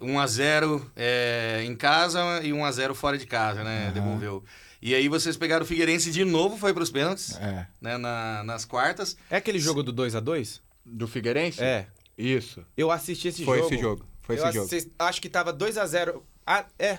[0.00, 3.90] 1x0 é, em casa e 1x0 fora de casa, né?
[3.94, 4.42] Devolveu.
[4.82, 7.66] E aí vocês pegaram o Figueirense de novo, foi para os pênaltis, É.
[7.80, 7.96] né?
[7.96, 9.16] Na- nas quartas.
[9.30, 10.60] É aquele jogo do 2x2?
[10.84, 11.62] Do Figueirense?
[11.62, 11.86] É.
[12.18, 12.64] Isso.
[12.76, 13.72] Eu assisti esse Foi jogo.
[13.74, 14.06] esse jogo.
[14.22, 14.66] Foi eu esse jogo.
[14.66, 16.22] assis- Acho que tava 2x0.
[16.46, 16.98] Ah, é.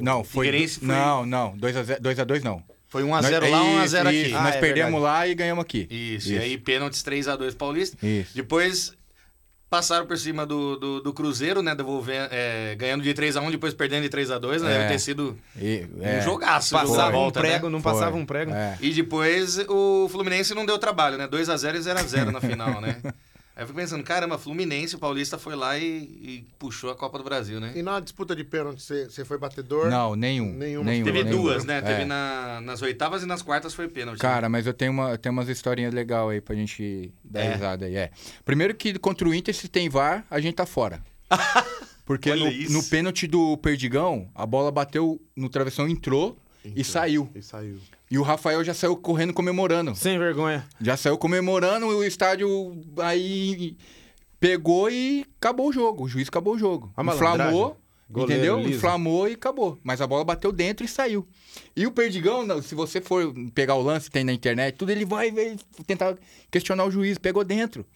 [0.00, 0.46] Não, foi.
[0.46, 1.56] Figueirense foi- Não, não.
[1.58, 2.62] 2x0 2x2 não.
[3.00, 4.22] Lá, Nós- 1x0 aqui.
[4.22, 5.04] Isso, Ah, nós é perdemos verdade.
[5.18, 5.86] lá e ganhamos aqui.
[5.90, 7.96] Isso, e aí pênaltis 3x2 Paulista.
[8.06, 8.34] Isso.
[8.34, 8.92] Depois
[9.70, 11.74] passaram por cima do, do, do Cruzeiro, né?
[11.74, 14.74] Devolvendo, é, ganhando de 3x1, depois perdendo de 3x2, né?
[14.74, 14.78] É.
[14.80, 16.20] Deve ter sido E- um é.
[16.20, 16.74] jogaço.
[16.74, 17.48] o jogo da Passava um volta, né?
[17.48, 17.92] prego, não Foi.
[17.92, 18.52] passava um prego.
[18.52, 18.76] É.
[18.82, 21.26] E depois o Fluminense não deu trabalho, né?
[21.26, 23.00] 2x0 e 0x0 na final, né?
[23.54, 27.18] Aí eu fico pensando, caramba, Fluminense, o Paulista foi lá e, e puxou a Copa
[27.18, 27.72] do Brasil, né?
[27.76, 29.90] E na disputa de pênalti, você foi batedor?
[29.90, 30.52] Não, nenhum.
[30.54, 30.90] Nenhuma.
[30.90, 31.42] nenhum Teve nenhum.
[31.42, 31.78] duas, né?
[31.78, 31.80] É.
[31.82, 34.16] Teve na- nas oitavas e nas quartas foi pênalti.
[34.16, 34.22] né?
[34.22, 37.52] Cara, mas eu tenho, uma, eu tenho umas historinhas legais aí pra gente dar É.
[37.52, 37.94] risada aí.
[37.94, 38.10] É.
[38.42, 41.02] Primeiro que contra o Inter, se tem VAR, a gente tá fora.
[42.06, 46.36] Porque no, no pênalti do Perdigão, a bola bateu no travessão, entrou.
[46.64, 47.28] E saiu.
[47.34, 47.78] E saiu.
[48.10, 49.94] E o Rafael já saiu correndo comemorando.
[49.94, 50.66] Sem vergonha.
[50.80, 53.76] Já saiu comemorando, o estádio aí
[54.38, 56.04] pegou e acabou o jogo.
[56.04, 56.92] O juiz acabou o jogo.
[56.96, 57.02] A.
[57.02, 57.76] Inflamou,
[58.10, 58.58] Goleiro entendeu?
[58.58, 58.76] liso.
[58.76, 59.78] Inflamou e acabou.
[59.82, 61.26] Mas a bola bateu dentro e saiu.
[61.74, 65.06] E o Perdigão, não, se você for pegar o lance, tem na internet, tudo, ele
[65.06, 65.56] vai ver,
[65.86, 66.16] tentar
[66.50, 67.16] questionar o juiz.
[67.16, 67.86] Pegou dentro.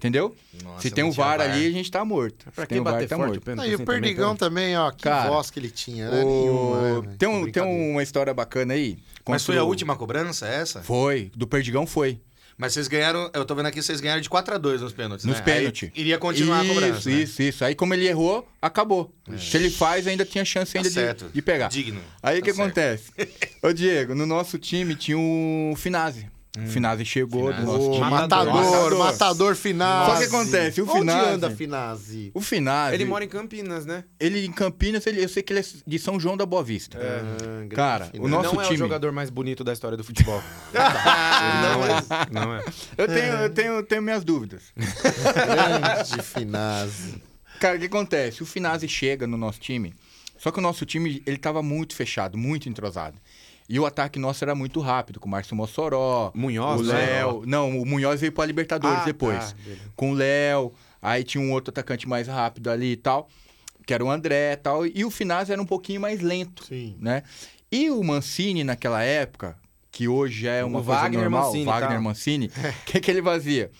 [0.00, 0.34] Entendeu?
[0.64, 2.46] Nossa, se tem um VAR, ali, a gente tá morto.
[2.54, 3.42] Pra Se que tem o VAR, bater tá forte morto.
[3.42, 4.64] o pênalti Não, e o Perdigão também?
[4.72, 6.24] também, ó, que Cara, voz que ele tinha, né?
[6.24, 7.14] O- Nenhuma, né?
[7.18, 8.96] Tem, um, tem uma história bacana aí.
[9.28, 10.80] Mas foi a última cobrança essa?
[10.82, 11.30] Foi.
[11.36, 12.18] Do Perdigão foi.
[12.56, 15.42] Mas vocês ganharam, eu tô vendo aqui, vocês ganharam de 4x2 nos pênaltis, Nos né?
[15.42, 15.90] pênaltis.
[15.94, 17.16] Aí iria continuar isso, a cobrança, né?
[17.16, 17.64] Isso, isso.
[17.64, 19.14] Aí como ele errou, acabou.
[19.38, 21.30] Se ele faz, ainda tinha chance Tá ainda de, certo.
[21.32, 21.68] de pegar.
[21.68, 22.00] Digno.
[22.22, 22.66] Aí o Tá que certo.
[22.66, 23.10] acontece?
[23.62, 26.26] Ô, Diego, no nosso time tinha o Finazzi.
[26.58, 27.64] O Finazzi chegou Finazzi.
[27.64, 28.10] do nosso time.
[28.10, 28.98] matador, Matador.
[28.98, 30.10] matador, Finazzi.
[30.10, 32.30] Só que acontece, o Onde Finazzi- anda Finazzi?
[32.34, 34.02] O Finazzi, Ele mora em Campinas, né?
[34.18, 36.98] ele em Campinas, ele- eu sei que ele é de São João da Boa Vista.
[37.00, 38.30] Ah, grande Cara, o Finazzi.
[38.32, 40.42] nosso não é time- o jogador mais bonito da história do futebol.
[40.74, 42.26] não é.
[42.32, 42.64] Não é.
[42.98, 44.72] Eu tenho, eu tenho, tenho minhas dúvidas.
[44.76, 47.22] Grande Finazzi.
[47.60, 48.42] Cara, o que acontece?
[48.42, 49.94] O Finazzi chega no nosso time,
[50.38, 53.16] só que o nosso time, ele tava muito fechado, muito entrosado.
[53.72, 56.92] E o ataque nosso era muito rápido, com o Márcio Mossoró, Munhoz, o né?
[56.92, 57.44] Léo...
[57.46, 59.52] Não, o Munhoz veio pra Libertadores Ah, depois.
[59.52, 59.56] tá,
[59.94, 63.28] com o Léo, aí tinha um outro atacante mais rápido ali e tal,
[63.86, 66.96] que era o André e tal, e o Finazzi era um pouquinho mais lento, Sim.
[66.98, 67.22] né?
[67.70, 69.56] E o Mancini, naquela época,
[69.92, 72.00] que hoje é O uma coisa Wagner normal, Mancini, Wagner tá?
[72.00, 72.46] Mancini,
[72.82, 73.70] o que, que ele fazia?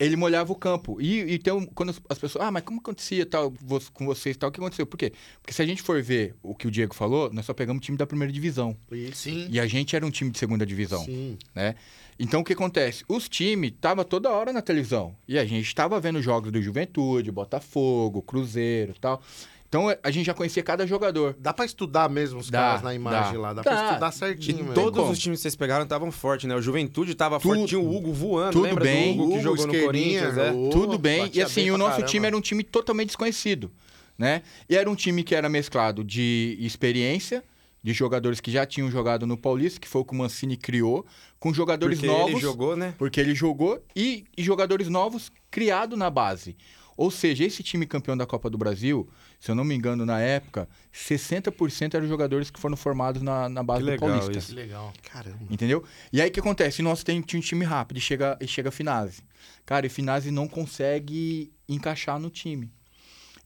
[0.00, 1.00] Ele molhava o campo.
[1.00, 3.52] E, e um- quando as- as pessoas, ah, mas como acontecia tal,
[3.92, 4.48] com vocês e tal?
[4.48, 4.86] O que aconteceu?
[4.86, 5.12] Por quê?
[5.42, 7.98] Porque se a gente for ver o que o Diego falou, nós só pegamos time
[7.98, 8.74] da primeira divisão.
[9.12, 9.46] Sim.
[9.50, 11.36] E a gente era um time de segunda divisão Sim.
[11.54, 11.74] né?
[12.18, 13.04] Então o que acontece?
[13.08, 15.14] Os times estavam toda hora na televisão.
[15.28, 19.22] E a gente estava vendo jogos do Juventude, Botafogo, Cruzeiro e tal.
[19.70, 21.36] Então a gente já conhecia cada jogador.
[21.38, 23.38] Dá pra estudar mesmo os Dá, caras na imagem dá.
[23.40, 23.52] lá.
[23.52, 23.70] Dá, Dá.
[23.72, 24.74] pra estudar E certinho, mesmo.
[24.74, 26.56] todos os times que vocês pegaram estavam fortes, né?
[26.56, 29.16] O Juventude tava Tudo- forte, tinha o Hugo voando, tudo lembra bem.
[29.16, 30.50] do Hugo que Hugo, jogou no Corinthians, é?
[30.50, 31.30] o- Tudo bem.
[31.32, 32.08] E assim, bem o nosso caramba.
[32.08, 33.70] time era um time totalmente desconhecido,
[34.18, 34.42] né?
[34.68, 37.44] E era um time que era mesclado de experiência,
[37.80, 41.06] de jogadores que já tinham jogado no Paulista, que foi o que o Mancini criou,
[41.38, 42.30] com jogadores Porque novos.
[42.32, 42.92] ele jogou, né?
[42.98, 46.56] Porque ele jogou e, e jogadores novos criados na base.
[47.00, 49.08] Ou seja, esse time campeão da Copa do Brasil,
[49.40, 53.62] se eu não me engano, na época, 60% eram jogadores que foram formados na, na
[53.62, 54.38] base Que do legal Paulista.
[54.38, 54.48] isso.
[54.48, 54.92] Que legal.
[55.10, 55.38] Caramba.
[55.48, 55.82] Entendeu?
[56.12, 56.82] E aí o que acontece?
[56.82, 59.22] Nós tem, tinha um time rápido e chega, e chega a Finazzi.
[59.64, 62.70] Cara, e Finazzi não consegue encaixar no time.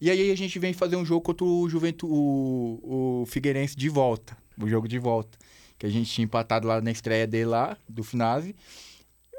[0.01, 3.89] E aí a gente vem fazer um jogo contra o Juventude, o, o Figueirense de
[3.89, 4.37] volta.
[4.61, 5.39] O jogo de volta.
[5.79, 8.57] Que a gente tinha empatado lá na estreia dele lá, do Finazzi.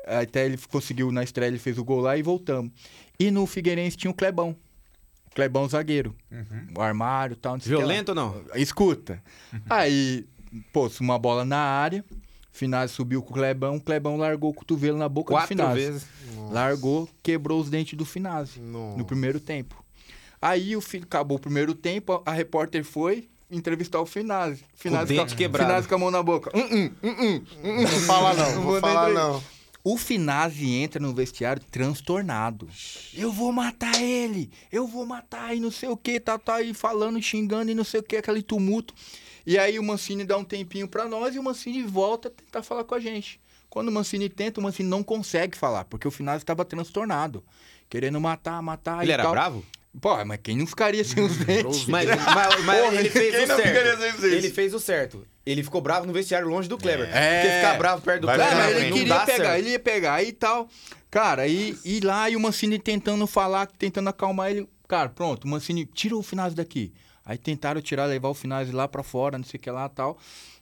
[0.08, 2.72] Até ele conseguiu, na estreia, ele fez o gol lá e voltamos.
[3.20, 4.56] E no Figueirense tinha o Clebão.
[5.34, 6.16] Clebão zagueiro.
[6.78, 7.54] O armário e tal.
[7.54, 7.78] não o.
[7.80, 8.42] Violento ou não?
[8.56, 9.22] Escuta.
[9.70, 10.26] Aí,
[10.72, 12.04] pô, uma bola na área.
[12.54, 13.76] Finazzi subiu com o Clebão.
[13.76, 16.06] O Clebão largou o cotovelo na boca do Quatro vezes.
[16.52, 18.98] Largou, quebrou os dentes do Finazzi Nossa.
[18.98, 19.84] no primeiro tempo.
[20.42, 24.64] Aí o acabou o primeiro tempo, a, a repórter foi entrevistar o Finazzi.
[24.76, 25.68] Finazzi dente com, a- quebrado.
[25.70, 26.50] Finazzi com a mão na boca.
[26.56, 27.82] Hum, hum, hum, hum, hum, hum.
[27.82, 29.44] Não fala não, Não vou falar não.
[29.88, 32.68] O Finazzi entra no vestiário transtornado.
[33.14, 34.50] Eu vou matar ele!
[34.72, 37.84] Eu vou matar e não sei o que, tá, tá aí falando, xingando e não
[37.84, 38.96] sei o que, aquele tumulto.
[39.46, 42.64] E aí o Mancini dá um tempinho pra nós e o Mancini volta a tentar
[42.64, 43.40] falar com a gente.
[43.70, 47.44] Quando o Mancini tenta, o Mancini não consegue falar, porque o Finazzi estava transtornado.
[47.88, 49.34] Querendo matar, matar Ele e era tal.
[49.34, 49.64] bravo?
[50.02, 51.86] Pô, mas quem não ficaria sem os dentes?
[51.86, 54.26] Mas, mas- mas ele fez quem o não ficaria sem certo.
[54.26, 55.28] Ele fez o certo.
[55.46, 57.08] Ele ficou bravo no vestiário, longe do Kleber.
[57.16, 57.42] É.
[57.42, 59.60] Porque ficar bravo perto do Vai É, Kleber mas ele não queria dá pegar, certo.
[59.60, 60.68] ele ia pegar e tal.
[61.12, 64.68] Cara, e, e lá e o Mancini tentando falar, tentando acalmar ele.
[64.88, 66.92] Cara, pronto, o Mancini tira o Finazzi daqui.
[67.24, 69.90] Aí tentaram tirar, levar o Finazzi lá pra fora, não sei o que lá e
[69.96, 70.18] tal.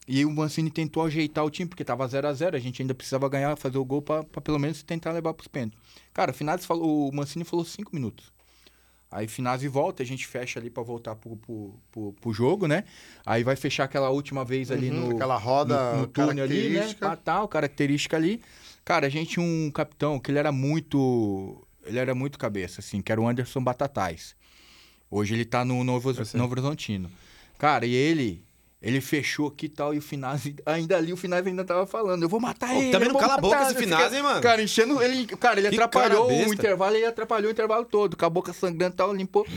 [0.08, 2.94] E o Mancini tentou ajeitar o time, porque tava 0 a 0 a gente ainda
[2.94, 5.80] precisava ganhar, fazer o gol pra, pra pelo menos tentar levar pros pênaltis.
[6.14, 8.26] Cara, o Finazzi falou, o Mancini falou 5 minutos.
[9.14, 12.84] Aí Finazzi volta, a gente fecha ali pra voltar pro, pro, pro, pro jogo, né?
[13.24, 16.70] Aí vai fechar aquela última vez ali Uhum, no aquela roda no, no túnel ali,
[16.70, 16.92] né?
[16.96, 18.42] Pá, tal, característica ali.
[18.84, 21.64] Cara, a gente tinha um capitão que ele era muito.
[21.86, 24.36] Ele era muito cabeça, assim, que era o Anderson Batatais.
[25.12, 26.12] Hoje ele tá no Novo.
[26.34, 27.12] Novo Horizontino.
[27.60, 28.43] Cara, e ele.
[28.84, 32.24] Ele fechou aqui e tal, e o Finazzi, ainda ali o Finazzi ainda tava falando,
[32.24, 32.92] eu vou matar Pô, ele.
[32.92, 34.42] também não cala a boca matar", esse Finazzi, mano?
[34.42, 38.18] Cara, enchendo ele, cara, ele Que atrapalhou cara o intervalo, ele atrapalhou o intervalo todo,
[38.18, 39.48] com a boca sangrando e tal, limpou.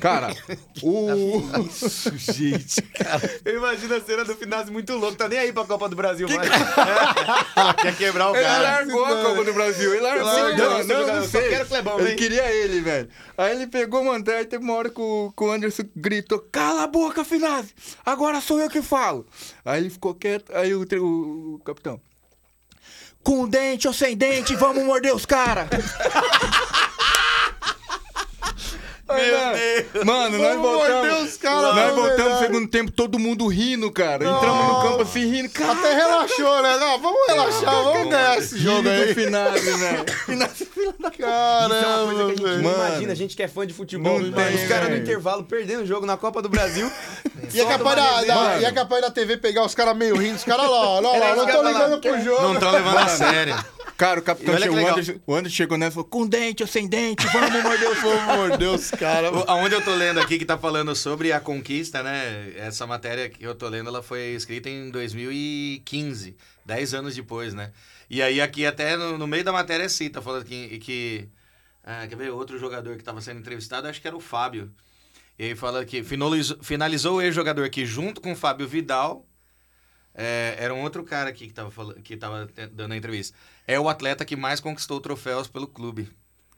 [0.00, 0.28] Cara,
[0.82, 1.42] o.
[1.66, 3.40] Isso, gente, cara.
[3.44, 6.28] Eu imagino a cena do Finazzi muito louco, tá nem aí pra Copa do Brasil
[6.28, 6.48] mais.
[7.82, 8.62] Quer quebrar o Ele cara.
[8.62, 10.26] largou a Copa do Brasil, ele largou.
[10.26, 11.48] Não, Não, não, não eu só sei.
[11.48, 12.16] quero Clebão, Ele vem.
[12.16, 13.08] queria ele, velho.
[13.36, 16.84] Aí ele pegou, mano, aí teve uma hora que o, que o Anderson gritou, cala
[16.84, 17.74] a boca, Finazzi,
[18.06, 19.26] agora sou eu que falo.
[19.64, 22.00] Aí ele ficou quieto, aí o, o- o capitão,
[23.22, 25.68] com dente ou sem dente, vamos morder os caras.
[29.14, 31.30] Meu Mano, nós morder voltamos.
[31.30, 34.24] os caras, nós não, voltamos no segundo tempo, todo mundo rindo, cara.
[34.24, 35.50] Entramos no campo assim, rindo.
[35.50, 36.76] Cara, Até relaxou, né?
[36.78, 39.14] Não, vamos relaxar, vamos ganhar esse jogo aí.
[39.14, 42.62] Finazzi, filho da Isso é uma coisa que a Caramba, gente velho.
[42.62, 42.84] não Mano.
[42.88, 44.20] imagina, a gente que é fã de futebol.
[44.20, 46.90] Não mano, tem, os caras no intervalo perdendo o jogo na Copa do Brasil.
[47.52, 50.36] E é, capaz da, da- e é capaz da TV pegar os caras meio rindo,
[50.36, 52.42] os caras lá, ó, lá, lá, não tô ligando pro jogo.
[52.42, 53.56] Não estão levando a sério.
[54.00, 54.88] Cara, o capitão chegou, o.
[54.88, 57.98] Anderson, o Anderson chegou nessa e falou, com dente ou sem dente, vamos morder os
[57.98, 59.30] Pelo amor de Deus, cara.
[59.30, 62.50] O- Aonde eu tô lendo aqui que tá falando sobre a conquista, né?
[62.56, 67.72] Essa matéria que eu tô lendo, ela foi escrita em 2015, 10 anos depois, né?
[68.08, 70.78] E aí aqui até no, no meio da matéria cita, falando que...
[70.78, 71.28] que
[71.84, 72.30] ah, quer ver?
[72.30, 74.72] Outro jogador que tava sendo entrevistado, acho que era o Fábio.
[75.38, 79.26] E aí fala que finalizou, finalizou o ex-jogador que junto com o Fábio Vidal...
[80.14, 83.36] é, era um outro cara aqui que tava, falando, que tava dando a entrevista.
[83.66, 86.08] É o atleta que mais conquistou troféus pelo clube.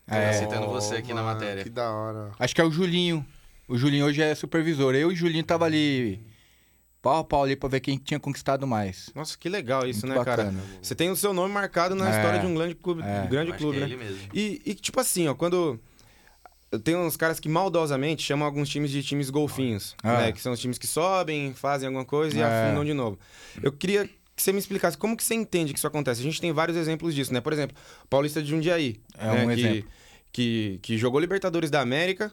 [0.06, 0.32] É.
[0.32, 1.62] Citando você aqui na mano, matéria.
[1.62, 2.30] Que da hora.
[2.38, 3.24] Acho que é o Julinho.
[3.68, 4.94] O Julinho hoje é supervisor.
[4.94, 6.20] Eu e o Julinho tava ali,
[7.00, 9.10] pau a pau ali pra ver quem tinha conquistado mais.
[9.14, 10.44] Nossa, que legal isso, Muito né, cara?
[10.44, 10.62] bacana.
[10.82, 12.16] Você tem o seu nome marcado na É.
[12.16, 13.26] história de um grande clube, É.
[13.28, 13.92] grande Eu acho clube que é né?
[13.94, 14.28] ele mesmo.
[14.34, 15.78] E, e, tipo assim, ó, quando.
[16.84, 20.22] Tem uns caras que maldosamente chamam alguns times de times golfinhos, Ah.
[20.22, 20.32] né?
[20.32, 22.44] Que são os times que sobem, fazem alguma coisa e É.
[22.44, 23.18] afundam de novo.
[23.62, 24.08] Eu queria
[24.42, 26.20] que você me explicasse como que você entende que isso acontece.
[26.20, 27.40] A gente tem vários exemplos disso, né?
[27.40, 27.76] Por exemplo,
[28.10, 28.96] Paulista de Jundiaí.
[29.16, 29.44] É né?
[29.44, 29.90] um que, exemplo.
[30.32, 32.32] Que, que jogou Libertadores da América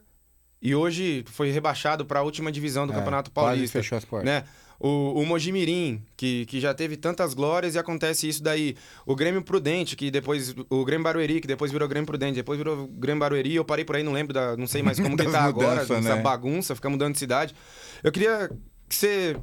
[0.62, 4.06] e hoje foi rebaixado para a última divisão do É, Campeonato quase Paulista fechou as
[4.06, 4.26] portas.
[4.26, 4.44] né?
[4.80, 8.76] O, o Mojimirim, que, que já teve tantas glórias e acontece isso daí.
[9.06, 10.56] O Grêmio Prudente, que depois.
[10.70, 13.56] O Grêmio Barueri, que depois virou Grêmio Prudente, depois virou Grêmio Barueri.
[13.56, 16.06] Eu parei por aí, não lembro, da, não sei mais como que tá agora, mudanças,
[16.06, 16.22] essa né?
[16.22, 17.54] bagunça, fica mudando de cidade.
[18.02, 18.50] Eu queria
[18.88, 19.36] que você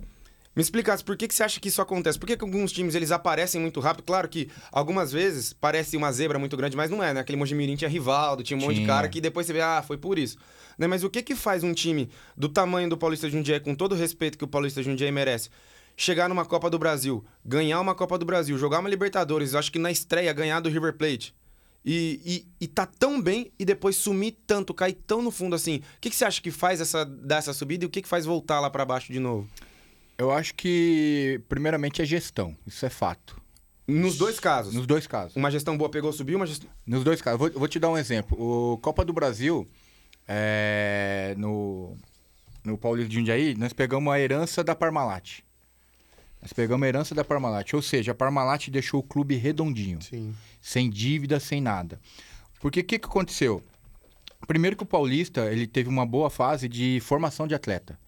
[0.57, 2.19] me explicasse por que, que você acha que isso acontece.
[2.19, 4.07] Por que, que alguns times eles aparecem muito rápido?
[4.07, 7.21] Claro que algumas vezes parece uma zebra muito grande, mas não é, né?
[7.21, 9.99] Aquele Mojimirim tinha Rivaldo, tinha um monte de cara que depois você vê, ah, foi
[9.99, 10.39] por isso.
[10.79, 10.87] Né?
[10.87, 13.95] Mas o que que faz um time do tamanho do Paulista Jundiaí, com todo o
[13.95, 15.51] respeito que o Paulista Jundiaí merece,
[15.95, 19.71] chegar numa Copa do Brasil, ganhar uma Copa do Brasil, jogar uma Libertadores, eu acho
[19.71, 21.35] que na estreia ganhar do River Plate,
[21.85, 22.21] e,
[22.61, 25.77] e, e tá tão bem e depois sumir tanto, cair tão no fundo assim.
[25.77, 28.09] O que, que você acha que faz essa, dar essa subida e o que, que
[28.09, 29.49] faz voltar lá pra baixo de novo?
[30.19, 32.57] Eu acho que, primeiramente, é gestão.
[32.67, 33.41] Isso é fato.
[33.87, 34.75] Nos dois casos.
[34.75, 35.37] Nos dois casos.
[35.37, 36.69] Uma gestão boa pegou, subiu, uma gestão...
[36.87, 37.39] Nos dois casos.
[37.39, 38.37] Vou, vou te dar um exemplo.
[38.41, 39.69] O Copa do Brasil,
[40.27, 41.97] é, no,
[42.65, 45.41] no Paulista de Jundiaí, nós pegamos a herança da Parmalat.
[46.43, 47.75] Nós pegamos a herança da Parmalat.
[47.75, 50.03] Ou seja, a Parmalat deixou o clube redondinho.
[50.03, 50.35] Sim.
[50.61, 52.01] sem dívida, sem nada.
[52.61, 53.63] Porque o que, que aconteceu?
[54.47, 57.99] Primeiro que o Paulista ele teve uma boa fase de formação de atleta.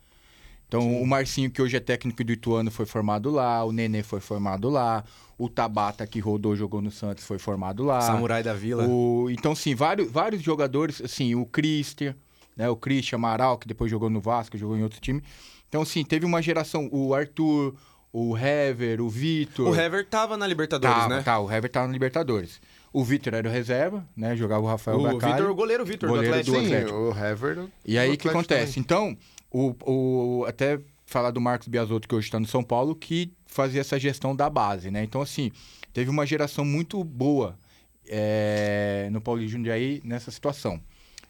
[0.68, 4.20] Então, o Marcinho, que hoje é técnico do Ituano, foi formado lá, o Nenê foi
[4.20, 5.02] formado lá,
[5.38, 8.02] o Tabata, que rodou, jogou no Santos, foi formado lá.
[8.02, 8.86] Samurai da Vila.
[8.86, 12.14] O- então, sim, vários, vários jogadores, assim, o Christian,
[12.54, 15.22] né, o Christian Amaral, que depois jogou no Vasco, jogou em outro time.
[15.70, 17.74] Então, sim, teve uma geração, o Arthur,
[18.12, 19.68] o Hever, o Vitor.
[19.68, 21.22] O Hever tava na Libertadores, Tá, né?
[21.22, 22.60] tá, o Hever tava na Libertadores.
[22.92, 24.34] O Vitor era o reserva, né?
[24.34, 25.18] Jogava o Rafael O.
[25.18, 26.56] Vitor, o goleiro Vitor do Goleiro Atlético.
[26.56, 26.98] do Sim, Atlético.
[26.98, 27.66] o Hever.
[27.86, 28.72] E aí do o que acontece?
[28.72, 28.80] também.
[28.80, 29.18] Então,
[29.50, 33.80] o, o, até falar do Marcos Biasotto, que hoje está no São Paulo, que fazia
[33.80, 35.02] essa gestão da base, né?
[35.02, 35.50] Então, assim,
[35.92, 37.58] teve uma geração muito boa
[38.06, 40.80] é, no Paulo de Jundiaí nessa situação.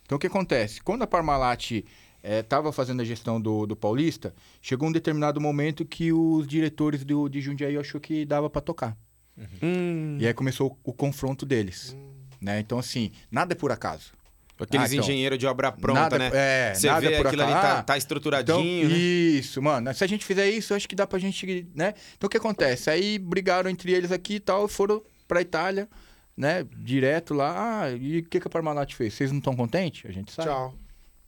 [0.04, 0.80] Então, o que acontece?
[0.82, 1.84] Quando a Parmalat
[2.22, 7.28] estava fazendo a gestão do, do Paulista, chegou um determinado momento que os diretores do,
[7.28, 8.96] de Jundiaí achou que dava para tocar.
[9.62, 11.96] Hum, E aí começou o, o confronto deles.
[12.40, 12.58] Né?
[12.60, 14.12] Então, assim, nada é por acaso.
[14.64, 15.04] Aqueles Ah, então.
[15.04, 16.30] engenheiros de obra pronta, nada, né?
[16.32, 18.96] É, Você nada vê por aquilo ali tá, Ah, tá estruturadinho, então, né?
[18.96, 19.94] Isso, mano.
[19.94, 21.94] Se a gente fizer isso, acho que dá pra gente, né?
[22.16, 22.90] Então o que acontece?
[22.90, 25.88] Aí brigaram entre eles aqui e tal, foram pra Itália,
[26.36, 26.64] né?
[26.76, 27.82] Direto lá.
[27.82, 29.14] Ah, e o que, que a Parmalat fez?
[29.14, 30.08] Vocês não estão contentes?
[30.08, 30.46] A gente sai.
[30.46, 30.74] Tchau.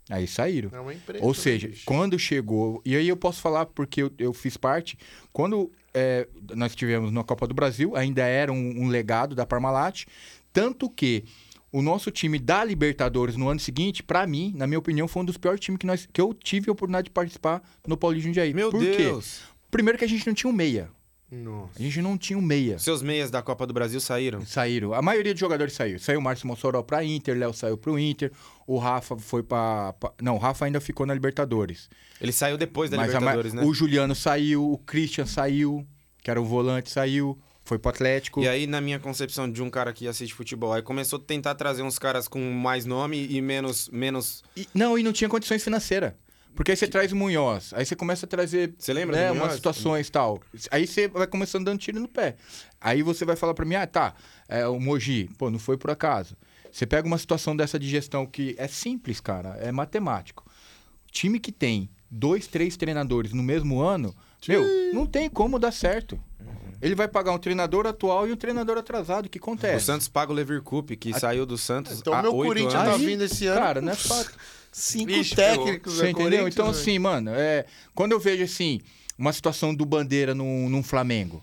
[0.09, 0.70] Aí saíram.
[0.73, 1.24] É uma empresa.
[1.24, 1.82] Ou seja, bicho.
[1.86, 2.82] quando chegou.
[2.85, 4.98] E aí eu posso falar porque eu, eu fiz parte.
[5.32, 6.27] Quando é,
[6.57, 10.05] nós tivemos na Copa do Brasil, ainda era um, um legado da Parmalat.
[10.52, 11.24] Tanto que
[11.72, 15.24] o nosso time da Libertadores no ano seguinte, pra mim, na minha opinião, foi um
[15.24, 18.52] dos piores times que, nós, que eu tive a oportunidade de participar no Paulinho Jundiaí.
[18.52, 18.97] Meu Por quê?
[18.97, 19.40] Deus.
[19.70, 20.90] Primeiro que a gente não tinha um meia.
[21.30, 21.70] Nossa.
[21.78, 22.76] A gente não tinha um meia.
[22.80, 24.44] Seus meias da Copa do Brasil saíram.
[24.44, 24.92] Saíram.
[24.92, 25.97] A maioria dos jogadores saiu.
[26.01, 28.32] Saiu o Márcio Mossoró pra Inter, Léo saiu pro Inter,
[28.66, 31.88] o Rafa foi pra, pra- Não, o Rafa ainda ficou na Libertadores.
[32.20, 33.62] Ele saiu depois da Mas a ma- Libertadores, né?
[33.64, 35.86] o Juliano saiu, o Christian saiu,
[36.20, 37.38] que era o volante, saiu,
[37.70, 38.42] foi pro Atlético.
[38.42, 41.55] E aí, na minha concepção de um cara que assiste futebol, aí começou a tentar
[41.55, 43.88] trazer uns caras com mais nome e menos.
[43.90, 44.42] menos...
[44.56, 46.12] E- não, e não tinha condições financeiras.
[46.52, 49.52] Porque aí você traz o Munhoz, aí você começa a trazer Você lembra né, umas
[49.52, 50.40] situações e tal.
[50.72, 52.34] Aí você vai começando dando tiro no pé.
[52.80, 54.14] Aí você vai falar pra mim, ah, tá,
[54.48, 56.36] é, o Mogi, pô, não foi por acaso.
[56.72, 60.44] Você pega uma situação dessa de gestão que é simples, cara, é matemático.
[61.12, 64.12] Time que tem dois, três treinadores no mesmo ano,
[64.48, 66.20] meu, não tem como dar certo.
[66.81, 69.27] Ele vai pagar um treinador atual e um treinador atrasado.
[69.27, 69.77] O que acontece?
[69.77, 71.98] O Santos paga o Leverkusen, que saiu do Santos.
[71.98, 72.93] Então, há meu Corinthians anos.
[72.93, 73.61] tá vindo esse ano.
[73.61, 74.32] Cara, não é fácil.
[74.73, 76.48] Cinco Ixi, técnicos Você da entendeu?
[76.48, 78.81] Então, assim, mano, é, quando eu vejo, assim,
[79.19, 81.43] uma situação do Bandeira num, num Flamengo,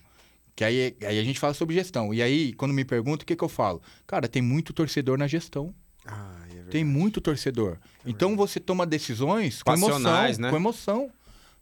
[0.56, 2.14] que aí, aí a gente fala sobre gestão.
[2.14, 3.82] E aí, quando me perguntam, o que, que eu falo?
[4.08, 5.76] Cara, tem muito torcedor na gestão.
[6.06, 6.72] Ah, é verdade.
[6.72, 7.78] Tem muito torcedor.
[8.06, 9.90] Então, você toma decisões com emoção.
[9.90, 10.50] Passionais, né?
[10.50, 11.12] Com emoção.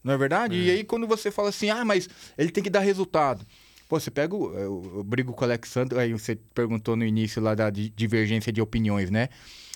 [0.03, 0.55] Não é verdade?
[0.55, 2.07] E aí, quando você fala assim, ah, mas
[2.37, 3.45] ele tem que dar resultado.
[3.87, 4.35] Pô, você pega.
[4.35, 5.99] o- Eu, eu brigo com o Alexandre.
[5.99, 9.29] Aí você perguntou no início lá da di- divergência de opiniões, né?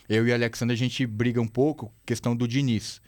[0.07, 2.99] Eu e o Alexandre, a gente briga um pouco, questão do Diniz.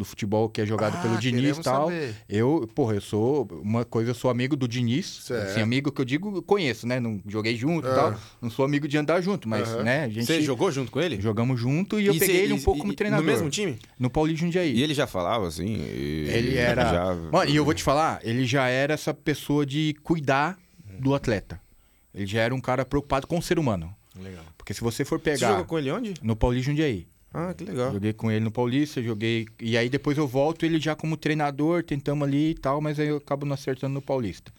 [0.00, 1.88] Do futebol que é jogado Ah, pelo Diniz e tal.
[1.90, 2.14] saber.
[2.26, 3.46] Eu, porra, eu sou.
[3.62, 5.04] Uma coisa, eu sou amigo do Diniz.
[5.24, 5.50] Certo.
[5.50, 6.98] Assim, amigo que eu digo, eu conheço, né?
[6.98, 7.94] Não joguei junto e Ah.
[7.94, 8.14] tal.
[8.40, 9.82] Não sou amigo de andar junto, mas, Aham.
[9.82, 10.04] né?
[10.04, 11.20] A gente Você jogou junto com ele?
[11.20, 13.26] jogamos junto e eu peguei cê- ele um e- pouco e- como e- treinador.
[13.26, 13.78] No mesmo time?
[13.98, 14.72] No Paulinho Jundiaí.
[14.74, 15.66] E ele já falava assim?
[15.66, 16.82] e- Ele era.
[16.90, 17.14] Já...
[17.30, 20.56] Mano, e eu vou te falar, ele já era essa pessoa de cuidar
[20.98, 21.60] do atleta.
[22.14, 23.94] Ele já era um cara preocupado com o ser humano.
[24.18, 24.44] Legal.
[24.56, 26.14] Porque se você for Você pegar jogou com ele onde?
[26.22, 27.92] no Paulinho Jundiaí, Ah, que legal.
[27.92, 29.46] joguei com ele no Paulista, joguei.
[29.60, 33.08] E aí depois eu volto ele já como treinador, tentamos ali e tal, mas aí
[33.08, 34.52] eu acabo não acertando no Paulista.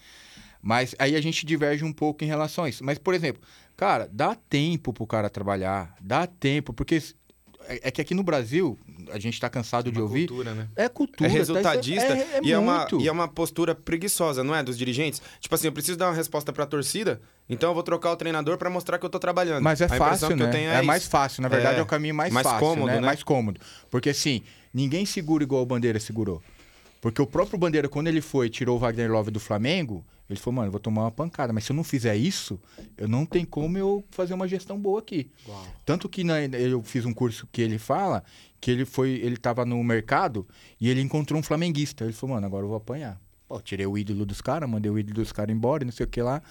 [0.62, 2.84] Mas aí a gente diverge um pouco em relação a isso.
[2.84, 3.42] Mas, por exemplo,
[3.76, 7.02] cara, dá tempo pro cara trabalhar, dá tempo, porque
[7.68, 8.78] é é que aqui no Brasil,
[9.12, 10.28] a gente tá cansado de ouvir.
[10.28, 10.68] cultura, né?
[10.76, 11.28] É cultura.
[11.30, 11.38] É tá?
[11.38, 14.62] resultadista É, é e, é uma, e é uma postura preguiçosa, não é?
[14.64, 15.22] Dos dirigentes.
[15.40, 18.58] Tipo assim, eu preciso dar uma resposta pra torcida, então eu vou trocar o treinador
[18.58, 19.64] pra mostrar que eu tô trabalhando.
[19.64, 20.46] Mas é A fácil, que né?
[20.46, 21.42] eu tenho É, é, mais fácil.
[21.42, 21.82] Na verdade, é, É.
[21.82, 22.96] o caminho mais, Mais fácil, cômodo, né?
[23.00, 23.06] né?
[23.06, 23.60] Mais cômodo.
[23.90, 24.42] Porque assim,
[24.74, 26.42] ninguém segura igual o Bandeira segurou.
[27.02, 30.40] Porque o próprio Bandeira, quando ele foi e tirou o Wagner Love do Flamengo, ele
[30.40, 31.52] falou, mano, eu vou tomar uma pancada.
[31.52, 32.60] Mas se eu não fizer isso,
[32.98, 35.30] eu não tenho como eu fazer uma gestão boa aqui.
[35.86, 38.24] Tanto que na- eu fiz um curso que ele fala
[38.62, 40.48] que ele foi, ele tava no mercado
[40.80, 42.04] e ele encontrou um flamenguista.
[42.04, 43.20] Ele falou, mano, agora eu vou apanhar.
[43.48, 46.06] Pô, tirei o ídolo dos caras, mandei o ídolo dos caras embora, e não sei
[46.06, 46.42] o que lá.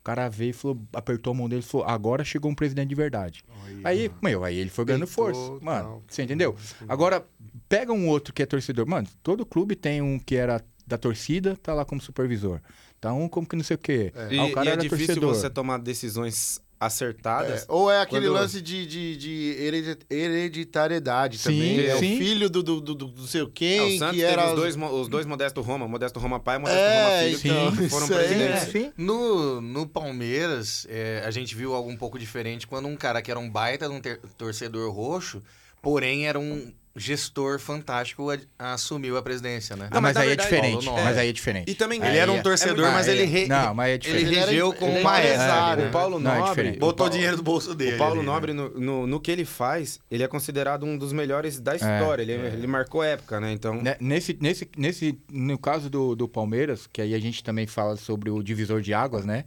[0.00, 2.88] O cara veio e falou, apertou a mão dele e falou, agora chegou um presidente
[2.88, 3.44] de verdade.
[3.84, 5.40] Aí, meu, aí ele foi ganhando força.
[5.60, 6.02] Mano, tal.
[6.08, 6.56] você entendeu?
[6.88, 7.24] Agora,
[7.68, 8.86] pega um outro que é torcedor.
[8.88, 12.60] Mano, todo clube tem um que era da torcida, tá lá como supervisor.
[12.98, 14.12] Tá um como que não sei o quê.
[14.30, 15.34] E, Ah, o cara e é era difícil torcedor.
[15.34, 17.62] você tomar decisões acertadas.
[17.62, 21.80] É, ou é aquele Quando- lance de, de, de heredi- hereditariedade Sim, também.
[21.86, 22.14] É sim.
[22.14, 24.48] o filho do, do, do, do, do sei É, quem, o Santos que teve era...
[24.48, 27.76] os dois, os dois Modesto Roma, Modesto Roma pai e Modesto É, Roma filho, então,
[27.76, 28.74] que foram presidentes.
[28.74, 28.92] é.
[28.96, 33.30] No, no Palmeiras, é, a gente viu algo um pouco diferente quando um cara que
[33.30, 35.42] era um baita de um ter- torcedor roxo,
[35.82, 38.26] porém era um gestor fantástico,
[38.58, 39.88] assumiu a presidência, né?
[39.90, 40.84] Ah, Não, mas, mas aí verdade- é diferente.
[40.84, 41.20] Paulo mas Nobre.
[41.20, 41.70] aí é diferente.
[41.70, 43.26] E também Ele era um é- torcedor, muito- mas ele, é.
[43.26, 44.26] re- Não, mas é ele diferente.
[44.26, 45.82] Ele regeu ele como era maestro.
[45.82, 45.88] né?
[45.88, 46.50] O Paulo Não, é Nobre.
[46.50, 46.78] diferente.
[46.78, 47.94] Botou o Paulo- dinheiro do bolso dele.
[47.94, 48.32] O Paulo ali, né?
[48.32, 52.22] Nobre, no, no, no que ele faz, ele é considerado um dos melhores da história.
[52.22, 53.52] ele, ele marcou época, né?
[53.52, 53.80] Então.
[54.00, 58.30] Nesse, nesse, nesse, no caso do, do Palmeiras, que aí a gente também fala sobre
[58.30, 59.44] o divisor de águas, né?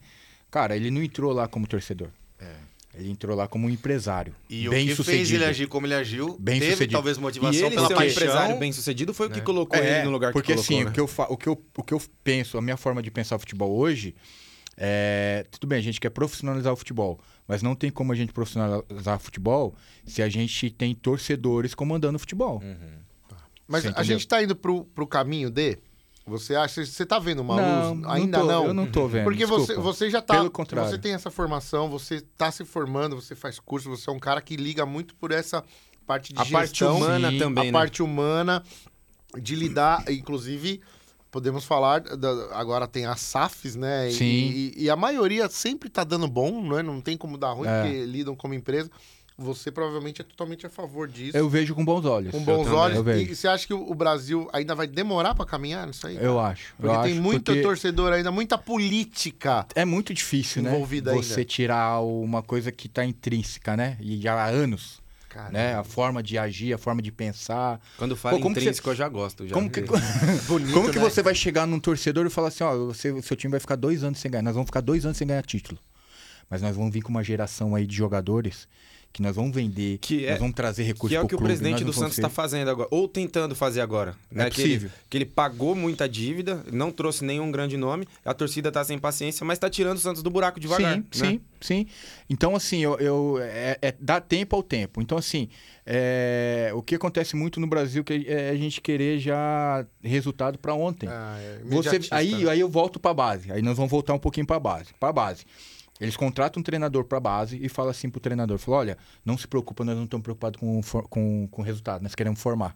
[0.50, 2.08] Cara, ele não entrou lá como torcedor.
[2.96, 4.36] Ele entrou lá como um empresário.
[4.50, 5.26] E bem o que sucedido.
[5.26, 6.94] fez ele agir como ele agiu, Bem teve sucedido.
[6.94, 8.12] talvez E motivação ele pela ser um paixão.
[8.24, 9.44] empresário bem sucedido foi o que né?
[9.44, 10.90] colocou É, ele no lugar porque que colocou, assim, né?
[10.92, 13.10] o, que eu fa- o, que eu, o que eu penso, a minha forma de
[13.10, 14.14] pensar o futebol hoje
[14.78, 15.46] é.
[15.52, 19.18] Tudo bem, a gente quer profissionalizar o futebol, mas não tem como a gente profissionalizar
[19.18, 19.76] o futebol
[20.06, 22.62] se a gente tem torcedores comandando o futebol.
[23.68, 24.06] Mas Você a entendeu?
[24.06, 25.78] gente tá indo pro, pro caminho de...
[26.26, 26.86] Você acha...
[26.86, 28.06] Você tá vendo uma Não, luz?
[28.08, 28.66] Ainda tô, não?
[28.68, 29.26] Eu não tô vendo.
[29.26, 29.82] Porque você, desculpa.
[29.82, 30.36] você já tá.
[30.36, 30.90] Pelo contrário.
[30.90, 34.42] Você tem essa formação, você tá se formando, você faz curso, você é um cara
[34.42, 35.64] que liga muito por essa
[36.08, 37.72] parte de A parte gestão, humana sim, também, a né?
[37.72, 38.64] parte humana
[39.40, 40.80] de lidar, inclusive.
[41.32, 44.10] Podemos falar, da- agora tem as SAFs, né?
[44.10, 44.26] E- Sim.
[44.26, 46.84] E, e a maioria sempre tá dando bom, não é?
[46.84, 47.82] Não tem como dar ruim, É.
[47.82, 48.90] porque lidam como empresa.
[49.38, 51.36] Você provavelmente é totalmente a favor disso.
[51.36, 52.32] Eu vejo com bons olhos.
[52.32, 53.06] com bons olhos.
[53.20, 56.18] E você acha que o Brasil ainda vai demorar pra caminhar nisso aí?
[56.22, 56.74] Eu acho.
[56.78, 59.66] Porque eu tem acho, muito porque torcedor ainda, muita política.
[59.76, 60.72] É muito difícil, né?
[60.72, 61.46] envolvida Você ainda.
[61.46, 63.98] tirar uma coisa que tá intrínseca, né?
[64.00, 65.02] E já há anos.
[65.34, 65.52] Caramba.
[65.52, 65.74] né?
[65.76, 67.82] A forma de agir, a forma de pensar.
[67.98, 69.48] Quando fala Pô, intrínseco, eu já gosto.
[69.48, 69.56] Já.
[69.56, 69.82] Como que,
[70.48, 71.04] Bonito, como que né?
[71.04, 74.04] você vai chegar num torcedor e falar assim, ó, você, seu time vai ficar dois
[74.04, 75.80] anos sem ganhar, nós vamos ficar dois anos sem ganhar título.
[76.48, 78.68] Mas nós vamos vir com uma geração aí de jogadores
[79.14, 81.38] que nós vamos vender, Que é- nós vamos trazer recursos Que é o que o
[81.38, 84.16] clube, presidente nós do Santos está ser- fazendo agora, ou tentando fazer agora.
[84.32, 84.50] né?
[84.50, 84.90] Que ele- possível.
[85.08, 89.46] Que ele, pagou muita dívida, não trouxe nenhum grande nome, a torcida tá sem paciência,
[89.46, 90.96] mas tá tirando o Santos do buraco devagar.
[90.96, 91.06] Sim, né?
[91.12, 91.88] sim, sim.
[92.28, 95.00] Então, assim, eu, eu- é, é- dá tempo ao tempo.
[95.00, 95.48] Então, assim,
[95.86, 100.74] é, o que acontece muito no Brasil que é a gente querer já resultado para
[100.74, 101.08] ontem.
[101.08, 102.50] Ah, é Você, aí, né?
[102.52, 103.52] aí eu volto para base.
[103.52, 104.90] Aí nós vamos voltar um pouquinho para base.
[105.00, 105.44] Para base.
[106.00, 109.48] Eles contratam um treinador para base e fala assim pro treinador, fala, olha, não se
[109.48, 112.76] preocupa, nós não estamos preocupados com, o com, com o resultado, nós queremos formar,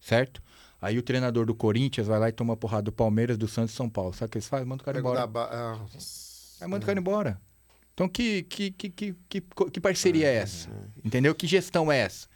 [0.00, 0.42] certo?
[0.80, 3.76] Aí o treinador do Corinthians vai lá e toma porrada do Palmeiras, do Santos e
[3.76, 4.12] São Paulo.
[4.12, 4.66] Sabe o que eles fazem?
[4.66, 5.26] Manda o cara embora.
[5.26, 5.78] ba- ah,
[6.60, 7.40] Aí manda o cara embora.
[7.94, 10.68] Então, que, que, que, que, que, que parceria é essa?
[11.04, 11.34] Entendeu?
[11.34, 12.26] Que gestão é essa?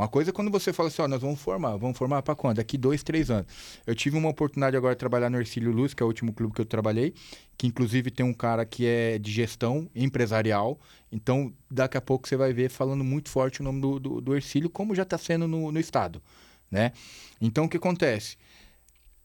[0.00, 1.76] Uma coisa é quando você fala assim, ó, nós vamos formar.
[1.76, 2.56] Vamos formar para quando?
[2.56, 3.46] Daqui dois, três anos.
[3.86, 6.54] Eu tive uma oportunidade agora de trabalhar no Ercílio Luz, que é o último clube
[6.54, 7.12] que eu trabalhei,
[7.58, 10.80] que inclusive tem um cara que é de gestão empresarial.
[11.12, 14.34] Então, daqui a pouco você vai ver falando muito forte o nome do, do, do
[14.34, 16.22] Ercílio, como já está sendo no, no estado,
[16.70, 16.92] né?
[17.38, 18.38] Então, o que acontece?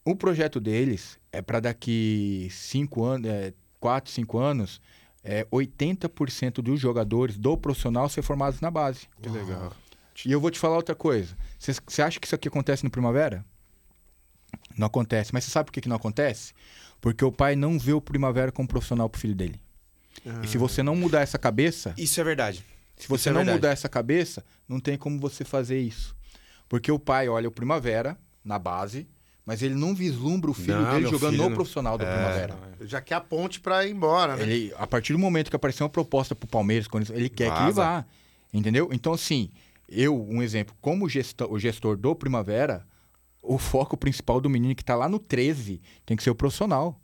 [0.03, 4.81] O projeto deles é para daqui cinco anos, é, quatro, cinco anos,
[5.23, 9.07] é 80% dos jogadores do profissional ser formados na base.
[9.21, 9.71] Que legal.
[10.23, 11.35] E eu vou te falar outra coisa.
[11.59, 13.43] Você acha que isso aqui acontece no Primavera?
[14.77, 15.33] Não acontece.
[15.33, 16.53] Mas você sabe por que, que não acontece?
[17.01, 19.59] Porque o pai não vê o Primavera como profissional pro filho dele.
[20.41, 22.63] E se você não mudar essa cabeça, Isso é verdade.
[22.95, 23.57] se você é não verdade.
[23.57, 26.15] mudar essa cabeça, não tem como você fazer isso.
[26.69, 29.07] Porque o pai olha o Primavera na base,
[29.45, 32.11] mas ele não vislumbra o filho Não, dele jogando filho no não- profissional do É,
[32.11, 32.57] Primavera.
[32.81, 34.43] Já quer a ponte pra ir embora, né?
[34.43, 37.57] Ele, a partir do momento que apareceu uma proposta pro Palmeiras, quando ele quer que
[37.57, 37.81] ele Vaza.
[37.83, 38.05] vá.
[38.51, 38.89] Entendeu?
[38.91, 39.51] Então, assim,
[39.87, 42.85] eu, um exemplo, como gestão, o gestor do Primavera,
[43.41, 46.99] o foco principal do menino que tá lá no 13 tem que ser o profissional.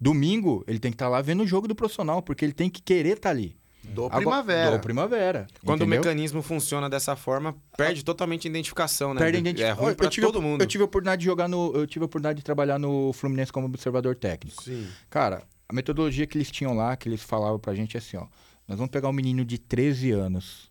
[0.00, 2.82] Domingo, ele tem que estar lá vendo o jogo do profissional, porque ele tem que
[2.82, 3.56] querer estar ali.
[3.82, 4.70] Do Agora- Primavera.
[4.72, 5.46] Do Primavera.
[5.64, 6.00] Quando entendeu?
[6.00, 9.20] o mecanismo funciona dessa forma, perde totalmente a identificação, né?
[9.20, 9.82] Perde a É identificação.
[9.82, 10.60] ruim Eu pra tive todo mundo.
[10.60, 11.72] Eu tive a oportunidade de jogar no.
[11.72, 14.60] Eu tive a oportunidade de trabalhar no Fluminense como observador técnico.
[14.62, 14.86] Sim.
[15.08, 18.26] Cara, a metodologia que eles tinham lá, que eles falavam pra gente é assim, ó.
[18.66, 20.68] Nós vamos pegar um menino de 13 anos,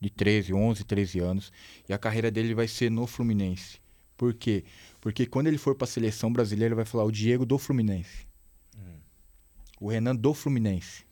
[0.00, 1.52] de 13, 11, 13 anos,
[1.88, 3.80] e a carreira dele vai ser no Fluminense.
[4.16, 4.64] Por quê?
[5.00, 8.26] Porque quando ele for pra seleção brasileira, ele vai falar o Diego do Fluminense.
[9.80, 11.04] O Renan do Fluminense.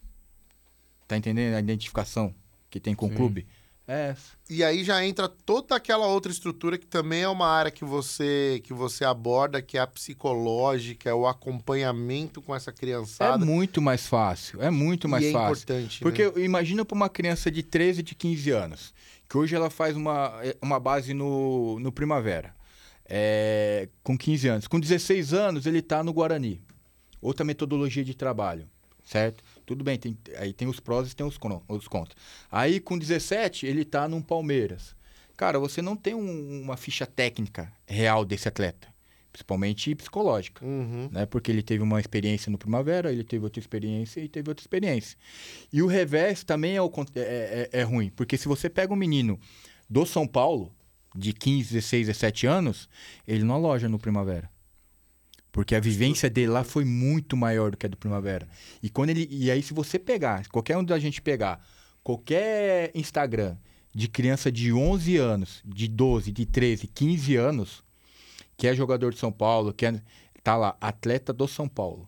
[1.07, 2.35] Tá entendendo a identificação
[2.69, 3.47] que tem com o clube?
[3.89, 4.33] É essa.
[4.51, 8.61] E aí já entra toda aquela outra estrutura que também é uma área que você
[8.65, 13.45] que você aborda, que é a psicológica, é o acompanhamento com essa É criançada.
[13.45, 14.61] muito mais fácil.
[14.61, 15.63] É muito mais e é fácil.
[15.63, 16.45] importante, Porque né?
[16.45, 18.95] imagina para uma criança de 13, de 15 anos,
[19.29, 22.55] que hoje ela faz uma, uma base no, no Primavera,
[23.09, 24.67] é, com 15 anos.
[24.67, 26.61] Com 16 anos, ele está no Guarani.
[27.21, 28.69] Outra metodologia de trabalho,
[29.05, 29.43] certo?
[29.67, 31.39] Tudo bem, tem, aí tem os prós e tem os,
[31.69, 32.17] os contras.
[32.51, 34.95] Aí, com 17, ele está num Palmeiras.
[35.37, 38.89] Cara, você não tem um- uma ficha técnica real desse atleta,
[39.33, 41.09] principalmente psicológica Uhum.
[41.13, 41.27] né?
[41.27, 45.19] Porque ele teve uma experiência no Primavera, ele teve outra experiência e teve outra experiência.
[45.73, 48.93] E o revés também é, o con- é, é- é ruim, porque se você pega
[48.93, 49.39] um menino
[49.91, 50.73] do São Paulo,
[51.15, 52.89] de 15, 16, 17 anos,
[53.27, 54.51] ele não aloja no Primavera.
[55.57, 58.47] Porque a vivência dele lá foi muito maior do que a do Primavera.
[58.83, 61.67] E quando ele e aí se você pegar, qualquer um da gente pegar
[62.05, 63.57] qualquer Instagram
[63.91, 67.83] de criança de 11 anos, de 12, de 13, 15 anos,
[68.55, 69.99] que é jogador de São Paulo, que é,
[70.45, 72.07] tá lá, atleta do São Paulo.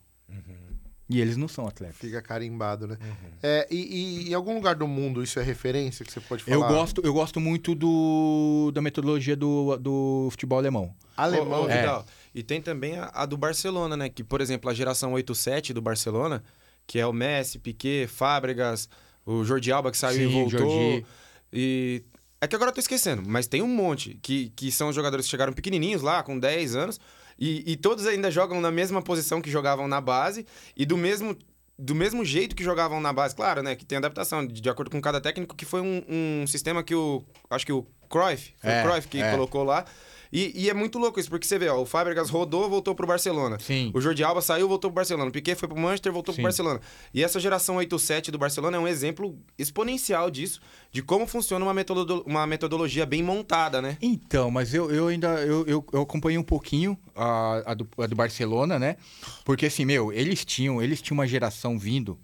[1.10, 1.96] E eles não são atletas.
[1.96, 2.98] Fica carimbado, né?
[3.00, 3.30] Uhum.
[3.42, 6.56] É, e, e em algum lugar do mundo isso é referência que você pode falar?
[6.56, 10.94] Eu gosto, eu gosto muito do, da metodologia do, do futebol alemão.
[11.16, 12.04] Alemão, ô, É.
[12.34, 14.08] E tem também a, a do Barcelona, né?
[14.10, 16.44] Que, por exemplo, a geração 8-7 do Barcelona,
[16.86, 18.88] que é o Messi, Piquet, Fábregas,
[19.24, 20.58] o Jordi Alba que saiu e Sim, voltou.
[20.60, 21.06] Jordi.
[21.52, 22.04] E.
[22.40, 25.30] É que agora eu tô esquecendo, mas tem um monte que, que são jogadores que
[25.30, 27.00] chegaram pequenininhos lá, com 10 anos,
[27.38, 30.44] e, e todos ainda jogam na mesma posição que jogavam na base
[30.76, 31.36] e do mesmo,
[31.78, 33.34] do mesmo jeito que jogavam na base.
[33.34, 33.76] Claro, né?
[33.76, 37.22] Que tem adaptação, de, acordo com cada técnico, que foi um, um sistema que o.
[37.48, 39.30] Acho que o Cruyff, foi É, o Cruyff que é.
[39.30, 39.84] colocou lá.
[40.32, 43.06] E, e é muito louco isso, porque você vê, ó, o Fábregas rodou, voltou pro
[43.06, 43.58] Barcelona.
[43.58, 43.90] Sim.
[43.94, 45.28] O Jordi Alba saiu, voltou pro Barcelona.
[45.30, 46.42] O Piquet foi pro Manchester, voltou Sim.
[46.42, 46.80] pro Barcelona.
[47.14, 50.60] E essa geração 8-7 do Barcelona é um exemplo exponencial disso,
[50.92, 53.96] de como funciona uma, metodo- uma metodologia bem montada, né?
[54.02, 58.06] Então, mas eu, eu ainda eu, eu, eu acompanhei um pouquinho a, a, do, a
[58.06, 58.96] do Barcelona, né?
[59.44, 62.18] Porque assim, meu, eles tinham, eles tinham uma geração vindo,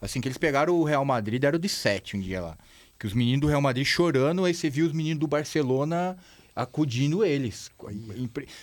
[0.00, 2.56] assim, que eles pegaram o Real Madrid, deram de 7 um dia lá.
[2.98, 6.16] Que os meninos do Real Madrid chorando, aí você viu os meninos do Barcelona
[6.54, 7.70] acudindo eles.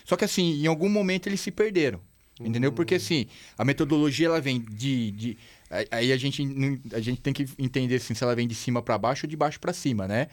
[0.06, 2.00] Só que assim, em algum momento eles se perderam.
[2.40, 2.72] Entendeu?
[2.72, 3.26] Porque assim,
[3.58, 5.12] a metodologia ela vem de.
[5.12, 5.38] de
[5.92, 6.42] aí- a gente,
[6.94, 9.36] a gente tem que entender assim, se ela vem de cima para baixo ou de
[9.36, 10.28] baixo para cima, né?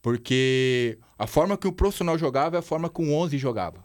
[0.00, 3.84] Porque a forma que o profissional jogava é a forma que o 11 jogava.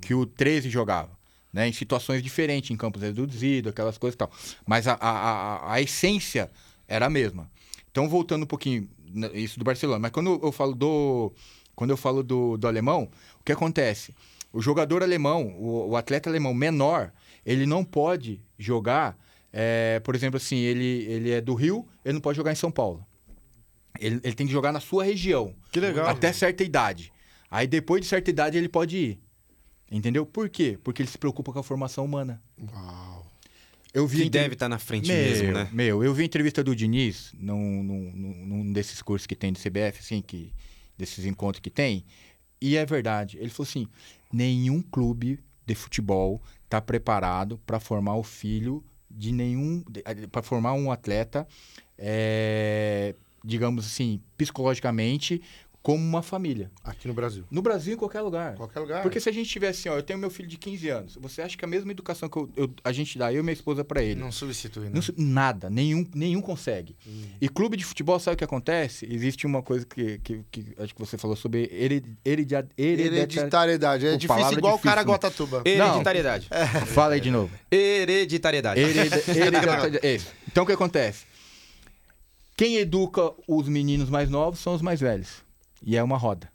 [0.00, 1.10] Que o 13 jogava.
[1.52, 1.68] Né?
[1.68, 4.30] Em situações diferentes, em campos reduzidos, aquelas coisas e tal.
[4.66, 6.50] Mas a, a, a, a essência
[6.88, 7.50] era a mesma.
[7.90, 9.98] Então, voltando um pouquinho, né, isso do Barcelona.
[9.98, 11.32] Mas quando eu falo do.
[11.80, 13.08] Quando eu falo do, do alemão,
[13.40, 14.14] o que acontece?
[14.52, 17.10] O jogador alemão, o, o atleta alemão menor,
[17.46, 19.16] ele não pode jogar.
[19.50, 22.70] é, por exemplo, assim, ele, ele é do Rio, ele não pode jogar em São
[22.70, 23.02] Paulo.
[23.98, 25.54] Ele, ele tem que jogar na sua região.
[25.72, 26.06] Que legal.
[26.06, 27.10] Até certa idade.
[27.50, 29.20] Aí depois de certa idade ele pode ir.
[29.90, 30.26] Entendeu?
[30.26, 30.78] Por quê?
[30.84, 32.42] Porque ele se preocupa com a formação humana.
[32.60, 33.26] Uau.
[33.94, 35.68] Eu vi Que a entrev- deve estar na frente meu, mesmo, né?
[35.72, 39.50] Meu, eu vi a entrevista do Diniz num, num, num- num desses cursos que tem
[39.52, 40.52] de CBF, assim, que,
[41.00, 42.04] desses encontros que tem.
[42.60, 43.38] E é verdade.
[43.38, 43.88] Ele falou assim:
[44.32, 49.82] nenhum clube de futebol está preparado para formar o filho de nenhum.
[50.30, 51.46] para formar um atleta,
[51.98, 53.14] é,
[53.44, 55.42] digamos assim, psicologicamente,
[55.82, 56.70] como uma família.
[56.84, 57.44] Aqui no Brasil.
[57.50, 58.54] No Brasil, em qualquer lugar.
[58.54, 59.02] Qualquer lugar.
[59.02, 61.40] Porque se a gente tivesse assim, ó, eu tenho meu filho de 15 anos, você
[61.40, 63.82] acha que a mesma educação que eu- eu- a gente dá, eu e minha esposa,
[63.82, 64.92] para ele, Não substitui, né?
[64.94, 66.94] não nada, nenhum, nenhum consegue.
[67.40, 69.06] E clube de futebol, sabe o que acontece?
[69.10, 74.06] Existe uma coisa que, que, que acho que você falou sobre hered, Hereditariedade.
[74.06, 75.10] É difícil igual o difícil, cara né?
[75.12, 75.62] Guatatuba.
[75.64, 76.48] Hereditariedade.
[76.88, 77.50] Fala aí de novo.
[77.70, 78.80] Hereditariedade.
[78.80, 79.98] Hereditariedade.
[80.06, 80.26] Isso.
[80.46, 81.24] Então o que acontece?
[82.56, 85.42] Quem educa os meninos mais novos são os mais velhos.
[85.82, 86.50] E é uma roda.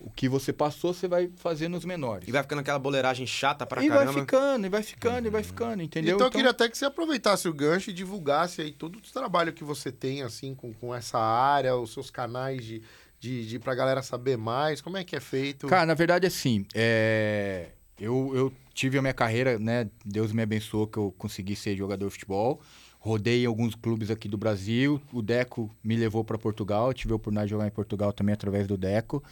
[0.00, 2.28] O que você passou, você vai fazer nos menores.
[2.28, 4.20] E vai ficando aquela boleiragem chata pra E vai caramba.
[4.20, 6.14] ficando, e vai ficando, e vai ficando, entendeu?
[6.14, 9.52] Então eu queria até que você aproveitasse o gancho e divulgasse aí todo o trabalho
[9.52, 12.82] que você tem, assim, com, com essa área, os seus canais de,
[13.18, 15.66] de, de pra galera saber mais, como é que é feito.
[15.66, 19.90] Cara, na verdade, assim, é, eu, eu tive a minha carreira, né?
[20.04, 22.60] Deus me abençoou que eu consegui ser jogador de futebol.
[23.08, 25.00] Rodei alguns clubes aqui do Brasil.
[25.10, 26.92] O Deco me levou para Portugal.
[26.92, 29.24] Tive a oportunidade de jogar em Portugal também através do Deco.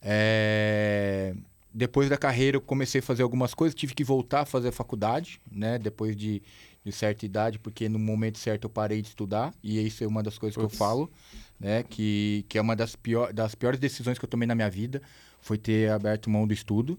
[0.00, 1.34] É,
[1.72, 3.74] Depois da carreira, eu comecei a fazer algumas coisas.
[3.74, 5.76] Tive que voltar a fazer faculdade, né?
[5.76, 6.40] Depois de,
[6.84, 9.52] de certa idade, porque no momento certo eu parei de estudar.
[9.60, 11.10] E isso é uma das coisas que eu falo,
[11.58, 11.82] né?
[11.82, 15.02] Que, que é uma das, pior, das piores decisões que eu tomei na minha vida.
[15.40, 16.96] Foi ter aberto mão do estudo.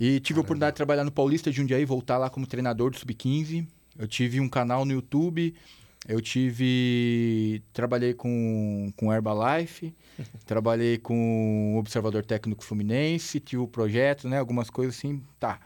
[0.00, 2.98] E tive a oportunidade de trabalhar no Paulista de Jundiaí, voltar lá como treinador do
[2.98, 3.68] Sub-15.
[3.98, 5.54] Eu tive um canal no YouTube.
[6.08, 7.62] Eu tive...
[7.72, 9.94] Trabalhei com, com Herbalife.
[10.46, 13.40] trabalhei com o Observador Técnico Fluminense.
[13.40, 14.38] Tive o projeto, né?
[14.38, 15.22] Algumas coisas assim.
[15.38, 15.60] Tá.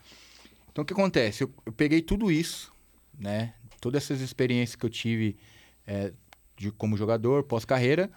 [0.71, 1.45] Então, o que acontece?
[1.45, 2.73] Eu, eu peguei tudo isso,
[3.19, 3.55] né?
[3.81, 5.37] Todas essas experiências que eu tive
[5.87, 6.13] é,
[6.57, 8.11] de, como jogador, pós-carreira.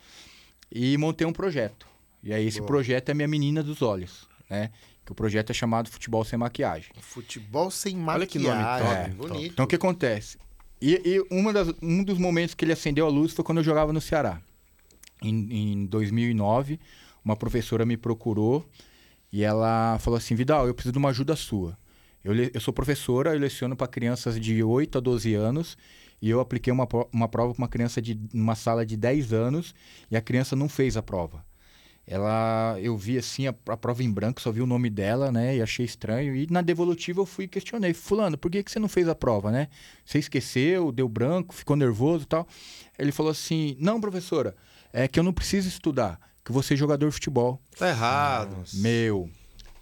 [0.72, 1.88] E montei um projeto.
[2.24, 2.68] E aí, esse Boa.
[2.68, 4.72] projeto é Minha Menina dos Olhos, né?
[5.08, 6.92] Que o projeto é chamado Futebol Sem Maquiagem.
[7.00, 8.20] Futebol sem maquiagem.
[8.20, 8.94] Olha que nome top.
[8.94, 9.54] É, bonito.
[9.54, 10.38] Então, o que acontece?
[10.82, 13.64] E, e uma das- um dos momentos que ele acendeu a luz foi quando eu
[13.64, 14.42] jogava no Ceará.
[15.24, 16.78] Em, em 2009,
[17.24, 18.68] uma professora me procurou
[19.32, 21.78] e ela falou assim: Vidal, eu preciso de uma ajuda sua.
[22.22, 25.78] Eu, eu sou professora, eu leciono para crianças de 8 a 12 anos
[26.22, 29.74] e eu apliquei uma, uma prova para uma criança de uma sala de 10 anos
[30.12, 31.46] e a criança não fez a prova.
[32.10, 35.58] Ela, eu vi assim a, a prova em branco, só vi o nome dela, né?
[35.58, 36.34] E achei estranho.
[36.36, 39.16] E na devolutiva eu fui e questionei: Fulano, por que, que você não fez a
[39.16, 39.68] prova, né?
[40.06, 42.48] Você esqueceu, deu branco, ficou nervoso e tal.
[42.98, 44.56] Ele falou assim: Não, professora,
[44.94, 47.62] é que eu não preciso estudar, que você é jogador de futebol.
[47.78, 48.56] Tá errado.
[48.76, 49.30] Meu,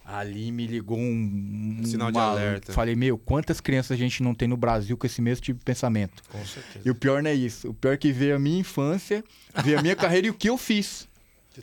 [0.03, 2.73] ali me ligou um, um Sinal de uma- alerta.
[2.73, 5.65] Falei, meu, quantas crianças a gente não tem no Brasil com esse mesmo tipo de
[5.65, 6.23] pensamento?
[6.29, 6.81] Com certeza.
[6.83, 7.69] E o pior não é isso.
[7.69, 9.23] O pior é que veio a minha infância,
[9.63, 11.07] veio a minha carreira e o que eu fiz.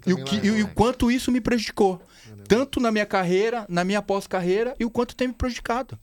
[0.06, 2.00] E o, que, lá- e, o- o quanto isso me prejudicou.
[2.48, 5.98] Tanto na minha carreira, na minha pós-carreira, e o quanto tem me prejudicado.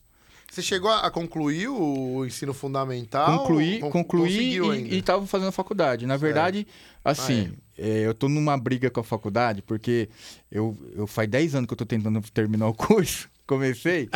[0.50, 3.38] Você chegou a concluir o ensino fundamental?
[3.38, 4.94] concluí, Con- concluí e, ainda?
[4.96, 6.06] e tava fazendo faculdade.
[6.06, 6.66] Na verdade,
[7.04, 10.08] assim, é, eu tô numa briga com a faculdade, porque
[10.50, 14.08] eu, eu faz 10 anos que eu tô tentando terminar o curso, comecei,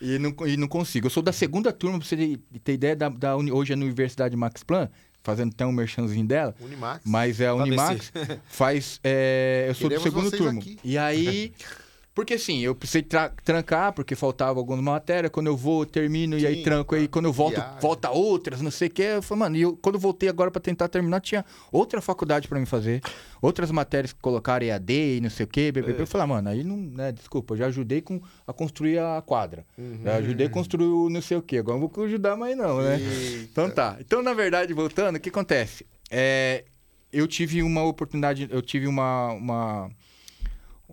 [0.00, 1.06] e não, e não consigo.
[1.06, 4.34] Eu sou da segunda turma, pra você ter- ideia, da, da hoje é na Universidade
[4.36, 4.88] Max Plan,
[5.28, 7.02] fazendo até um merchanzinho dela, Unimax.
[7.04, 8.10] mas é a Unimax,
[8.48, 10.58] faz, é, eu sou do Queremos segundo vocês turno.
[10.58, 10.78] aqui.
[10.82, 11.52] E aí...
[12.18, 15.30] Porque assim, eu precisei tra- trancar, porque faltava alguma matéria.
[15.30, 16.96] Quando eu vou, eu termino, e aí Sim, tranco.
[16.96, 17.80] Aí quando eu volto, viagem.
[17.80, 19.02] volta outras, não sei o quê.
[19.02, 22.48] Eu falei, mano, e eu, quando eu voltei agora pra tentar terminar, tinha outra faculdade
[22.48, 23.02] pra me fazer.
[23.40, 25.70] Outras matérias que colocaram EAD e não sei o quê.
[25.70, 26.02] BBB.
[26.02, 29.22] Eu falei, ah, mano, aí não, né, desculpa, eu já ajudei com, a construir a
[29.24, 29.64] quadra.
[29.78, 30.00] Uhum.
[30.02, 31.58] Já ajudei a construir o não sei o quê.
[31.58, 32.98] Agora não vou ajudar mais não, né?
[33.00, 33.48] Eita.
[33.52, 33.96] Então tá.
[34.00, 35.86] Então, na verdade, voltando, o que acontece?
[36.10, 36.64] É,
[37.12, 39.90] eu tive uma oportunidade, eu tive uma, uma,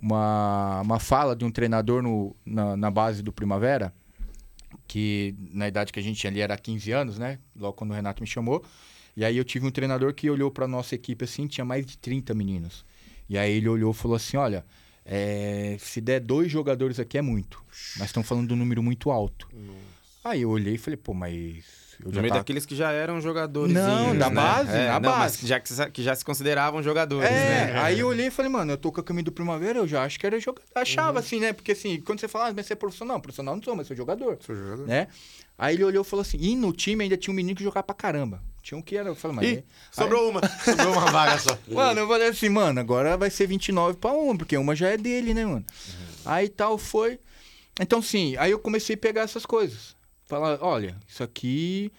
[0.06, 3.92] uma, uma fala de um treinador no, na, na base do Primavera,
[4.88, 7.40] que na idade que a gente tinha ali era 15 anos, né?
[7.56, 8.64] Logo quando o Renato me chamou.
[9.18, 11.98] E aí eu tive um treinador que olhou para nossa equipe assim, tinha mais de
[11.98, 12.86] 30 meninos.
[13.28, 14.64] E aí ele olhou e falou assim: olha,
[15.04, 17.64] é, se der dois jogadores aqui é muito.
[17.98, 19.50] Nós estamos falando de um número muito alto.
[20.24, 21.85] Aí eu olhei e falei, pô, mas.
[22.00, 23.74] Eu No já meio tava- daqueles que já eram jogadores.
[23.74, 25.40] Não, da base, na não, base.
[25.42, 27.80] Mas já que, se- que já se consideravam jogadores, É, né?
[27.82, 30.04] aí eu olhei e falei, mano, eu tô com a caminho do Primavera, eu já
[30.04, 30.66] acho que era jogador.
[30.76, 31.54] Achava assim, né?
[31.54, 33.96] Porque assim, quando você fala, ah, mas você é profissional, profissional não sou, mas sou
[33.96, 34.86] jogador, Sou jogador.
[34.88, 35.08] né?
[35.58, 37.84] Aí ele olhou e falou assim, e no time ainda tinha um menino que jogava
[37.84, 38.44] pra caramba.
[38.62, 39.48] Tinha um que era, eu falei, mas...
[39.50, 40.42] Ih, sobrou uma.
[40.66, 41.58] Sobrou uma vaga só.
[41.72, 44.98] Mano, eu falei assim, mano, agora vai ser 29 pra uma, porque uma já é
[44.98, 45.64] dele, né, mano?
[46.26, 47.20] Aí tal foi.
[47.80, 49.95] Então, sim, aí eu comecei a pegar essas coisas.
[50.26, 51.92] Falar, olha, isso aqui.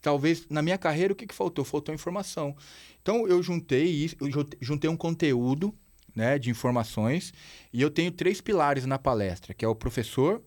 [0.00, 1.64] Talvez na minha carreira o que, que faltou?
[1.64, 2.56] Faltou informação.
[3.00, 5.72] Então eu juntei isso, eu jun- juntei um conteúdo
[6.14, 7.32] né, de informações
[7.72, 10.42] e eu tenho três pilares na palestra, que é o professor,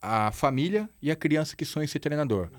[0.00, 2.50] a família e a criança que sonha em ser treinador.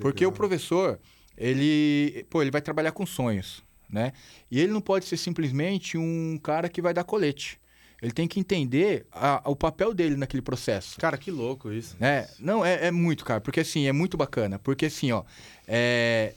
[0.00, 0.98] Porque o professor,
[1.36, 4.12] ele, pô, ele vai trabalhar com sonhos, né?
[4.50, 7.58] E ele não pode ser simplesmente um cara que vai dar colete.
[8.02, 10.98] Ele tem que entender a- o papel dele naquele processo.
[10.98, 11.96] Cara, que louco isso.
[12.00, 14.58] É, não, é, é muito, cara, porque assim, é muito bacana.
[14.58, 15.22] Porque assim, ó,
[15.68, 16.34] é,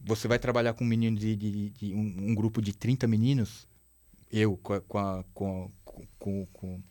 [0.00, 3.66] você vai trabalhar com um menino de, de- de- um, um grupo de 30 meninos,
[4.30, 5.70] eu, com, a- com, a- com,
[6.20, 6.82] com, com,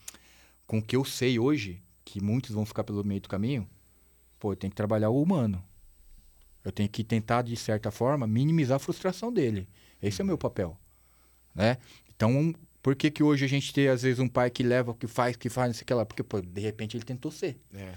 [0.67, 3.65] com o que eu sei hoje, que muitos vão ficar pelo meio do caminho,
[4.38, 5.63] pô, eu tenho que trabalhar o humano.
[6.65, 9.67] Eu tenho que tentar, de certa forma, minimizar a frustração dele.
[10.01, 10.77] Esse é o meu papel,
[11.55, 11.77] né?
[12.13, 15.07] Então, por que que hoje a gente tem, às vezes, um pai que leva, que
[15.07, 16.05] faz, que faz, não sei o que lá?
[16.05, 17.57] Porque, pô, de repente ele tentou ser.
[17.73, 17.89] É.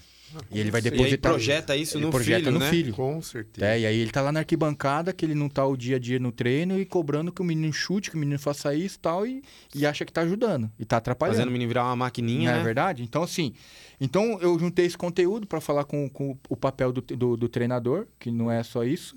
[0.51, 1.33] E ele vai E aí depositar.
[1.33, 2.71] projeta isso ele no projeta filho, no né?
[2.71, 2.93] filho.
[2.93, 3.67] Com certeza.
[3.67, 5.99] É, e aí ele tá lá na arquibancada, que ele não tá o dia a
[5.99, 9.01] dia no treino e cobrando que o menino chute, que o menino faça isso e
[9.01, 9.43] tal, e,
[9.75, 10.71] e acha que tá ajudando.
[10.79, 11.37] E tá atrapalhando.
[11.37, 12.61] Fazendo o menino virar uma maquininha, não né?
[12.63, 13.03] é verdade?
[13.03, 13.55] Então, assim,
[14.01, 18.07] então eu juntei esse conteúdo para falar com, com o papel do, do, do treinador,
[18.19, 19.17] que não é só isso,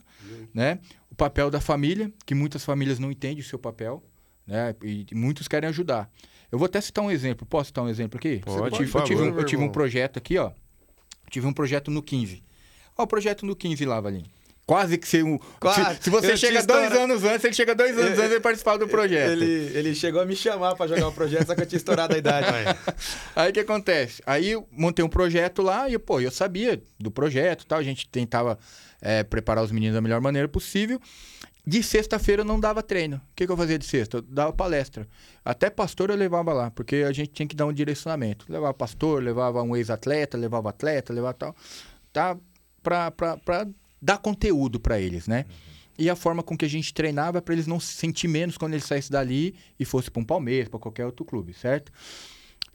[0.54, 0.80] né?
[1.10, 4.04] O papel da família, que muitas famílias não entendem o seu papel,
[4.48, 4.74] né?
[4.82, 6.10] E muitos querem ajudar.
[6.52, 7.46] Eu vou até citar um exemplo.
[7.46, 8.42] Posso citar um exemplo aqui?
[8.46, 10.52] Pode, eu tive, eu tive, um, eu tive um projeto aqui, ó.
[11.30, 12.42] Tive um projeto no 15.
[12.98, 14.26] Ó, o projeto no 15 lá, Valinho.
[14.66, 15.24] Quase que você...
[15.24, 15.40] um-.
[15.74, 18.40] Se, se você Eu chega dois anos antes, ele chega dois anos Eu- antes de
[18.42, 19.32] participar do projeto.
[19.32, 19.46] Ele,
[19.78, 22.18] ele chegou a me chamar pra jogar o projeto, só que eu tinha estourado a
[22.18, 22.48] idade.
[23.34, 24.22] Aí o que acontece?
[24.26, 27.80] Aí eu montei um projeto lá e, pô, eu sabia do projeto e tal.
[27.80, 28.60] A gente tentava
[29.02, 31.00] é, preparar os meninos da melhor maneira possível.
[31.68, 33.18] De sexta-feira eu não dava treino.
[33.18, 34.20] O que, que eu fazia de sexta?
[34.20, 35.06] Eu dava palestra.
[35.44, 38.46] Até pastor eu levava lá, porque a gente tinha que dar um direcionamento.
[38.48, 41.56] Levava pastor, levava um ex-atleta, levava atleta, levava tal.
[42.14, 42.38] Tá?
[42.82, 43.68] Pra, pra, pra
[44.02, 45.44] dar conteúdo pra eles, né?
[46.00, 48.72] E a forma com que a gente treinava para eles não se sentir menos quando
[48.72, 51.92] eles saíssem dali e fosse para um Palmeiras, para qualquer outro clube, certo?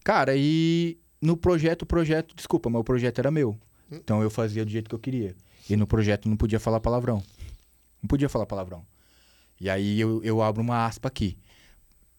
[0.04, 3.56] Cara, e no projeto, o projeto, desculpa, mas o projeto era meu.
[3.90, 5.34] Então eu fazia do jeito que eu queria.
[5.70, 7.22] E no projeto não podia falar palavrão.
[8.02, 8.84] Não podia falar palavrão.
[9.60, 11.38] E aí eu, eu abro uma aspa aqui.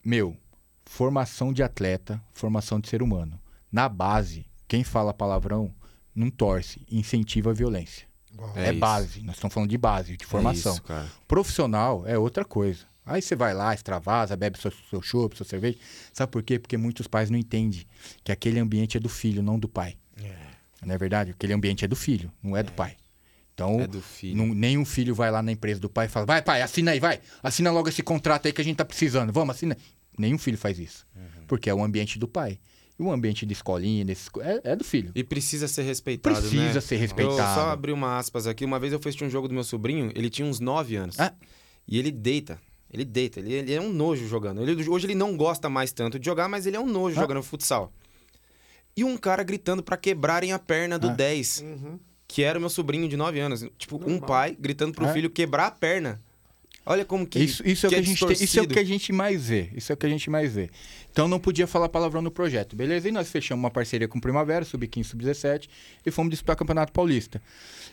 [0.03, 0.37] Meu,
[0.85, 3.39] formação de atleta, formação de ser humano.
[3.71, 5.73] Na base, quem fala palavrão
[6.15, 8.07] não torce, incentiva a violência.
[8.55, 9.21] É, É base.
[9.21, 10.71] Nós estamos falando de base, de formação.
[10.73, 11.07] É isso, cara.
[11.27, 12.85] Profissional é outra coisa.
[13.05, 15.77] Aí você vai lá, extravasa, bebe seu, seu chopp, sua cerveja.
[16.13, 16.57] Sabe por quê?
[16.57, 17.85] Porque muitos pais não entendem
[18.23, 19.97] que aquele ambiente é do filho, não do pai.
[20.85, 21.31] Não é verdade?
[21.31, 22.95] Aquele ambiente é do filho, não é do pai.
[23.53, 24.35] Então, É do filho.
[24.35, 26.99] não- nenhum filho vai lá na empresa do pai e fala: vai, pai, assina aí,
[26.99, 27.19] vai.
[27.41, 29.31] Assina logo esse contrato aí que a gente tá precisando.
[29.31, 29.77] Vamos, assina.
[30.17, 31.05] Nenhum filho faz isso.
[31.47, 32.59] Porque é o ambiente do pai.
[32.99, 35.11] E o ambiente de escolinha, desses co- é, é do filho.
[35.15, 36.81] E precisa ser respeitado, Precisa né?
[36.81, 37.59] ser Eu respeitado.
[37.59, 38.63] só abri uma aspas aqui.
[38.63, 41.19] Uma vez eu assistir um jogo do meu sobrinho, ele tinha uns 9 anos.
[41.19, 41.33] Ah.
[41.87, 42.59] E ele deita.
[42.91, 43.39] Ele deita.
[43.39, 44.61] Ele, ele é um nojo jogando.
[44.61, 47.21] Ele- hoje ele não gosta mais tanto de jogar, mas ele é um nojo Ah.
[47.21, 47.91] jogando futsal.
[48.95, 51.13] E um cara gritando pra quebrarem a perna do Ah.
[51.13, 51.99] 10, Uhum.
[52.33, 53.63] Que era o meu sobrinho de 9 anos.
[53.77, 55.13] Tipo, um pai gritando pro É.
[55.13, 56.19] filho quebrar a perna.
[56.83, 57.37] Olha como que.
[57.37, 59.47] Isso, isso, é o que a gente tem- isso é o que a gente mais
[59.47, 59.69] vê.
[59.75, 60.67] Isso é o que a gente mais vê.
[61.11, 63.07] Então não podia falar palavrão no projeto, beleza?
[63.07, 65.69] E nós fechamos uma parceria com o Primavera, Sub-15, Sub-17,
[66.03, 67.39] e fomos disputar o Campeonato Paulista.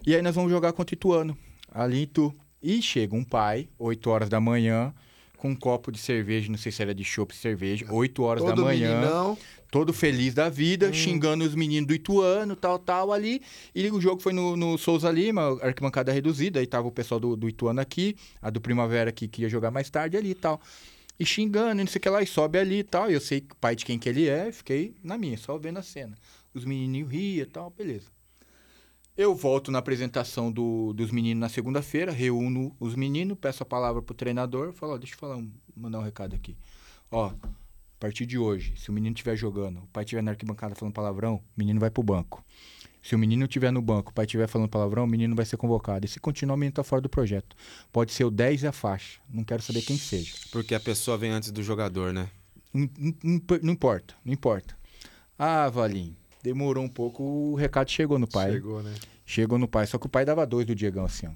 [0.06, 1.36] E aí nós vamos jogar contra o Ituano,
[1.70, 2.34] ali em Itu.
[2.62, 4.92] E chega um pai, 8 horas da manhã,
[5.40, 8.56] com um copo de cerveja, não sei se era de chopp cerveja, 8 horas Todo
[8.56, 9.38] da manhã meninão.
[9.70, 13.40] todo feliz da vida, xingando os meninos do Ituano, tal, tal, ali.
[13.74, 17.36] E o jogo foi no, no Souza Lima, arquibancada reduzida, aí tava o pessoal do,
[17.36, 20.60] do Ituano aqui, a do Primavera que ia jogar mais tarde ali e tal.
[21.18, 23.10] E xingando, e não sei o que lá, e sobe ali e tal.
[23.10, 25.78] E eu sei o pai de quem que ele é, fiquei na minha, só vendo
[25.78, 26.18] a cena.
[26.52, 28.08] Os menininhos riam e tal, beleza.
[29.20, 34.00] Eu volto na apresentação do- dos meninos na segunda-feira, reúno os meninos, peço a palavra
[34.00, 36.56] pro treinador, falo, ó, deixa eu falar, um- mandar um recado aqui.
[37.10, 37.34] Ó, a
[38.00, 41.34] partir de hoje, se o menino estiver jogando, o pai estiver na arquibancada falando palavrão,
[41.34, 42.42] o menino vai pro banco.
[43.02, 45.58] Se o menino estiver no banco, o pai estiver falando palavrão, o menino vai ser
[45.58, 46.06] convocado.
[46.06, 47.54] E se continuar, o menino tá fora do projeto.
[47.92, 49.20] Pode ser o 10 e a faixa.
[49.28, 50.32] Não quero saber quem seja.
[50.50, 52.30] Porque a pessoa vem antes do jogador, né?
[52.72, 54.74] Não, não- não- não importa, não importa.
[55.38, 58.52] Ah, Valim, demorou um pouco, o recado chegou no pai.
[58.52, 58.94] Chegou, né?
[59.26, 61.30] Chegou no pai, só que o pai dava dois do Diegão, assim, ó.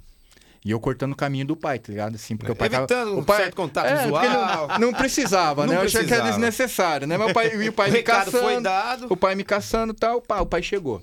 [0.65, 2.15] E eu cortando o caminho do pai, tá ligado?
[2.15, 3.11] Assim, porque o pai Evitando tava...
[3.11, 3.37] um o pai...
[3.37, 4.69] certo contato é, visual.
[4.69, 5.81] Não, não precisava, Não né?
[5.81, 6.31] Eu achei que era precisava.
[6.31, 7.19] desnecessário, né?
[7.19, 9.07] Meu pai, e o pai O me caçando, foi dado.
[9.11, 11.03] o pai me caçando e tal, pá, o pai chegou.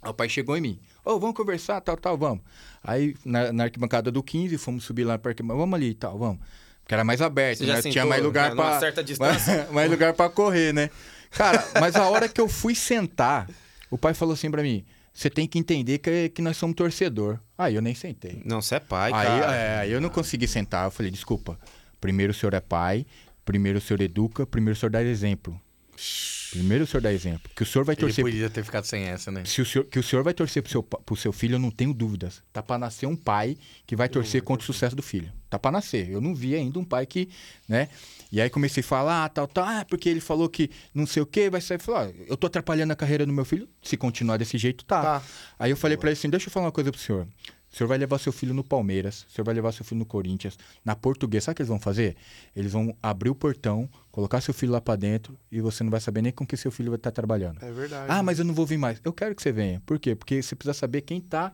[0.00, 0.80] Aí o pai chegou em mim.
[1.04, 2.44] Ô, vamos conversar, tal, tal, vamos.
[2.84, 6.16] Aí, na, na arquibancada do 15, fomos subir lá pra arquibancada, vamos ali e tal,
[6.16, 6.38] vamos.
[6.82, 7.76] Porque era mais aberto, né?
[7.76, 9.56] sentou, Tinha mais lugar né, distância?
[9.56, 10.88] mais, mais lugar pra correr, né?
[11.34, 13.48] Cara, mas a hora que eu fui sentar,
[13.90, 17.38] o pai falou assim pra mim, você tem que entender que, que nós somos torcedor.
[17.56, 18.42] Aí eu nem sentei.
[18.44, 19.54] Não, você é pai, Aí, cara.
[19.54, 20.86] é, aí eu não consegui sentar.
[20.86, 21.58] Eu falei, desculpa.
[22.00, 23.06] Primeiro o senhor é pai,
[23.44, 25.58] primeiro o senhor educa, primeiro o senhor dá exemplo.
[26.50, 27.50] Primeiro o senhor dá exemplo.
[27.54, 28.24] Que o senhor vai Ele torcer.
[28.24, 29.42] podia ter ficado sem essa, né?
[29.44, 31.70] Se o senhor, que o senhor vai torcer pro seu, pro seu filho, eu não
[31.70, 32.42] tenho dúvidas.
[32.52, 33.56] Tá pra nascer um pai
[33.86, 35.32] que vai torcer contra o sucesso do filho.
[35.50, 36.08] Tá pra nascer.
[36.10, 37.28] Eu não vi ainda um pai que,
[37.68, 37.88] né?
[38.34, 41.22] E aí comecei a falar, ah, tal, tal, ah, porque ele falou que não sei
[41.22, 41.78] o quê, vai sair.
[41.78, 43.68] Falou, ah, eu tô atrapalhando a carreira do meu filho.
[43.80, 45.00] Se continuar desse jeito, tá.
[45.00, 45.22] Tá.
[45.56, 47.28] Aí eu falei pra ele assim: deixa eu falar uma coisa pro senhor.
[47.72, 50.04] O senhor vai levar seu filho no Palmeiras, o senhor vai levar seu filho no
[50.04, 51.44] Corinthians, na Portuguesa.
[51.44, 52.16] Sabe o que eles vão fazer?
[52.56, 56.00] Eles vão abrir o portão, colocar seu filho lá pra dentro e você não vai
[56.00, 57.62] saber nem com que seu filho vai estar trabalhando.
[57.62, 58.06] É verdade.
[58.08, 59.00] Ah, mas eu não vou vir mais.
[59.04, 59.80] Eu quero que você venha.
[59.86, 60.16] Por quê?
[60.16, 61.52] Porque você precisa saber quem está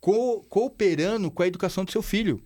[0.00, 2.40] cooperando com a educação do seu filho.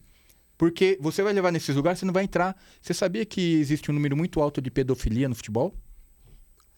[0.59, 2.57] Porque você vai levar nesses lugares, você não vai entrar.
[2.81, 5.75] Você sabia que existe um número muito alto de pedofilia no futebol?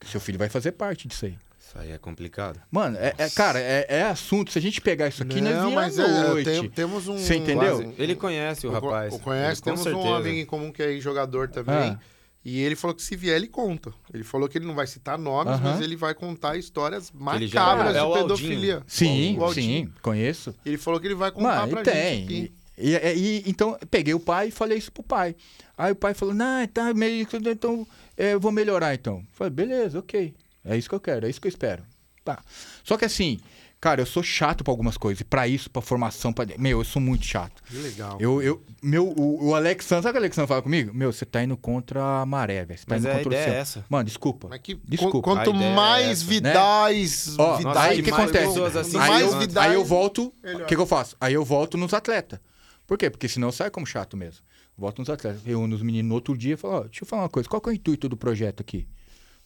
[0.04, 1.36] Seu filho vai fazer parte disso aí.
[1.60, 2.58] Isso aí é complicado.
[2.70, 4.50] Mano, é, é- cara, é, é assunto.
[4.52, 6.44] Se a gente pegar isso aqui, nós não, via mas à é, noite.
[6.50, 7.18] tem- temos um.
[7.18, 7.76] Você entendeu?
[7.82, 7.94] Quase.
[7.98, 9.14] Ele conhece o Co- rapaz.
[9.14, 10.16] O conhece, temos um certeza.
[10.16, 11.90] amigo em comum que é jogador também.
[11.90, 11.98] Ah.
[12.44, 13.92] E ele falou que se vier, ele conta.
[14.14, 17.94] Ele falou que ele não vai citar nomes, mas ele vai contar histórias já- macabras
[17.94, 18.22] é de o Aldinho.
[18.22, 18.82] pedofilia.
[18.86, 20.54] Sim, O sim, conheço.
[20.64, 22.24] Ele falou que ele vai contar Mano, pra e gente tem.
[22.24, 22.52] aqui.
[22.78, 25.34] E, e- e- então, eu peguei o pai e falei isso pro pai.
[25.76, 27.26] Aí o pai falou, não, tá meio...
[27.50, 27.86] Então,
[28.16, 29.16] é, eu vou melhorar então.
[29.18, 30.34] Eu falei, beleza, ok.
[30.64, 31.82] É isso que eu quero, é isso que eu espero.
[32.24, 32.42] Tá.
[32.84, 33.38] Só que assim,
[33.80, 35.20] cara, eu sou chato pra algumas coisas.
[35.20, 36.44] E pra isso, pra formação, pra...
[36.58, 37.62] Meu, eu sou muito chato.
[37.68, 38.16] Que legal.
[38.20, 40.92] Eu, eu, meu, o, o Alex Santos, sabe o que o Alex Santos fala comigo?
[40.92, 42.78] Meu, você tá indo contra a maré, velho.
[42.78, 43.84] Você tá Mas indo é, a contra o é essa.
[43.88, 44.48] Mano, desculpa.
[44.50, 45.12] Mas que, Desculpa.
[45.18, 46.28] qu- quanto é mais né?
[46.28, 48.46] vidais, Ó, vidais, Nossa, aí o que mais acontece?
[48.48, 50.32] pessoas assim, aí, mais eu, vidais, aí eu volto.
[50.42, 51.16] O que, que eu faço?
[51.20, 52.40] Aí eu volto nos atletas.
[52.88, 53.10] Por quê?
[53.10, 54.42] Porque senão sai como chato mesmo.
[54.76, 55.42] Volto nos atletas.
[55.44, 57.46] Reúno os meninos no outro dia e falo: ó, deixa eu falar uma coisa.
[57.46, 58.88] Qual é o intuito do projeto aqui?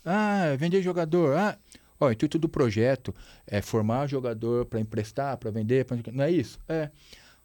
[0.05, 1.37] Ah, é vender jogador.
[1.37, 1.59] Ah,
[1.99, 3.13] o intuito do projeto
[3.45, 5.85] é formar jogador para emprestar, para vender.
[5.85, 5.99] Pra...
[6.13, 6.57] Não é isso?
[6.69, 6.89] É.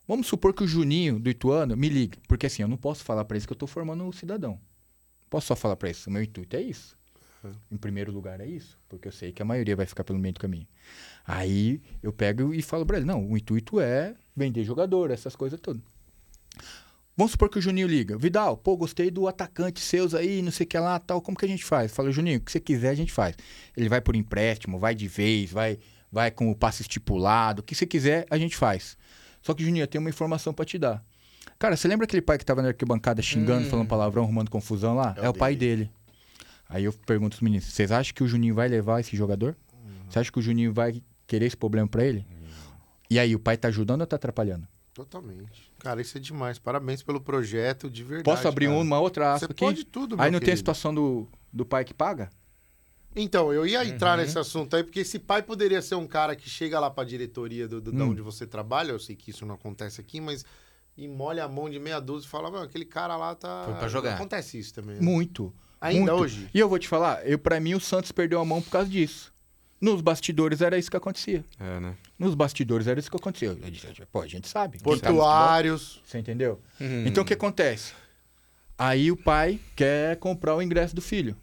[0.07, 2.19] Vamos supor que o Juninho do Ituano me ligue.
[2.27, 4.59] Porque assim, eu não posso falar para eles que eu tô formando um cidadão.
[5.29, 6.05] Posso só falar para eles.
[6.05, 6.96] O meu intuito é isso.
[7.71, 10.33] Em primeiro lugar é isso, porque eu sei que a maioria vai ficar pelo meio
[10.33, 10.67] do caminho.
[11.25, 15.59] Aí eu pego e falo pra ele, não, o intuito é vender jogador, essas coisas
[15.59, 15.81] todas.
[17.15, 20.65] Vamos supor que o Juninho liga, Vidal, pô, gostei do atacante seus aí, não sei
[20.65, 21.91] o que lá, tal, como que a gente faz?
[21.91, 23.35] Fala, Juninho, o que você quiser a gente faz.
[23.75, 25.79] Ele vai por empréstimo, vai de vez, vai,
[26.11, 28.95] vai com o passe estipulado, o que você quiser a gente faz.
[29.41, 31.03] Só que, Juninho, eu tenho uma informação pra te dar.
[31.57, 35.15] Cara, você lembra aquele pai que tava na arquibancada xingando, falando palavrão, arrumando confusão lá?
[35.17, 35.89] É, o pai dele.
[36.69, 39.55] Aí eu pergunto os meninos, vocês acham que o Juninho vai levar esse jogador?
[40.09, 42.25] Você acha que o Juninho vai querer esse problema pra ele?
[43.09, 44.67] E aí, o pai tá ajudando ou tá atrapalhando?
[44.93, 45.71] Totalmente.
[45.79, 46.59] Cara, isso é demais.
[46.59, 48.23] Parabéns pelo projeto, de verdade.
[48.25, 48.77] Posso abrir cara.
[48.79, 49.59] uma outra Você aspa aqui?
[49.59, 50.57] pode tudo, Aí não tem a querido.
[50.57, 52.29] situação do, do pai que paga?
[53.15, 54.23] Então, eu ia entrar Uhum.
[54.25, 57.67] nesse assunto aí, porque esse pai poderia ser um cara que chega lá pra diretoria
[57.67, 58.09] do, do, da Hum.
[58.09, 60.43] onde você trabalha, eu sei que isso não acontece aqui, mas
[60.97, 63.63] e molha a mão de meia dúzia e fala, "Meu, aquele cara lá tá.
[63.65, 64.15] Foi pra jogar.
[64.15, 64.95] Acontece isso também.
[64.95, 65.01] né?
[65.01, 65.53] Muito.
[65.79, 66.23] Ainda muito.
[66.23, 66.49] hoje?
[66.53, 68.89] E eu vou te falar, eu para mim o Santos perdeu a mão por causa
[68.89, 69.33] disso.
[69.79, 71.45] Nos bastidores era isso que acontecia.
[71.59, 71.95] É, né?
[72.17, 73.55] Nos bastidores era isso que acontecia.
[74.11, 74.79] Pô, a gente sabe.
[74.79, 76.01] Portuários.
[76.03, 76.59] Você entendeu?
[76.79, 77.05] Uhum.
[77.05, 77.93] Então o que acontece?
[78.77, 81.35] Aí o pai quer comprar o ingresso do filho,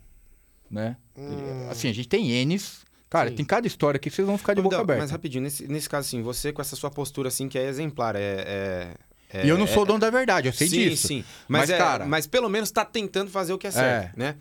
[0.71, 0.97] né?
[1.17, 1.69] Hum.
[1.71, 2.85] Assim, a gente tem N's.
[3.09, 3.37] Cara, Sim.
[3.37, 5.03] tem cada história que vocês vão ficar de boca Não, aberta.
[5.03, 8.17] Mas rapidinho, nesse, nesse caso, assim, você com essa sua postura, assim, que é exemplar,
[8.17, 8.45] é...
[8.47, 8.95] é-
[9.31, 11.09] é- e eu não sou é- o dono da verdade, eu sei sim, disso.
[11.09, 14.15] Sim, Mas, Mas, é- cara- mas pelo menos tá tentando fazer o que é certo,
[14.15, 14.19] É.
[14.19, 14.37] né?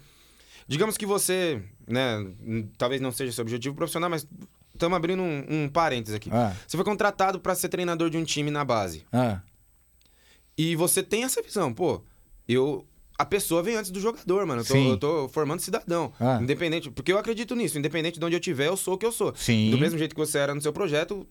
[0.67, 2.25] Digamos que você, né,
[2.77, 4.25] talvez não seja seu objetivo profissional, mas
[4.73, 6.29] estamos abrindo um, um parênteses aqui.
[6.31, 9.05] Ah, Você foi contratado para ser treinador de um time na base.
[9.11, 9.41] ah,
[10.57, 12.01] E você tem essa visão, pô,
[12.47, 12.85] eu...
[13.17, 14.61] A pessoa vem antes do jogador, mano.
[14.61, 14.89] Eu tô, Sim.
[14.89, 16.11] eu tô formando cidadão.
[16.19, 16.39] Ah.
[16.41, 16.89] Independente.
[16.89, 17.77] Porque eu acredito nisso.
[17.77, 19.33] Independente de onde eu tiver, eu sou o que eu sou.
[19.35, 19.69] sim.
[19.69, 21.25] Do mesmo jeito que você era no seu projeto,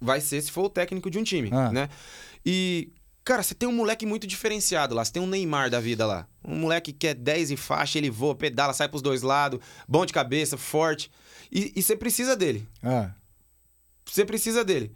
[0.00, 1.88] vai ser se for o técnico de um time, né?
[2.44, 2.90] E,
[3.24, 5.04] cara, você tem um moleque muito diferenciado lá.
[5.04, 6.26] Você tem um Neymar da vida lá.
[6.44, 10.04] Um moleque que é 10 em faixa, ele voa, pedala, sai pros dois lados, bom
[10.04, 11.10] de cabeça, forte.
[11.50, 12.66] E, e você precisa dele.
[12.82, 13.10] Ah,
[14.06, 14.92] Você precisa dele.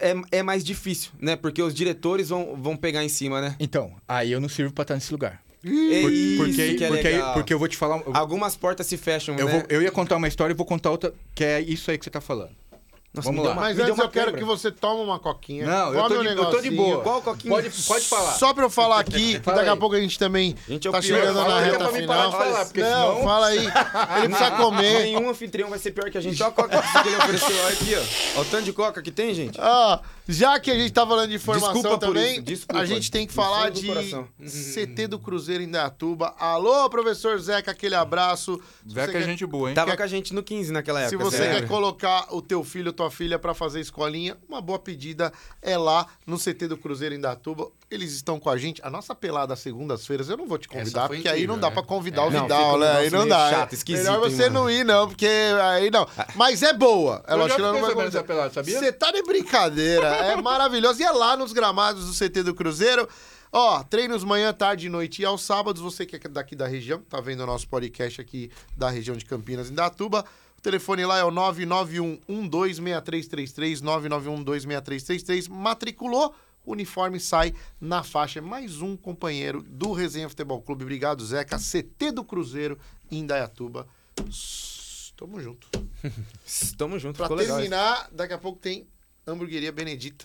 [0.00, 1.34] É, é mais difícil, né?
[1.34, 3.56] Porque os diretores vão, vão pegar em cima, né?
[3.58, 5.42] então, aí eu não sirvo pra estar nesse lugar.
[5.64, 7.34] É Por- porque, que é porque, legal.
[7.34, 7.98] porque eu vou te falar.
[8.00, 9.52] eu- Algumas portas se fecham, eu, né?
[9.52, 12.04] vou- eu ia contar uma história e vou contar outra, que é isso aí que
[12.04, 12.54] você tá falando.
[13.14, 13.52] Nossa, Vamos lá.
[13.52, 15.66] uma- Mas antes eu quero que você tome uma coquinha.
[15.66, 17.02] Não, eu tô um de- eu tô de boa.
[17.02, 17.52] Qual coquinha?
[17.54, 18.32] Pode, pode falar.
[18.32, 21.02] Só pra eu falar aqui, que Fala daqui a pouco a gente também Gente, tá
[21.02, 22.30] chegando Fala na reta final.
[22.30, 23.58] de falar, porque Não, senão- fala aí.
[23.58, 25.02] Ele precisa comer.
[25.02, 26.42] Nenhum anfitrião vai ser pior que a gente.
[26.42, 27.56] Olha a coca que ele ofereceu.
[27.64, 28.38] Olha aqui, ó.
[28.38, 29.60] Olha o tanto de coca que tem, gente.
[29.60, 29.98] Ó,
[30.28, 32.80] já que a gente tá falando de informação Desculpa também, isso, desculpa.
[32.80, 34.28] a gente tem que falar de coração.
[34.40, 36.34] CT do Cruzeiro em Dayatuba.
[36.38, 38.60] Alô, professor Zeca, aquele abraço.
[38.86, 39.74] Se Zeca é quer- gente boa, hein?
[39.74, 41.30] Tava Quer- com a gente no 15 naquela Se época.
[41.30, 44.78] você você quer colocar o teu filho ou tua filha pra fazer escolinha, uma boa
[44.78, 47.68] pedida é lá no CT do Cruzeiro em Datuba.
[47.94, 48.80] Eles estão com a gente.
[48.84, 51.60] A nossa pelada às segundas-feiras, eu não vou te convidar, Essa porque aí incrível, não
[51.60, 51.74] dá né?
[51.74, 52.26] pra convidar É.
[52.26, 52.92] o Vidal, né?
[52.98, 53.50] Aí não dá.
[53.50, 54.54] chato, esquisito, Melhor hein, você mano?
[54.60, 56.06] não ir, não, porque aí não.
[56.34, 57.22] Mas é boa.
[57.26, 58.78] É lógico já que ela não vai dessa pelada, sabia?
[58.78, 60.06] Você tá de brincadeira.
[60.08, 61.00] É maravilhoso.
[61.00, 63.08] E é lá nos gramados do CT do Cruzeiro.
[63.54, 65.82] Ó, treinos manhã, tarde e noite e aos sábados.
[65.82, 69.24] Você que é daqui da região, tá vendo o nosso podcast aqui da região de
[69.26, 70.24] Campinas, em Datuba.
[70.58, 75.50] O telefone lá é o 991-126333, 991-126333.
[75.50, 78.38] Matriculou, o uniforme sai na faixa.
[78.38, 80.82] É mais um companheiro do Resenha Futebol Clube.
[80.84, 81.58] Obrigado, Zeca.
[81.58, 82.78] CT do Cruzeiro,
[83.10, 83.86] em Indaiatuba.
[85.16, 85.68] Tamo junto.
[86.76, 87.56] Tamo junto, Pra ficou legal.
[87.56, 88.86] terminar, daqui a pouco tem
[89.26, 90.24] hamburgueria Benedita.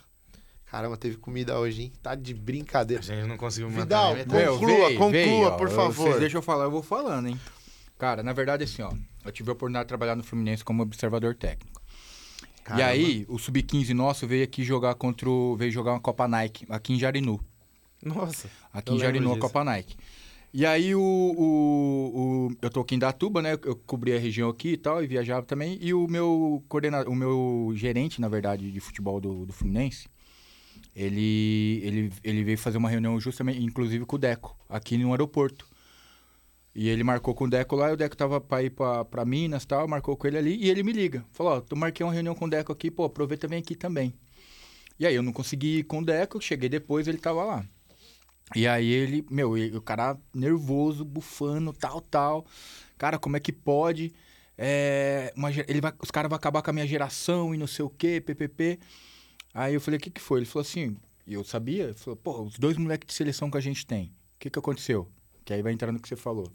[0.65, 1.93] Caramba, teve comida hoje, hein?
[2.01, 3.01] Tá de brincadeira.
[3.01, 4.47] A gente não conseguiu Vidal, matar metade.
[4.49, 5.51] Conclua, conclua, veio, ó.
[5.51, 6.07] por favor.
[6.07, 7.39] Vocês deixam eu falar, eu vou falando, hein?
[7.97, 8.91] Cara, na verdade, assim, ó.
[9.23, 11.76] Eu tive a oportunidade de trabalhar no Fluminense como observador técnico.
[12.67, 12.81] Caramba.
[12.81, 15.55] E aí, o Sub-15 nosso veio aqui jogar contra o...
[15.55, 17.39] Veio jogar uma Copa Nike, aqui em Jarinu.
[18.03, 18.49] Nossa.
[18.73, 19.39] Aqui em Jarinu, a.
[19.39, 19.95] Copa Nike.
[20.53, 23.53] E aí, o, o, o- eu tô aqui em Datuba, né?
[23.63, 25.77] Eu cobri a região aqui e tal, e viajava também.
[25.81, 30.07] E o meu coordenador, o meu gerente, na verdade, de futebol do, do Fluminense,
[30.95, 35.65] ele, ele, ele veio fazer uma reunião justamente, inclusive com o Deco, aqui no aeroporto.
[36.79, 39.25] E ele marcou com o Deco lá, e o Deco tava pra ir pra, pra
[39.25, 41.25] Minas e tal, marcou com ele ali, e ele me liga.
[41.33, 44.13] Falou, ó, eu marquei uma reunião com o Deco aqui, pô, aproveita vem aqui também.
[44.99, 47.65] E aí eu não consegui ir com o Deco, cheguei depois, ele tava lá.
[48.55, 52.45] E aí ele, meu, e- o cara nervoso, bufando, tal, tal.
[52.95, 54.13] Cara, como é que pode?
[54.55, 57.85] É, uma ele vai, os caras vão acabar com a minha geração e não sei
[57.85, 58.79] o quê, ppp.
[59.51, 60.39] Aí eu falei, o que que foi?
[60.39, 60.95] Ele falou assim,
[61.25, 64.05] e eu sabia, ele falou, pô, os dois moleques de seleção que a gente tem,
[64.35, 65.07] o que que aconteceu?
[65.47, 66.51] Que aí vai entrar no que você falou.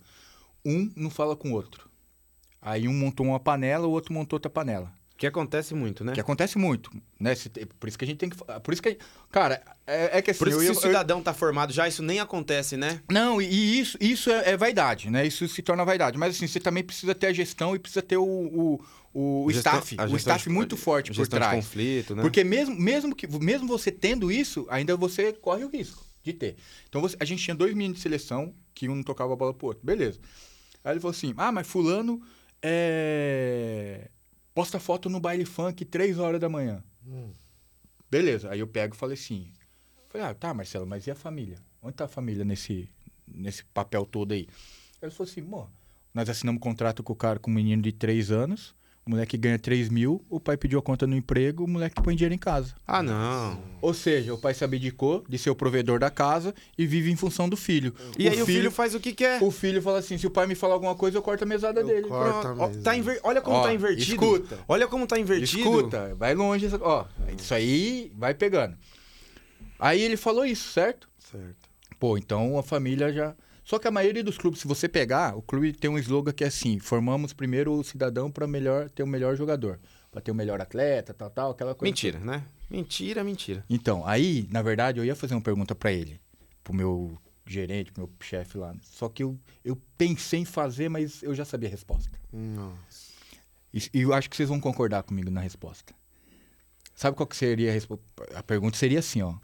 [0.63, 1.89] Um não fala com o outro.
[2.61, 4.93] Aí um montou uma panela, o outro montou outra panela.
[5.17, 6.13] Que acontece muito, né?
[6.13, 7.33] Que acontece muito, né?
[7.81, 8.37] Por isso que a gente tem que...
[8.37, 8.99] Por isso que...
[9.31, 10.39] Cara, é, é que assim...
[10.41, 13.01] Por isso eu que se o eu- cidadão tá formado já, isso nem acontece, né?
[13.11, 15.27] Não, e- isso, isso é, é vaidade, né?
[15.27, 16.19] Isso se torna vaidade.
[16.19, 19.51] Mas assim, você também precisa ter a gestão e precisa ter o, o, o, o
[19.51, 20.13] Gestão- staff.
[20.13, 21.55] O staff de- muito forte por trás.
[21.65, 22.21] conflito, né?
[22.21, 26.57] Porque mesmo, mesmo, que, mesmo você tendo isso, ainda você corre o risco de ter.
[26.89, 29.53] Então você- a gente tinha dois meninos de seleção que um não tocava a bola
[29.55, 29.85] pro outro.
[29.85, 30.21] Beleza.
[30.85, 32.21] Aí ele falou assim: ah, mas fulano
[32.63, 34.09] é...
[34.55, 36.83] posta foto no baile funk três horas da manhã.
[38.11, 38.51] Beleza.
[38.51, 39.53] Aí eu pego e falei assim.
[40.09, 41.59] Falei, ah, tá, Marcelo, mas e a família?
[41.81, 42.89] Onde tá a família nesse,
[43.27, 44.47] nesse papel todo aí?
[45.01, 45.67] Ele falou assim, pô,
[46.13, 48.75] nós assinamos um contrato com o cara, com um menino de três anos,
[49.05, 52.15] o moleque ganha 3 mil, o pai pediu a conta no emprego, o moleque põe
[52.15, 52.73] dinheiro em casa.
[52.87, 53.61] Ah, não.
[53.81, 57.17] Ou seja, o pai se abdicou de ser o provedor da casa e vive em
[57.17, 57.93] função do filho.
[58.17, 59.43] E aí o filho faz o que quer.
[59.43, 61.81] O filho fala assim, se o pai me falar alguma coisa, eu corto a mesada
[61.81, 62.07] Eu dele.
[62.07, 62.41] corto.
[62.43, 62.57] Pronto.
[62.59, 62.83] Corta mesmo.
[62.85, 64.13] tá inver- Olha como Ó, tá invertido.
[64.13, 64.59] escuta.
[64.69, 65.59] Olha como tá invertido.
[65.59, 66.67] Escuta, vai longe.
[66.67, 67.05] essa- Ó,
[67.37, 68.77] isso aí vai pegando.
[69.79, 71.09] Aí ele falou isso, certo?
[71.19, 71.69] Certo.
[71.99, 73.35] Pô, então a família já.
[73.65, 76.45] Só que a maioria dos clubes, se você pegar, o clube tem um slogan que
[76.45, 79.79] é assim: formamos primeiro o cidadão para melhor ter o melhor jogador,
[80.11, 81.91] para ter o melhor atleta, tal, tal, aquela coisa.
[81.91, 82.45] Mentira, né?
[82.69, 83.65] Mentira, mentira.
[83.69, 86.21] Então, aí, na verdade, eu ia fazer uma pergunta para ele,
[86.65, 87.17] pro meu
[87.47, 88.75] gerente, pro meu chefe lá.
[88.83, 92.19] Só que eu, eu pensei em fazer, mas eu já sabia a resposta.
[92.33, 93.13] Nossa.
[93.73, 95.95] E, e eu acho que vocês vão concordar comigo na resposta.
[96.95, 98.05] Sabe qual que seria a resposta?
[98.35, 99.35] A pergunta seria assim, ó.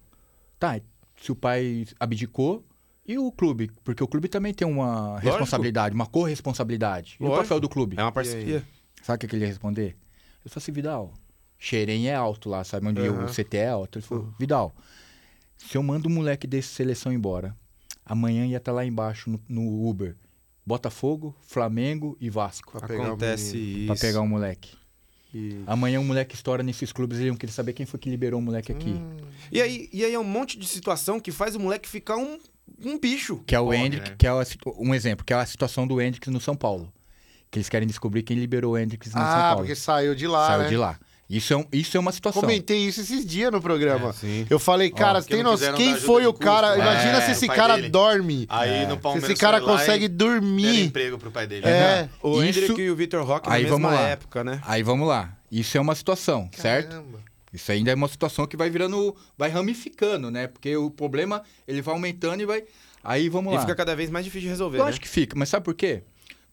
[0.58, 0.80] Tá,
[1.20, 2.64] se o pai abdicou
[3.08, 3.70] e o clube?
[3.82, 5.26] Porque o clube também tem uma Lógico.
[5.30, 7.16] responsabilidade, uma corresponsabilidade.
[7.18, 7.44] E o Lógico.
[7.44, 7.96] papel do clube?
[7.98, 8.62] É uma parceria.
[9.02, 9.86] Sabe o que que ele ia responder?
[10.44, 11.14] Ele falou assim, Vidal,
[11.58, 13.24] Xerém é alto lá, sabe onde Aham.
[13.24, 13.98] o CT é alto?
[13.98, 14.74] Ele falou, Vidal,
[15.56, 17.56] se eu mando um moleque desse seleção embora,
[18.04, 20.14] amanhã ia estar lá embaixo no, no Uber,
[20.64, 23.86] Botafogo, Flamengo e Vasco, Pra o Acontece isso.
[23.86, 24.76] pra pegar um moleque.
[25.66, 28.42] Amanhã um moleque estoura nesses clubes, eles vão querer saber quem foi que liberou o
[28.42, 28.90] moleque aqui.
[28.90, 29.16] Hum.
[29.52, 32.38] E aí, e aí é um monte de situação que faz o moleque ficar um,
[32.84, 33.42] um bicho.
[33.46, 34.16] Que é o Pode, Hendrick, né?
[34.18, 34.32] que é
[34.78, 36.92] um exemplo, que é a situação do Hendrick no São Paulo.
[37.50, 39.56] Que eles querem descobrir quem liberou o Hendrick no São Ah, Paulo.
[39.58, 40.68] porque saiu de lá, Saiu né?
[40.68, 40.98] de lá.
[41.30, 42.40] Isso é, um- isso é uma situação.
[42.40, 44.14] Comentei isso esses dias no programa.
[44.24, 44.46] É.
[44.48, 46.68] Eu falei, cara, porque tem quiseram quem foi o de cara?
[46.68, 46.90] custo, né?
[46.90, 47.90] Imagina É, se esse cara dele.
[47.90, 48.46] dorme.
[48.48, 50.84] Aí no Se Palmeiras esse cara consegue dormir.
[50.84, 51.66] emprego pro pai dele.
[51.68, 52.08] É.
[52.22, 54.08] O Isso- Hendrick e o Vitor Roque na Aí mesma vamos lá.
[54.08, 54.60] época, né?
[54.64, 55.36] Aí vamos lá.
[55.52, 56.96] Isso é uma situação, certo?
[57.58, 60.46] Isso ainda é uma situação que vai virando, vai ramificando, né?
[60.46, 62.62] Porque o problema, ele vai aumentando e vai...
[63.02, 63.62] Aí vamos E lá.
[63.62, 64.90] fica cada vez mais difícil de resolver, Eu né?
[64.90, 66.02] acho que fica, mas sabe por quê?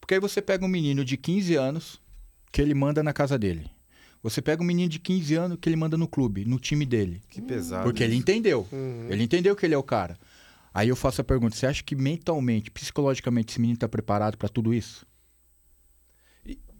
[0.00, 2.00] Porque aí você pega um menino de 15 anos
[2.50, 3.70] que ele manda na casa dele.
[4.22, 7.22] Você pega um menino de 15 anos que ele manda no clube, no time dele.
[7.30, 7.84] Que pesado.
[7.84, 8.66] Porque ele entendeu.
[8.72, 9.06] Uhum.
[9.08, 10.18] Ele entendeu que ele é o cara.
[10.74, 14.48] Aí eu faço a pergunta: você acha que mentalmente, psicologicamente, esse menino tá preparado pra
[14.48, 15.06] tudo isso?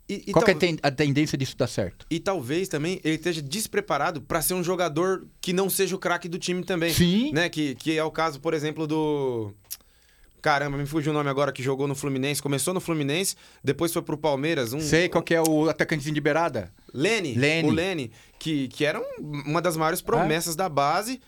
[0.09, 2.07] E, e Qual que é tal- a ten- a tendência disso dar certo?
[2.09, 6.28] e talvez também ele esteja despreparado pra ser um jogador que não seja o craque
[6.28, 6.93] do time também.
[6.93, 7.33] Sim.
[7.33, 7.49] Né?
[7.49, 9.53] Que, que é o caso, por exemplo, do.
[10.41, 12.41] Caramba, me fugiu o nome agora que jogou no Fluminense.
[12.41, 13.35] Começou no Fluminense,
[13.65, 14.73] depois foi pro Palmeiras.
[14.73, 16.73] Um, Sei qual que é o atacantezinho de beirada?
[16.95, 17.69] Lene, Lene.
[17.69, 21.20] o Lene, que, que era um- uma das maiores promessas da base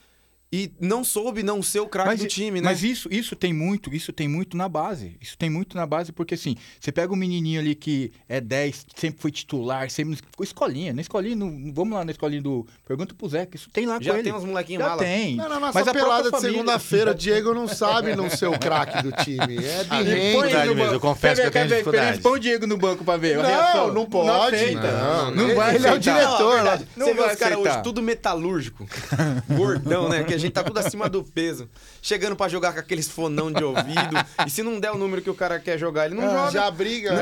[0.50, 2.64] e não soube não ser o craque do time, né?
[2.64, 5.16] Mas isso, isso tem muito, isso tem muito na base.
[5.20, 8.86] Isso tem muito na base, porque assim, você pega um menininho ali que é 10,
[8.96, 10.92] sempre foi titular, sempre ficou escolinha.
[10.94, 12.66] Na escolinha, no- vamos lá na escolinha do.
[12.86, 14.38] Pergunta pro Zé, que isso tem lá Já com tem ele.
[14.38, 15.02] uns molequinhos mala.
[15.02, 15.36] tem.
[15.36, 19.02] Não, nossa Mas a pelada de segunda-feira, o Diego não sabe não ser o craque
[19.02, 19.58] do time.
[19.62, 20.32] É Ah, de ele renda.
[20.38, 22.20] põe- Dificuldade mesmo, eu confesso que eu ver, tenho dificuldade.
[22.22, 23.36] Põe o Diego no banco pra ver.
[23.36, 24.74] Não, não pode.
[24.74, 24.82] Não.
[24.82, 26.54] Não, Não Ele- vai ele é o diretor lá.
[26.54, 26.88] verdade.
[26.96, 27.74] Não Você vê vai os caras aceitar.
[27.74, 28.88] hoje tudo metalúrgico.
[29.54, 30.24] Gordão, né?
[30.38, 31.68] A gente tá tudo acima do peso.
[32.00, 34.14] Chegando pra jogar com aqueles fonão de ouvido.
[34.46, 36.50] e se não der o número que o cara quer jogar, ele não Ah, joga.
[36.52, 37.14] Já briga, É.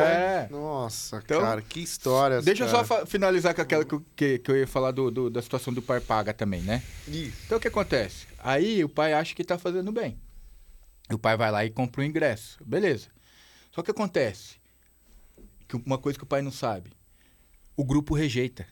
[0.42, 0.48] né?
[0.50, 2.40] Nossa, Então, cara, que história.
[2.42, 5.30] Deixa eu só finalizar com aquela que, eu- que, que eu ia falar do, do-
[5.30, 6.82] da situação do pai paga também, né?
[7.08, 8.26] Então o que acontece?
[8.38, 10.18] Aí o pai acha que tá fazendo bem.
[11.12, 12.58] O pai vai lá e compra o ingresso.
[12.64, 13.08] Beleza.
[13.72, 14.56] Só que acontece
[15.68, 16.90] que uma coisa que o pai não sabe.
[17.76, 18.66] O grupo rejeita.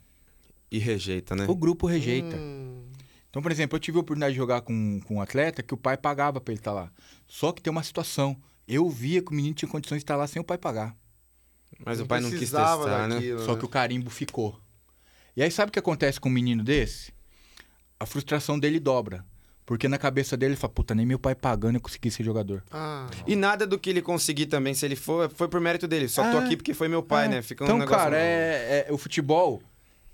[0.70, 1.44] E rejeita, né?
[1.48, 2.34] O grupo rejeita.
[2.36, 2.73] Hum.
[3.34, 5.76] Então, por exemplo, eu tive a oportunidade de jogar com, com um atleta que o
[5.76, 6.88] pai pagava pra ele estar lá.
[7.26, 8.36] Só que tem uma situação.
[8.68, 10.94] Eu via que o menino tinha condições de estar lá sem o pai pagar.
[11.84, 13.16] Mas o pai não quis testar, né?
[13.16, 14.56] daquilo, Só que o carimbo ficou.
[15.36, 17.12] E aí, sabe o que acontece com um menino desse?
[17.98, 19.24] A frustração dele dobra.
[19.66, 22.62] Porque na cabeça dele ele fala, puta, nem meu pai pagando eu consegui ser jogador.
[22.70, 26.06] Ah, E nada do que ele conseguir também, se ele for, foi por mérito dele.
[26.06, 26.44] Só tô É.
[26.44, 27.28] aqui porque foi meu pai, É.
[27.30, 27.42] né?
[27.42, 27.98] Fica um então, negócio...
[27.98, 29.60] cara, é, é- o futebol,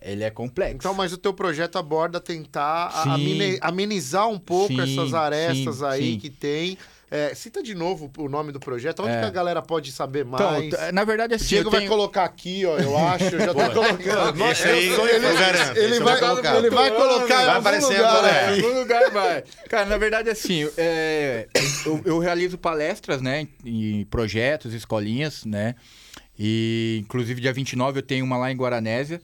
[0.03, 0.77] ele é complexo.
[0.79, 3.59] Então, mas o teu projeto aborda tentar Sim.
[3.61, 6.19] amenizar um pouco Sim, essas arestas sim, aí sim.
[6.19, 6.79] que tem.
[7.13, 9.01] É, cita de novo o nome do projeto.
[9.03, 9.19] Onde É.
[9.19, 10.71] que a galera pode saber Então, mais?
[10.71, 13.25] t- na verdade, o assim, Diego eu vai tenho- colocar aqui, ó, eu acho.
[13.35, 14.45] Eu já tô colocando.
[14.53, 16.57] Esse aí Eu- eu ele, garanto, ele eu vai, colocar.
[16.57, 18.49] ele vai colocar em Vai algum aparecer em lugar algum lugar.
[18.53, 18.63] aqui.
[18.65, 19.45] algum lugar vai.
[19.69, 21.49] Cara, na verdade, assim, é,
[21.85, 25.75] eu, eu realizo palestras, né, em projetos, escolinhas, né,
[26.39, 29.21] e inclusive dia 29 eu tenho uma lá em Guaranésia,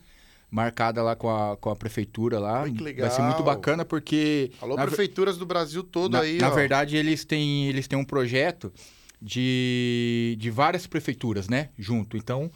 [0.51, 2.63] marcada lá com a, com a prefeitura lá.
[2.63, 3.43] Ai, que Vai ser muito legal.
[3.43, 4.51] bacana porque...
[4.61, 6.55] Alô, na prefeituras do Brasil todo na, aí, na ó.
[6.55, 8.73] verdade, eles têm, eles têm um projeto
[9.21, 11.71] de, de várias prefeituras, né?
[11.79, 12.17] Junto.
[12.17, 12.51] Então,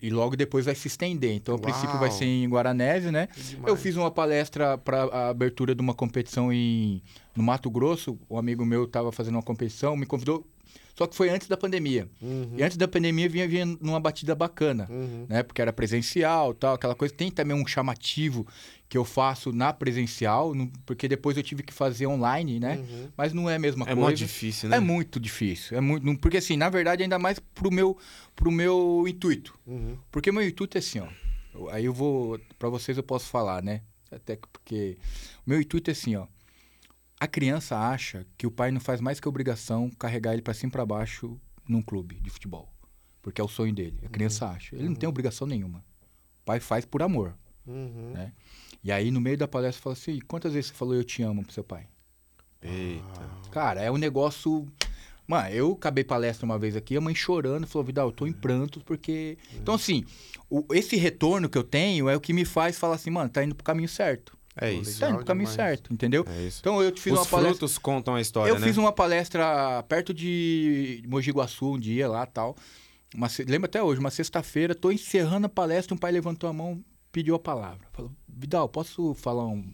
[0.00, 1.32] e logo depois vai se estender.
[1.32, 1.62] Então, a Uau.
[1.62, 3.28] princípio vai ser em Guaranese, né?
[3.66, 7.02] Eu fiz uma palestra para a abertura de uma competição em,
[7.36, 8.18] no Mato Grosso.
[8.28, 10.46] Um amigo meu estava fazendo uma competição, me convidou.
[10.96, 12.08] Só que foi antes da pandemia.
[12.20, 15.26] Uhum, E antes da pandemia vinha, vinha numa batida bacana uhum.
[15.28, 15.42] né?
[15.42, 17.14] Porque era presencial, tal, aquela coisa.
[17.14, 18.46] Tem também um chamativo
[18.88, 22.76] que eu faço na presencial, no- porque depois eu tive que fazer online, né?
[22.78, 23.08] Uhum.
[23.16, 24.00] Mas não é a mesma É coisa.
[24.00, 24.76] muito difícil, né?
[24.76, 25.76] É muito difícil.
[25.78, 27.96] É muito, porque assim, na verdade, ainda mais pro meu,
[28.34, 29.56] pro meu intuito.
[29.66, 29.96] Uhum.
[30.10, 31.06] Porque meu intuito é assim, ó.
[31.54, 33.82] eu- Aí eu vou, Pra vocês eu posso falar, né?
[34.10, 34.98] Até que porque
[35.46, 36.26] o meu intuito é assim, ó.
[37.20, 40.70] A criança acha que o pai não faz mais que obrigação carregar ele pra cima
[40.70, 41.38] e pra baixo
[41.68, 42.72] num clube de futebol,
[43.20, 44.00] porque é o sonho dele.
[44.04, 44.74] A criança acha.
[44.74, 45.84] Ele não tem obrigação nenhuma.
[46.40, 47.34] O pai faz por amor.
[47.66, 48.12] Uhum.
[48.14, 48.32] Né?
[48.82, 51.44] E aí no meio da palestra fala assim: "Quantas vezes você falou eu te amo
[51.44, 51.86] pro seu pai?"
[52.62, 53.30] Eita.
[53.50, 54.66] Cara, é um negócio.
[55.26, 58.32] Mano, eu acabei palestra uma vez aqui, a mãe chorando, falou: Vidal, eu tô em
[58.32, 59.38] prantos porque.
[59.54, 60.04] Então, assim,
[60.48, 63.44] o- esse retorno que eu tenho é o que me faz falar assim, mano, tá
[63.44, 64.36] indo pro caminho certo.
[64.56, 64.98] É isso.
[65.00, 65.68] Tá pro caminho demais.
[65.70, 66.24] certo, entendeu?
[66.28, 66.58] É isso.
[66.60, 67.54] Então, eu te fiz Os uma palestra.
[67.58, 68.66] frutos contam a história, Eu né?
[68.66, 72.56] fiz uma palestra perto de Mogi Guaçu um dia lá tal.
[73.14, 76.52] Uma se- lembro até hoje, uma sexta-feira, tô encerrando a palestra, um pai levantou a
[76.52, 76.82] mão,
[77.12, 77.86] pediu a palavra.
[77.92, 79.72] Falou, Vidal, posso falar um.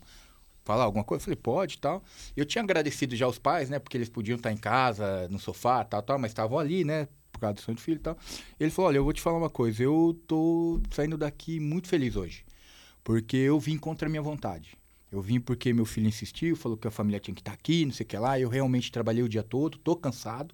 [0.64, 1.22] Falar alguma coisa?
[1.22, 2.02] Eu falei, pode e tal.
[2.36, 3.78] Eu tinha agradecido já aos pais, né?
[3.78, 7.08] Porque eles podiam estar em casa, no sofá, tal, tal, mas estavam ali, né?
[7.32, 8.16] por causa do sonho do filho e tal.
[8.58, 12.16] Ele falou: Olha, eu vou te falar uma coisa, eu tô saindo daqui muito feliz
[12.16, 12.44] hoje.
[13.06, 14.76] Porque eu vim contra a minha vontade.
[15.12, 17.92] Eu vim porque meu filho insistiu, falou que a família tinha que estar aqui, não
[17.92, 18.38] sei o que lá.
[18.40, 20.52] Eu realmente trabalhei o dia todo, tô cansado,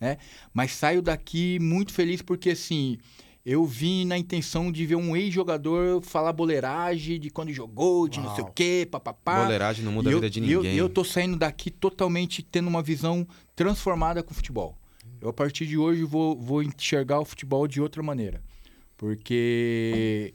[0.00, 0.16] né?
[0.54, 2.96] Mas saio daqui muito feliz porque, assim,
[3.44, 8.30] eu vim na intenção de ver um ex-jogador falar boleiragem de quando jogou, de não
[8.34, 8.52] sei o Uau.
[8.54, 9.42] quê, papapá.
[9.42, 10.76] Boleiragem não muda E a eu- vida de e eu- ninguém.
[10.76, 14.74] E eu, tô saindo daqui totalmente tendo uma visão transformada com o futebol.
[15.20, 18.42] Eu, a partir de hoje, vou, vou enxergar o futebol de outra maneira.
[18.96, 20.32] Porque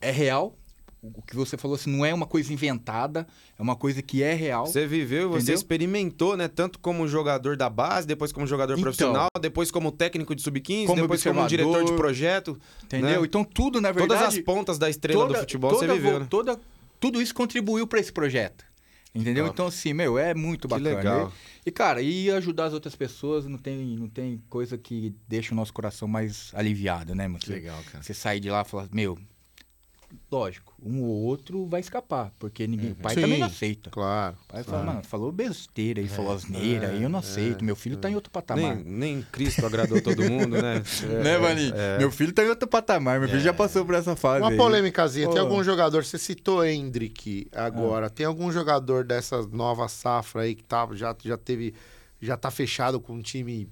[0.00, 0.56] é real.
[1.02, 3.26] O que você falou assim, não é uma coisa inventada,
[3.58, 4.66] é uma coisa que é real.
[4.66, 5.54] Você viveu, você Entendeu?
[5.56, 6.46] experimentou, né?
[6.46, 8.82] Tanto como jogador da base, depois como jogador Então.
[8.84, 12.56] profissional, depois como técnico de sub-15, Como depois como diretor de projeto.
[12.84, 13.20] Entendeu?
[13.20, 13.26] né?
[13.26, 14.20] Então, tudo, na verdade.
[14.20, 16.26] Todas as pontas da estrela do futebol você toda viveu, vo- né?
[16.30, 16.60] toda-
[17.00, 18.64] tudo isso contribuiu para esse projeto.
[19.12, 19.46] Entendeu?
[19.48, 20.96] Então, assim, meu, é muito Que bacana.
[20.96, 21.32] legal.
[21.66, 25.56] E, cara, e ajudar as outras pessoas não tem, não tem coisa que deixa o
[25.56, 27.40] nosso coração mais aliviado, né, mano?
[27.40, 28.02] Que legal, cara.
[28.04, 29.18] Você sair de lá e falar, meu,
[30.30, 32.92] lógico, um ou outro vai escapar, porque ninguém, Uhum.
[32.92, 33.20] o pai Sim.
[33.20, 33.90] também não aceita.
[33.90, 34.36] Claro.
[34.44, 37.96] O pai fala, mano, falou besteira aí, falou asneira, aí eu não aceito, meu filho
[37.96, 38.76] tá em outro patamar.
[38.76, 40.82] Nem, nem Cristo agradou todo mundo, né?
[41.04, 41.74] É, né, Vaninho?
[41.74, 41.98] é.
[41.98, 44.42] Meu filho tá em outro patamar, meu filho já passou por essa fase.
[44.42, 44.56] Uma aí.
[44.56, 45.28] polêmicazinha.
[45.30, 50.64] Tem algum jogador, você citou Hendrick agora, tem algum jogador dessa nova safra aí que
[50.64, 51.74] tá, já, já teve,
[52.20, 53.68] já tá fechado com um time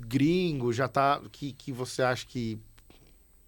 [0.00, 2.58] gringo, já tá, que, que você acha que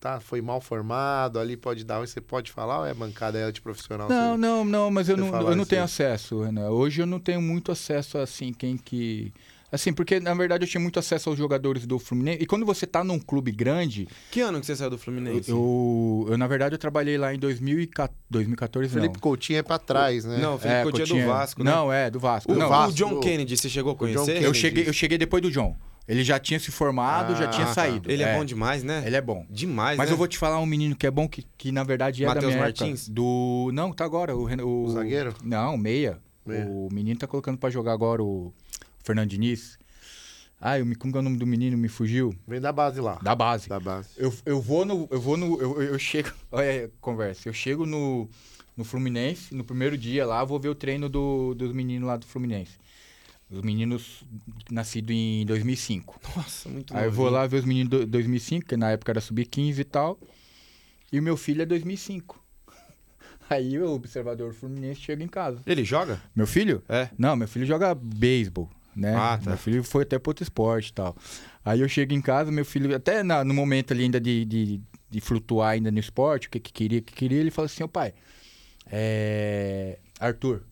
[0.05, 4.07] tá, foi mal formado, ali pode dar, você pode falar ou é bancada é antiprofissional?
[4.07, 6.69] Não, Você- não, não, mas eu não, eu não isso tenho acesso, Renan.
[6.69, 9.33] Hoje eu não tenho muito acesso, assim, quem que...
[9.73, 12.41] Assim, porque, na verdade, eu tinha muito acesso aos jogadores do Fluminense.
[12.43, 15.51] E quando você tá num clube grande, Que ano que você saiu do Fluminense?
[15.51, 19.21] eu, eu, na verdade, eu trabalhei lá em 2014, 2014 Felipe não.
[19.21, 20.37] Coutinho é pra trás, né?
[20.39, 21.71] Não, o Felipe Coutinho é do Vasco, né?
[21.73, 22.53] Não, é, do Vasco.
[22.53, 24.43] O, não, o Vasco, John o- Kennedy, você chegou a John conhecer?
[24.43, 25.75] Eu, cheguei, eu cheguei depois do John.
[26.07, 27.73] Ele já tinha se formado, já Ah, tinha tá.
[27.73, 28.11] saído.
[28.11, 29.03] Ele é, bom demais, né?
[29.07, 29.47] Ele é bom.
[29.49, 30.13] Demais, Mas né?
[30.13, 32.45] eu vou te falar um menino que é bom, que, que na verdade é Matheus
[32.45, 33.03] da minha Martins?
[33.05, 33.15] época.
[33.15, 33.71] Do...
[33.73, 34.37] Não, tá agora.
[34.37, 34.85] O, o...
[34.85, 35.35] O zagueiro?
[35.43, 36.19] Não, meia.
[36.45, 36.67] Meia.
[36.69, 38.53] O menino tá colocando pra jogar agora o
[39.03, 39.79] Fernando Diniz.
[40.61, 41.77] Ai, eu me- como que é o nome do menino?
[41.79, 42.35] Me fugiu.
[42.47, 43.19] Vem da base lá.
[43.23, 43.69] Da base.
[43.69, 44.11] Da base.
[44.19, 45.09] Eu, eu vou no.
[45.11, 45.61] Eu vou no.
[45.61, 46.31] Eu, eu chego.
[46.53, 47.49] Olha a conversa.
[47.49, 48.29] Eu chego no,
[48.77, 52.27] no Fluminense, no primeiro dia lá, vou ver o treino do, dos meninos lá do
[52.27, 52.73] Fluminense.
[53.55, 54.25] Os meninos
[54.71, 56.21] nascidos em 2005.
[56.37, 59.21] Nossa, muito Aí eu vou lá ver os meninos de 2005, que na época era
[59.21, 60.19] sub-15 e tal.
[61.13, 62.43] E o meu filho é 2005.
[63.49, 65.61] Aí o observador fluminense chega em casa.
[65.67, 66.21] Ele joga?
[66.35, 66.83] Meu filho?
[66.89, 67.09] É.
[67.17, 69.15] Não, meu filho joga beisebol, né?
[69.15, 69.51] Ah, tá.
[69.51, 71.17] Meu filho foi até pro outro esporte e tal.
[71.65, 74.81] Aí eu chego em casa, meu filho, até na- no momento ali ainda de, de,
[75.11, 77.83] de flutuar ainda no esporte, o que, que queria, o que queria, ele fala assim,
[77.85, 78.13] ô pai,
[78.87, 79.99] é...
[80.21, 80.63] Arthur,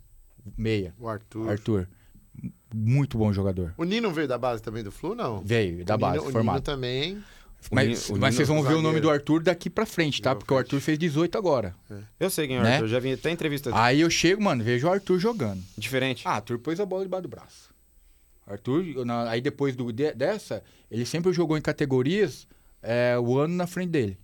[0.56, 1.48] meia, O Arthur.
[1.50, 1.88] Arthur,
[2.74, 3.72] muito bom jogador.
[3.76, 5.40] O Nino veio da base também do Flu, não?
[5.44, 6.54] Veio, da O base, Nino, o formado.
[6.56, 7.16] Nino também.
[7.70, 10.20] O Mas, Nino- o mas vocês vão ver o nome do Arthur daqui pra frente,
[10.20, 10.34] tá?
[10.34, 10.56] Porque o.
[10.58, 11.74] Arthur fez 18 agora.
[12.18, 12.74] Eu sei quem é o Né?
[12.74, 15.62] Arthur, já vi até entrevista Aí eu chego, mano, vejo o Arthur jogando.
[15.78, 16.22] diferente.
[16.26, 17.72] Ah, Arthur pôs a bola debaixo do braço.
[18.46, 22.46] Arthur, na- aí depois do, de- dessa, ele sempre jogou em categorias
[22.82, 24.18] é, o ano na frente dele.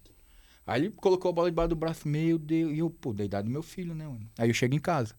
[0.67, 3.47] Aí ele colocou a bola debaixo do braço, meu Deus, e eu, pô, da idade
[3.47, 4.29] do meu filho, né, mano?
[4.37, 5.15] Aí eu chego em casa.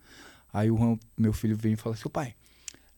[0.51, 2.35] Aí o meu filho vem e fala assim, "Ô, pai,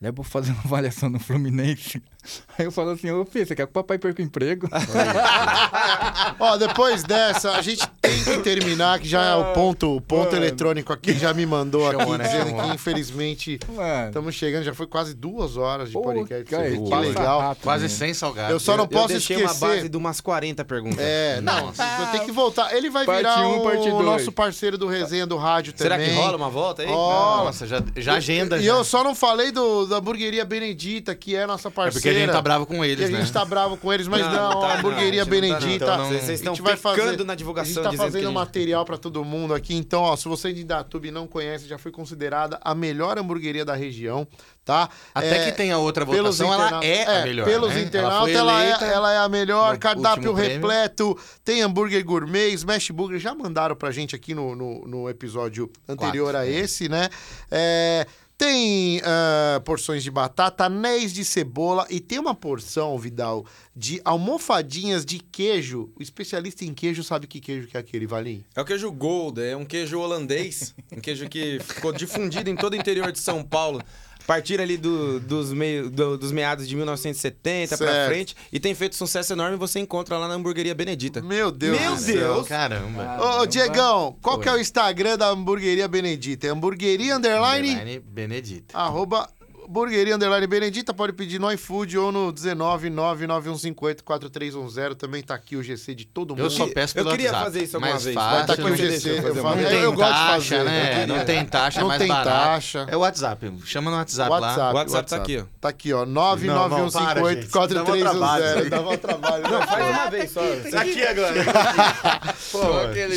[0.02, 2.02] leva pra fazer uma avaliação no Fluminense.
[2.58, 4.68] Aí eu falo assim, ô filho, você quer que o papai perca o emprego?
[6.40, 10.26] Ó, depois dessa, a gente tem que terminar, que já é o ponto, o ponto
[10.34, 10.38] Mano.
[10.38, 12.26] eletrônico aqui já me mandou aqui, Chamou, né?
[12.26, 12.64] dizendo Chamou.
[12.70, 16.46] que infelizmente Mano, estamos chegando, já foi quase duas horas de pô, podcast.
[16.46, 16.56] que
[16.96, 17.40] legal.
[17.42, 17.90] rápido, Quase né?
[17.90, 18.52] 100 salgados.
[18.52, 19.64] Eu só não eu posso deixei esquecer.
[19.64, 21.00] uma base de umas 40 perguntas.
[21.00, 22.74] É, não, eu tenho que voltar.
[22.76, 24.06] Ele vai Parte virar um, o parte dois.
[24.06, 26.12] nosso parceiro do resenha do rádio Será também.
[26.12, 26.88] que rola uma volta aí?
[26.88, 27.46] Rola.
[27.46, 28.58] Nossa, já, já agenda.
[28.58, 28.72] E já.
[28.74, 31.94] eu só não falei do, da hamburgueria Benedita, que é nossa É parceira.
[31.94, 33.20] porque a gente tá bravo com eles, a né?
[33.20, 35.52] gente tá bravo com eles, mas Não, não, não tá, a hamburgueria não, a gente
[35.52, 35.60] não tá, não.
[35.62, 35.86] Benedita.
[35.86, 38.26] Então não- Vocês a estão gente vai fazer- na A divulgação gente tá fazendo a
[38.28, 39.76] gente- material pra todo mundo aqui.
[39.76, 43.76] Então, ó, se você de Datuba não conhece, já foi considerada a melhor hamburgueria da
[43.76, 44.28] região,
[44.66, 44.90] tá?
[45.14, 47.46] Até É, que tem a outra votação, ela interna- é, a melhor.
[47.46, 47.82] Pelos né?
[47.82, 49.78] internautas, ela, eleita é, ela é a melhor.
[49.78, 53.20] Cardápio repleto, tem hambúrguer gourmet, smash burger.
[53.20, 56.52] Já mandaram pra gente aqui no, no, no episódio anterior Quatro, a é.
[56.60, 57.10] esse, né?
[57.50, 58.06] É,
[58.42, 63.46] tem ah, porções de batata, anéis de cebola e tem uma porção, Vidal,
[63.76, 65.92] de almofadinhas de queijo.
[65.96, 68.44] O especialista em queijo sabe que queijo que é aquele, Valim?
[68.56, 72.74] É o queijo Gold, é um queijo holandês, um queijo que ficou difundido em todo
[72.74, 73.80] o interior de São Paulo.
[74.24, 78.10] A partir ali do- dos, meio- do- dos meados de 1970 pra Certo.
[78.10, 78.36] frente.
[78.52, 81.22] E tem feito sucesso enorme, você encontra lá na hamburgueria Benedita.
[81.22, 82.02] Meu Deus Meu Deus!
[82.02, 82.44] céu.
[82.46, 83.18] Caramba.
[83.20, 86.48] Ô, ô, Diegão, qual que é o Instagram da hamburgueria Benedita?
[86.48, 88.78] É hamburgueria underline Underline Benedita.
[88.78, 89.30] arroba
[89.72, 94.96] Burgueria Underline Benedita, pode pedir no iFood ou no 19991584310.
[94.96, 96.44] Também tá aqui o GC de todo mundo.
[96.44, 97.46] Eu só peço Eu pelo queria WhatsApp.
[97.46, 98.14] fazer isso alguma mais vez.
[98.16, 99.10] Fácil, Vai tá aqui o GC.
[99.10, 99.72] eu Eu, uma Não vez?
[99.72, 100.64] eu, tem gosto de taxa, fazer.
[100.66, 100.82] né?
[100.82, 101.08] eu queria.
[101.08, 102.30] Não tem taxa, é Não mais tem barato.
[102.30, 102.86] taxa.
[102.90, 103.54] É o WhatsApp.
[103.66, 104.60] Chama no WhatsApp, WhatsApp.
[104.60, 104.72] lá.
[104.72, 105.44] O WhatsApp tá aqui, ó.
[105.62, 106.06] Tá aqui, ó.
[106.06, 107.48] Não, não, para, gente.
[107.48, 108.44] Dá mó trabalho.
[108.66, 108.70] 991584310.
[108.70, 109.44] Dá mó trabalho.
[109.50, 109.68] né?
[109.68, 110.42] Faz uma vez só.
[110.70, 111.32] Tá aqui agora.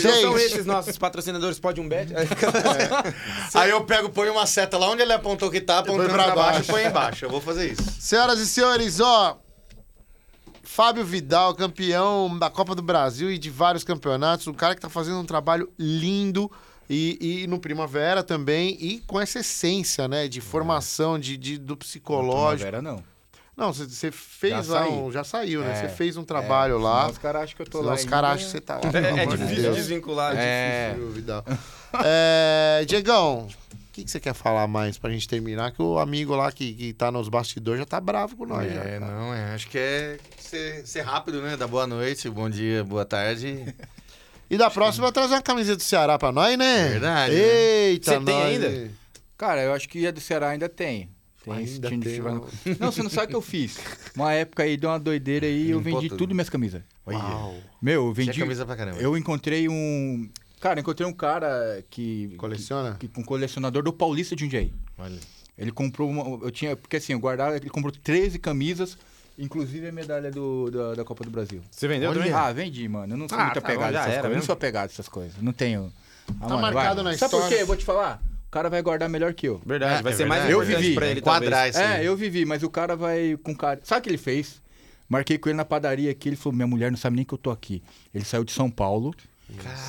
[0.05, 2.13] Não são esses nossos patrocinadores Pode um bet?
[3.55, 6.53] Aí eu pego, põe uma seta lá onde ele apontou que tá, apontando pra pra
[6.53, 6.71] baixo baixo.
[6.71, 7.25] e põe embaixo.
[7.25, 7.83] Eu vou fazer isso.
[8.01, 9.39] Senhoras e senhores, ó.
[10.63, 14.47] Fábio Vidal, campeão da Copa do Brasil e de vários campeonatos.
[14.47, 16.51] Um cara que tá fazendo um trabalho lindo.
[16.91, 20.29] E, e no Primavera também, e com essa essência, né?
[20.29, 22.71] De formação, de, de- do psicológico.
[22.71, 23.03] Primavera, não.
[23.57, 25.71] Não, você- fez Já lá, um, já saiu, né?
[25.73, 26.99] É, Você fez um trabalho lá.
[27.03, 27.97] Senão Os caras acham que eu tô Senão lá.
[27.97, 28.81] os caras acham que você tá lá.
[28.93, 29.77] É, é de difícil Deus.
[29.77, 30.35] desvincular.
[30.37, 30.89] É.
[30.91, 31.45] Difícil, Vidal.
[32.05, 33.64] É, Diegão, o
[33.95, 35.71] que, que você quer falar mais pra gente terminar?
[35.73, 38.67] Que o amigo lá que, que tá nos bastidores já tá bravo com nós.
[38.71, 39.01] É, já.
[39.01, 39.55] não, é.
[39.55, 41.57] Acho que é ser, ser rápido, né?
[41.57, 43.73] Dar boa noite, bom dia, boa tarde.
[44.51, 46.89] E da próxima trazer uma camiseta do Ceará pra nós, né?
[46.91, 47.41] Verdade, né?
[47.41, 48.45] Eita, Você tem nós.
[48.65, 48.91] ainda?
[49.39, 51.09] Cara, eu acho que a do Ceará ainda tem.
[51.43, 52.49] Tem esse Ainda time de tem, futebol.
[52.67, 52.77] não.
[52.79, 53.79] Não, você não sabe o que eu fiz.
[54.15, 56.19] Uma época aí deu uma doideira aí, eu vendi tudo.
[56.19, 56.83] tudo minhas camisas.
[57.07, 57.57] Uau.
[57.81, 58.39] Meu, eu Tinha vendi.
[58.41, 59.01] camisa pra caramba.
[59.01, 60.29] Eu encontrei um.
[60.65, 62.35] Cara, eu encontrei um cara que.
[62.39, 62.97] Coleciona?
[62.99, 64.73] Que, que, um colecionador do Paulista de Jundiaí.
[64.97, 65.19] Olha.
[65.59, 66.43] Ele comprou uma.
[66.43, 66.75] Eu tinha.
[66.75, 67.55] Porque assim, eu guardava.
[67.55, 68.97] Ele comprou 13 camisas,
[69.39, 71.61] inclusive a medalha do, da, da Copa do Brasil.
[71.71, 72.19] Você vendeu Olha.
[72.19, 72.33] também?
[72.33, 73.13] Ah, vendi, mano.
[73.13, 74.31] Eu não sou Ah, muito tá apegado bom, já a essas era coisas.
[74.33, 75.43] Eu não sou apegado a essas coisas.
[75.43, 75.93] Não tenho.
[76.41, 77.13] Ah, mano, marcado vai.
[77.13, 77.57] na Sabe por história.
[77.59, 77.63] quê?
[77.63, 78.23] Eu vou te falar.
[78.49, 79.61] O cara vai guardar melhor que eu.
[79.67, 80.53] Verdade, É, vai é ser mais verdade.
[80.55, 80.95] Eu importante vivi.
[80.95, 81.85] pra ele esse- Sim.
[81.85, 83.81] É, eu vivi, mas o cara vai com cara.
[83.85, 84.63] Sabe o que ele fez?
[85.11, 87.39] Marquei com ele na padaria aqui, ele falou: minha mulher não sabe nem que eu
[87.39, 87.83] tô aqui.
[88.15, 89.15] Ele saiu de São Paulo.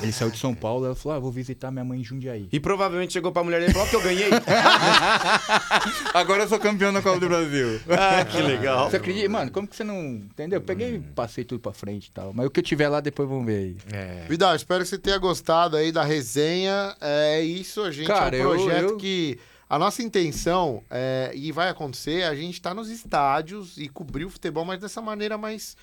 [0.02, 2.48] Ele saiu de São Paulo, ela falou: ah, vou visitar minha mãe em Jundiaí.
[2.52, 4.30] E provavelmente chegou pra mulher dele e falou "Ó, que eu ganhei.
[6.14, 7.80] Agora eu sou campeão da Copa do Brasil.
[7.88, 8.90] Ah, que legal.
[8.90, 9.28] Você acredita?
[9.28, 9.96] Mano, como que você não.
[10.04, 10.58] Entendeu?
[10.58, 12.32] Eu peguei e passei tudo pra frente e tal.
[12.34, 13.76] Mas o que eu tiver lá, depois vamos ver aí.
[13.92, 14.26] É.
[14.28, 16.94] Vidal, espero que você tenha gostado aí da resenha.
[17.00, 18.06] É isso, a gente.
[18.06, 19.38] Cara, é um eu- projeto eu- que.
[19.68, 24.30] A nossa intenção, é, e vai acontecer, a gente tá nos estádios e cobrir o
[24.30, 25.76] futebol, mas dessa maneira mais,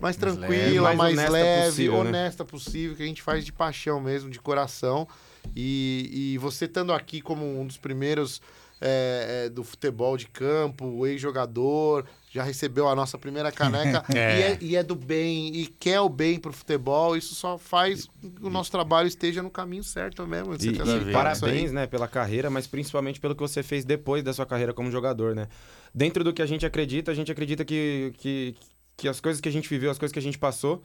[0.00, 2.08] mais tranquila, mais, mais honesta leve, possível, né?
[2.08, 5.06] honesta possível, que a gente faz de paixão mesmo, de coração.
[5.54, 8.40] E, e você estando aqui como um dos primeiros
[8.80, 14.58] é, é, do futebol de campo, ex-jogador, já recebeu a nossa primeira caneca e, é,
[14.60, 18.48] e é do bem, e quer o bem pro futebol, isso só faz que o
[18.48, 20.54] nosso trabalho esteja no caminho certo mesmo.
[20.54, 24.46] E, e parabéns, né, pela carreira, mas principalmente pelo que você fez depois da sua
[24.46, 25.48] carreira como jogador, né?
[25.94, 28.54] Dentro do que a gente acredita, a gente acredita que, que,
[29.00, 30.82] que as coisas que a gente viveu, as coisas que a gente passou,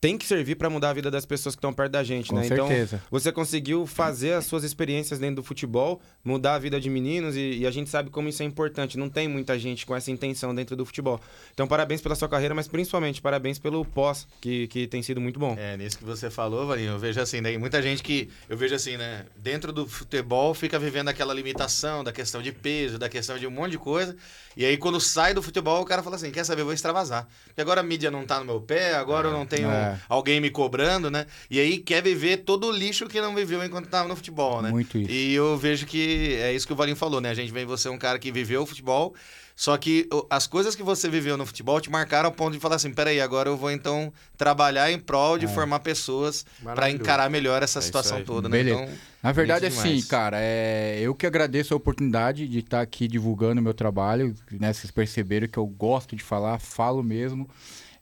[0.00, 2.36] tem que servir pra mudar a vida das pessoas que estão perto da gente, Com
[2.36, 2.44] né?
[2.44, 2.96] certeza.
[2.96, 7.34] Então, você conseguiu fazer as suas experiências dentro do futebol, mudar a vida de meninos
[7.36, 8.96] e, e a gente sabe como isso é importante.
[8.96, 11.20] Não tem muita gente com essa intenção dentro do futebol.
[11.52, 15.40] Então, parabéns pela sua carreira, mas principalmente parabéns pelo pós, que, que tem sido muito
[15.40, 15.56] bom.
[15.58, 17.56] É, nisso que você falou, Valinho, eu vejo assim, né?
[17.58, 19.24] Muita gente que, eu vejo assim, né?
[19.36, 23.50] Dentro do futebol fica vivendo aquela limitação da questão de peso, da questão de um
[23.50, 24.16] monte de coisa.
[24.56, 27.28] E aí, quando sai do futebol, o cara fala assim: quer saber, eu vou extravasar.
[27.46, 29.87] Porque agora a mídia não tá no meu pé, agora eu não tenho É.
[30.08, 31.26] alguém me cobrando, né?
[31.50, 34.70] E aí quer viver todo o lixo que não viveu enquanto tava no futebol, né?
[34.70, 35.10] Muito isso.
[35.10, 37.30] E eu vejo que é isso que o Valinho falou, né?
[37.30, 39.14] A gente vê você um cara que viveu o futebol,
[39.54, 42.76] só que as coisas que você viveu no futebol te marcaram ao ponto de falar
[42.76, 47.02] assim: peraí, agora eu vou então trabalhar em prol de formar pessoas pra Maravilhoso.
[47.02, 48.56] encarar melhor essa É situação toda, né?
[48.56, 48.82] Beleza.
[48.82, 51.00] Então, Na verdade, bonito assim, cara, é...
[51.00, 54.32] eu que agradeço a oportunidade de estar aqui divulgando o meu trabalho.
[54.52, 54.72] Né?
[54.72, 57.50] Vocês perceberam que eu gosto de falar, falo mesmo.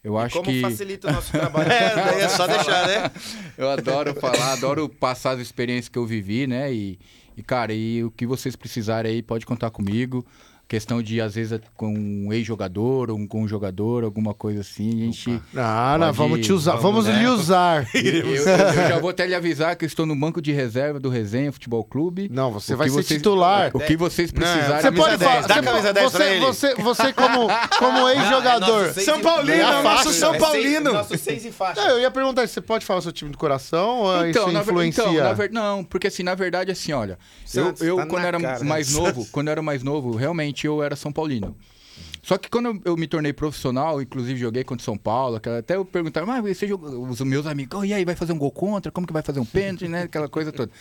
[0.03, 0.61] Eu acho Como que.
[0.61, 1.71] facilita o nosso trabalho.
[1.71, 3.11] é, daí é só deixar, né?
[3.59, 6.73] Eu adoro falar, adoro passar as experiências que eu vivi, né?
[6.73, 6.99] E,
[7.37, 10.25] e, cara, e o que vocês precisarem aí, pode contar comigo.
[10.69, 15.03] Questão de, às vezes, com um ex-jogador ou um- com um jogador, alguma coisa assim.
[15.03, 15.41] A gente.
[15.57, 17.21] Ah, não, Pode vamos te usar, vamos, vamos né?
[17.23, 17.87] lhe usar.
[17.95, 18.45] Eu, eu
[18.89, 21.85] já vou até lhe avisar que eu estou no banco de reserva do Resenha Futebol
[21.85, 22.29] Clube.
[22.33, 23.71] Não, você O vai ser vocês- titular.
[23.75, 24.81] O que vocês precisarem.
[24.83, 25.47] Você pode 10, falar.
[25.47, 27.49] dá você a camisa po- 10 pra você, você, você como,
[27.79, 28.93] como ex-jogador.
[28.93, 30.83] Seis São Paulino, é nosso São É Paulino.
[30.83, 31.81] Seis, nosso seis e faixa.
[31.81, 34.63] Não, eu ia perguntar se você pode falar seu time do coração ou isso na
[34.63, 35.03] ver- influencia?
[35.05, 37.13] então, na ver- não, porque assim, na verdade, assim, olha,
[37.55, 38.65] eu, Santos, eu tá quando era cara.
[38.65, 41.57] mais novo, quando era mais novo, realmente eu era São Paulino.
[42.23, 46.27] Só que quando eu, me tornei profissional, inclusive joguei contra São Paulo, até eu perguntava,
[46.27, 48.91] mas você jogou, os meus amigos, "Oh, e aí, vai fazer um gol contra?
[48.91, 50.03] Como que vai fazer um pênalti, né?
[50.03, 50.73] Aquela coisa toda.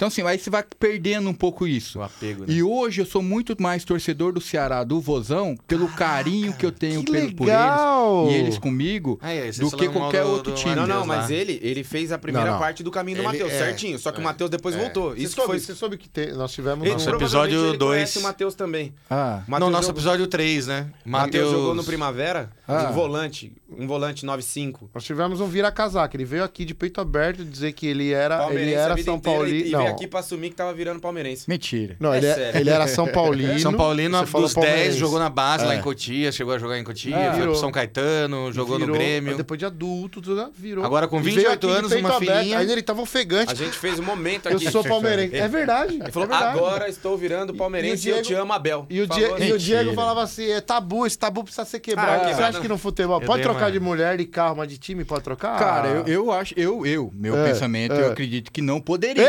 [0.00, 1.98] Então, assim, aí você vai perdendo um pouco isso.
[1.98, 2.54] O apego, né?
[2.54, 6.72] E hoje eu sou muito mais torcedor do Ceará, do Vozão, pelo carinho que eu
[6.72, 8.32] tenho que pelo, por eles.
[8.32, 10.74] e eles comigo é, do que qualquer do- outro do time.
[10.74, 11.36] Não, não, Matheus mas lá.
[11.36, 12.58] ele, ele fez a primeira Não, não.
[12.60, 13.98] parte do caminho do Matheus, é, certinho.
[13.98, 15.10] Só que o Matheus depois voltou.
[15.10, 15.60] Você Isso soube, foi.
[15.60, 16.82] Você soube que te- nós tivemos...
[16.82, 17.96] Ele, Nosso um- episódio ele dois.
[17.98, 18.94] conhece o Matheus também.
[19.10, 20.86] Ah, Matheus Não, nosso jogou- episódio 3, né?
[21.04, 22.88] Matheus Matheus jogou no Primavera, Ah.
[22.88, 24.88] um volante, um volante 9-5.
[24.94, 26.16] Nós tivemos um vira-casaca.
[26.16, 29.89] Ele veio aqui de peito aberto dizer que ele era, ele era São Paulino.
[29.90, 31.44] Veio aqui pra assumir que tava virando palmeirense.
[31.48, 31.96] mentira.
[32.00, 32.60] não É ele, é- sério.
[32.60, 33.58] ele era São Paulino.
[33.60, 34.98] São Paulino dos 10, palmeirense.
[34.98, 35.78] jogou na base lá É.
[35.78, 37.52] em Cotia, chegou a jogar em Cotia, Ah, foi virou.
[37.52, 39.36] pro São Caetano, jogou no Virou, Grêmio.
[39.36, 40.84] Depois de adulto, tudo, virou.
[40.84, 42.38] Agora com E 28 veio aqui de anos, uma aberto.
[42.38, 42.58] filhinha.
[42.58, 43.52] Ainda ele tava ofegante.
[43.52, 44.70] A gente fez um momento Eu aqui.
[44.70, 45.36] sou palmeirense.
[45.36, 45.94] É verdade.
[46.00, 46.58] Ele falou a verdade.
[46.58, 48.86] Agora estou virando palmeirense e, E o eu te Diego- amo, Abel.
[48.88, 49.44] E o, Falou Die- assim.
[49.48, 49.94] e o Diego Mentira.
[50.02, 52.28] falava assim: é tabu, esse tabu precisa ser quebrado.
[52.28, 54.78] Ah, Você acha que no futebol Eu pode trocar de mulher, de carro, mas de
[54.78, 55.58] time pode trocar?
[55.58, 58.02] Cara, eu, eu acho, eu, eu, meu É, pensamento, é.
[58.02, 59.22] eu acredito que não poderia.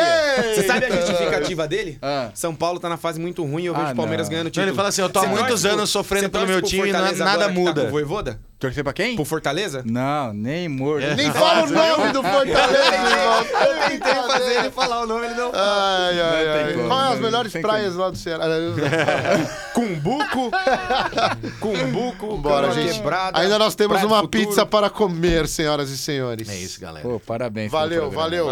[0.56, 1.98] Você sabe a justificativa dele?
[2.02, 2.30] Ah.
[2.34, 4.68] São Paulo tá na fase muito ruim e eu vejo Ah, o Palmeiras ganhando título.
[4.68, 7.26] ele fala assim, eu tô há muitos anos sofrendo pelo meu time e na- Fortaleza
[7.26, 7.82] nada tá muda.
[7.82, 8.40] com o Voivoda?
[8.60, 9.15] Torcer pra quem?
[9.15, 9.82] Pro Fortaleza?
[9.84, 11.03] Não, nem morto.
[11.15, 13.45] Nem fala o nome do Fortaleza, irmão.
[13.60, 15.52] Eu tentei fazer ele falar o nome, ele não.
[15.52, 16.73] Ai, ai, Não tem ai.
[16.73, 18.45] como, Qual é as melhores tem praias lá do Ceará?
[19.73, 20.52] Cumbuco.
[21.60, 22.38] Cumbuco.
[22.38, 22.95] Bora, gente.
[22.98, 24.30] Quebrada, Ainda nós temos uma Futuro.
[24.48, 26.48] pizza para comer, senhoras e senhores.
[26.48, 27.07] É isso, galera.
[27.07, 27.72] Pô, parabéns.
[27.72, 28.11] valeu.
[28.11, 28.52] Valeu.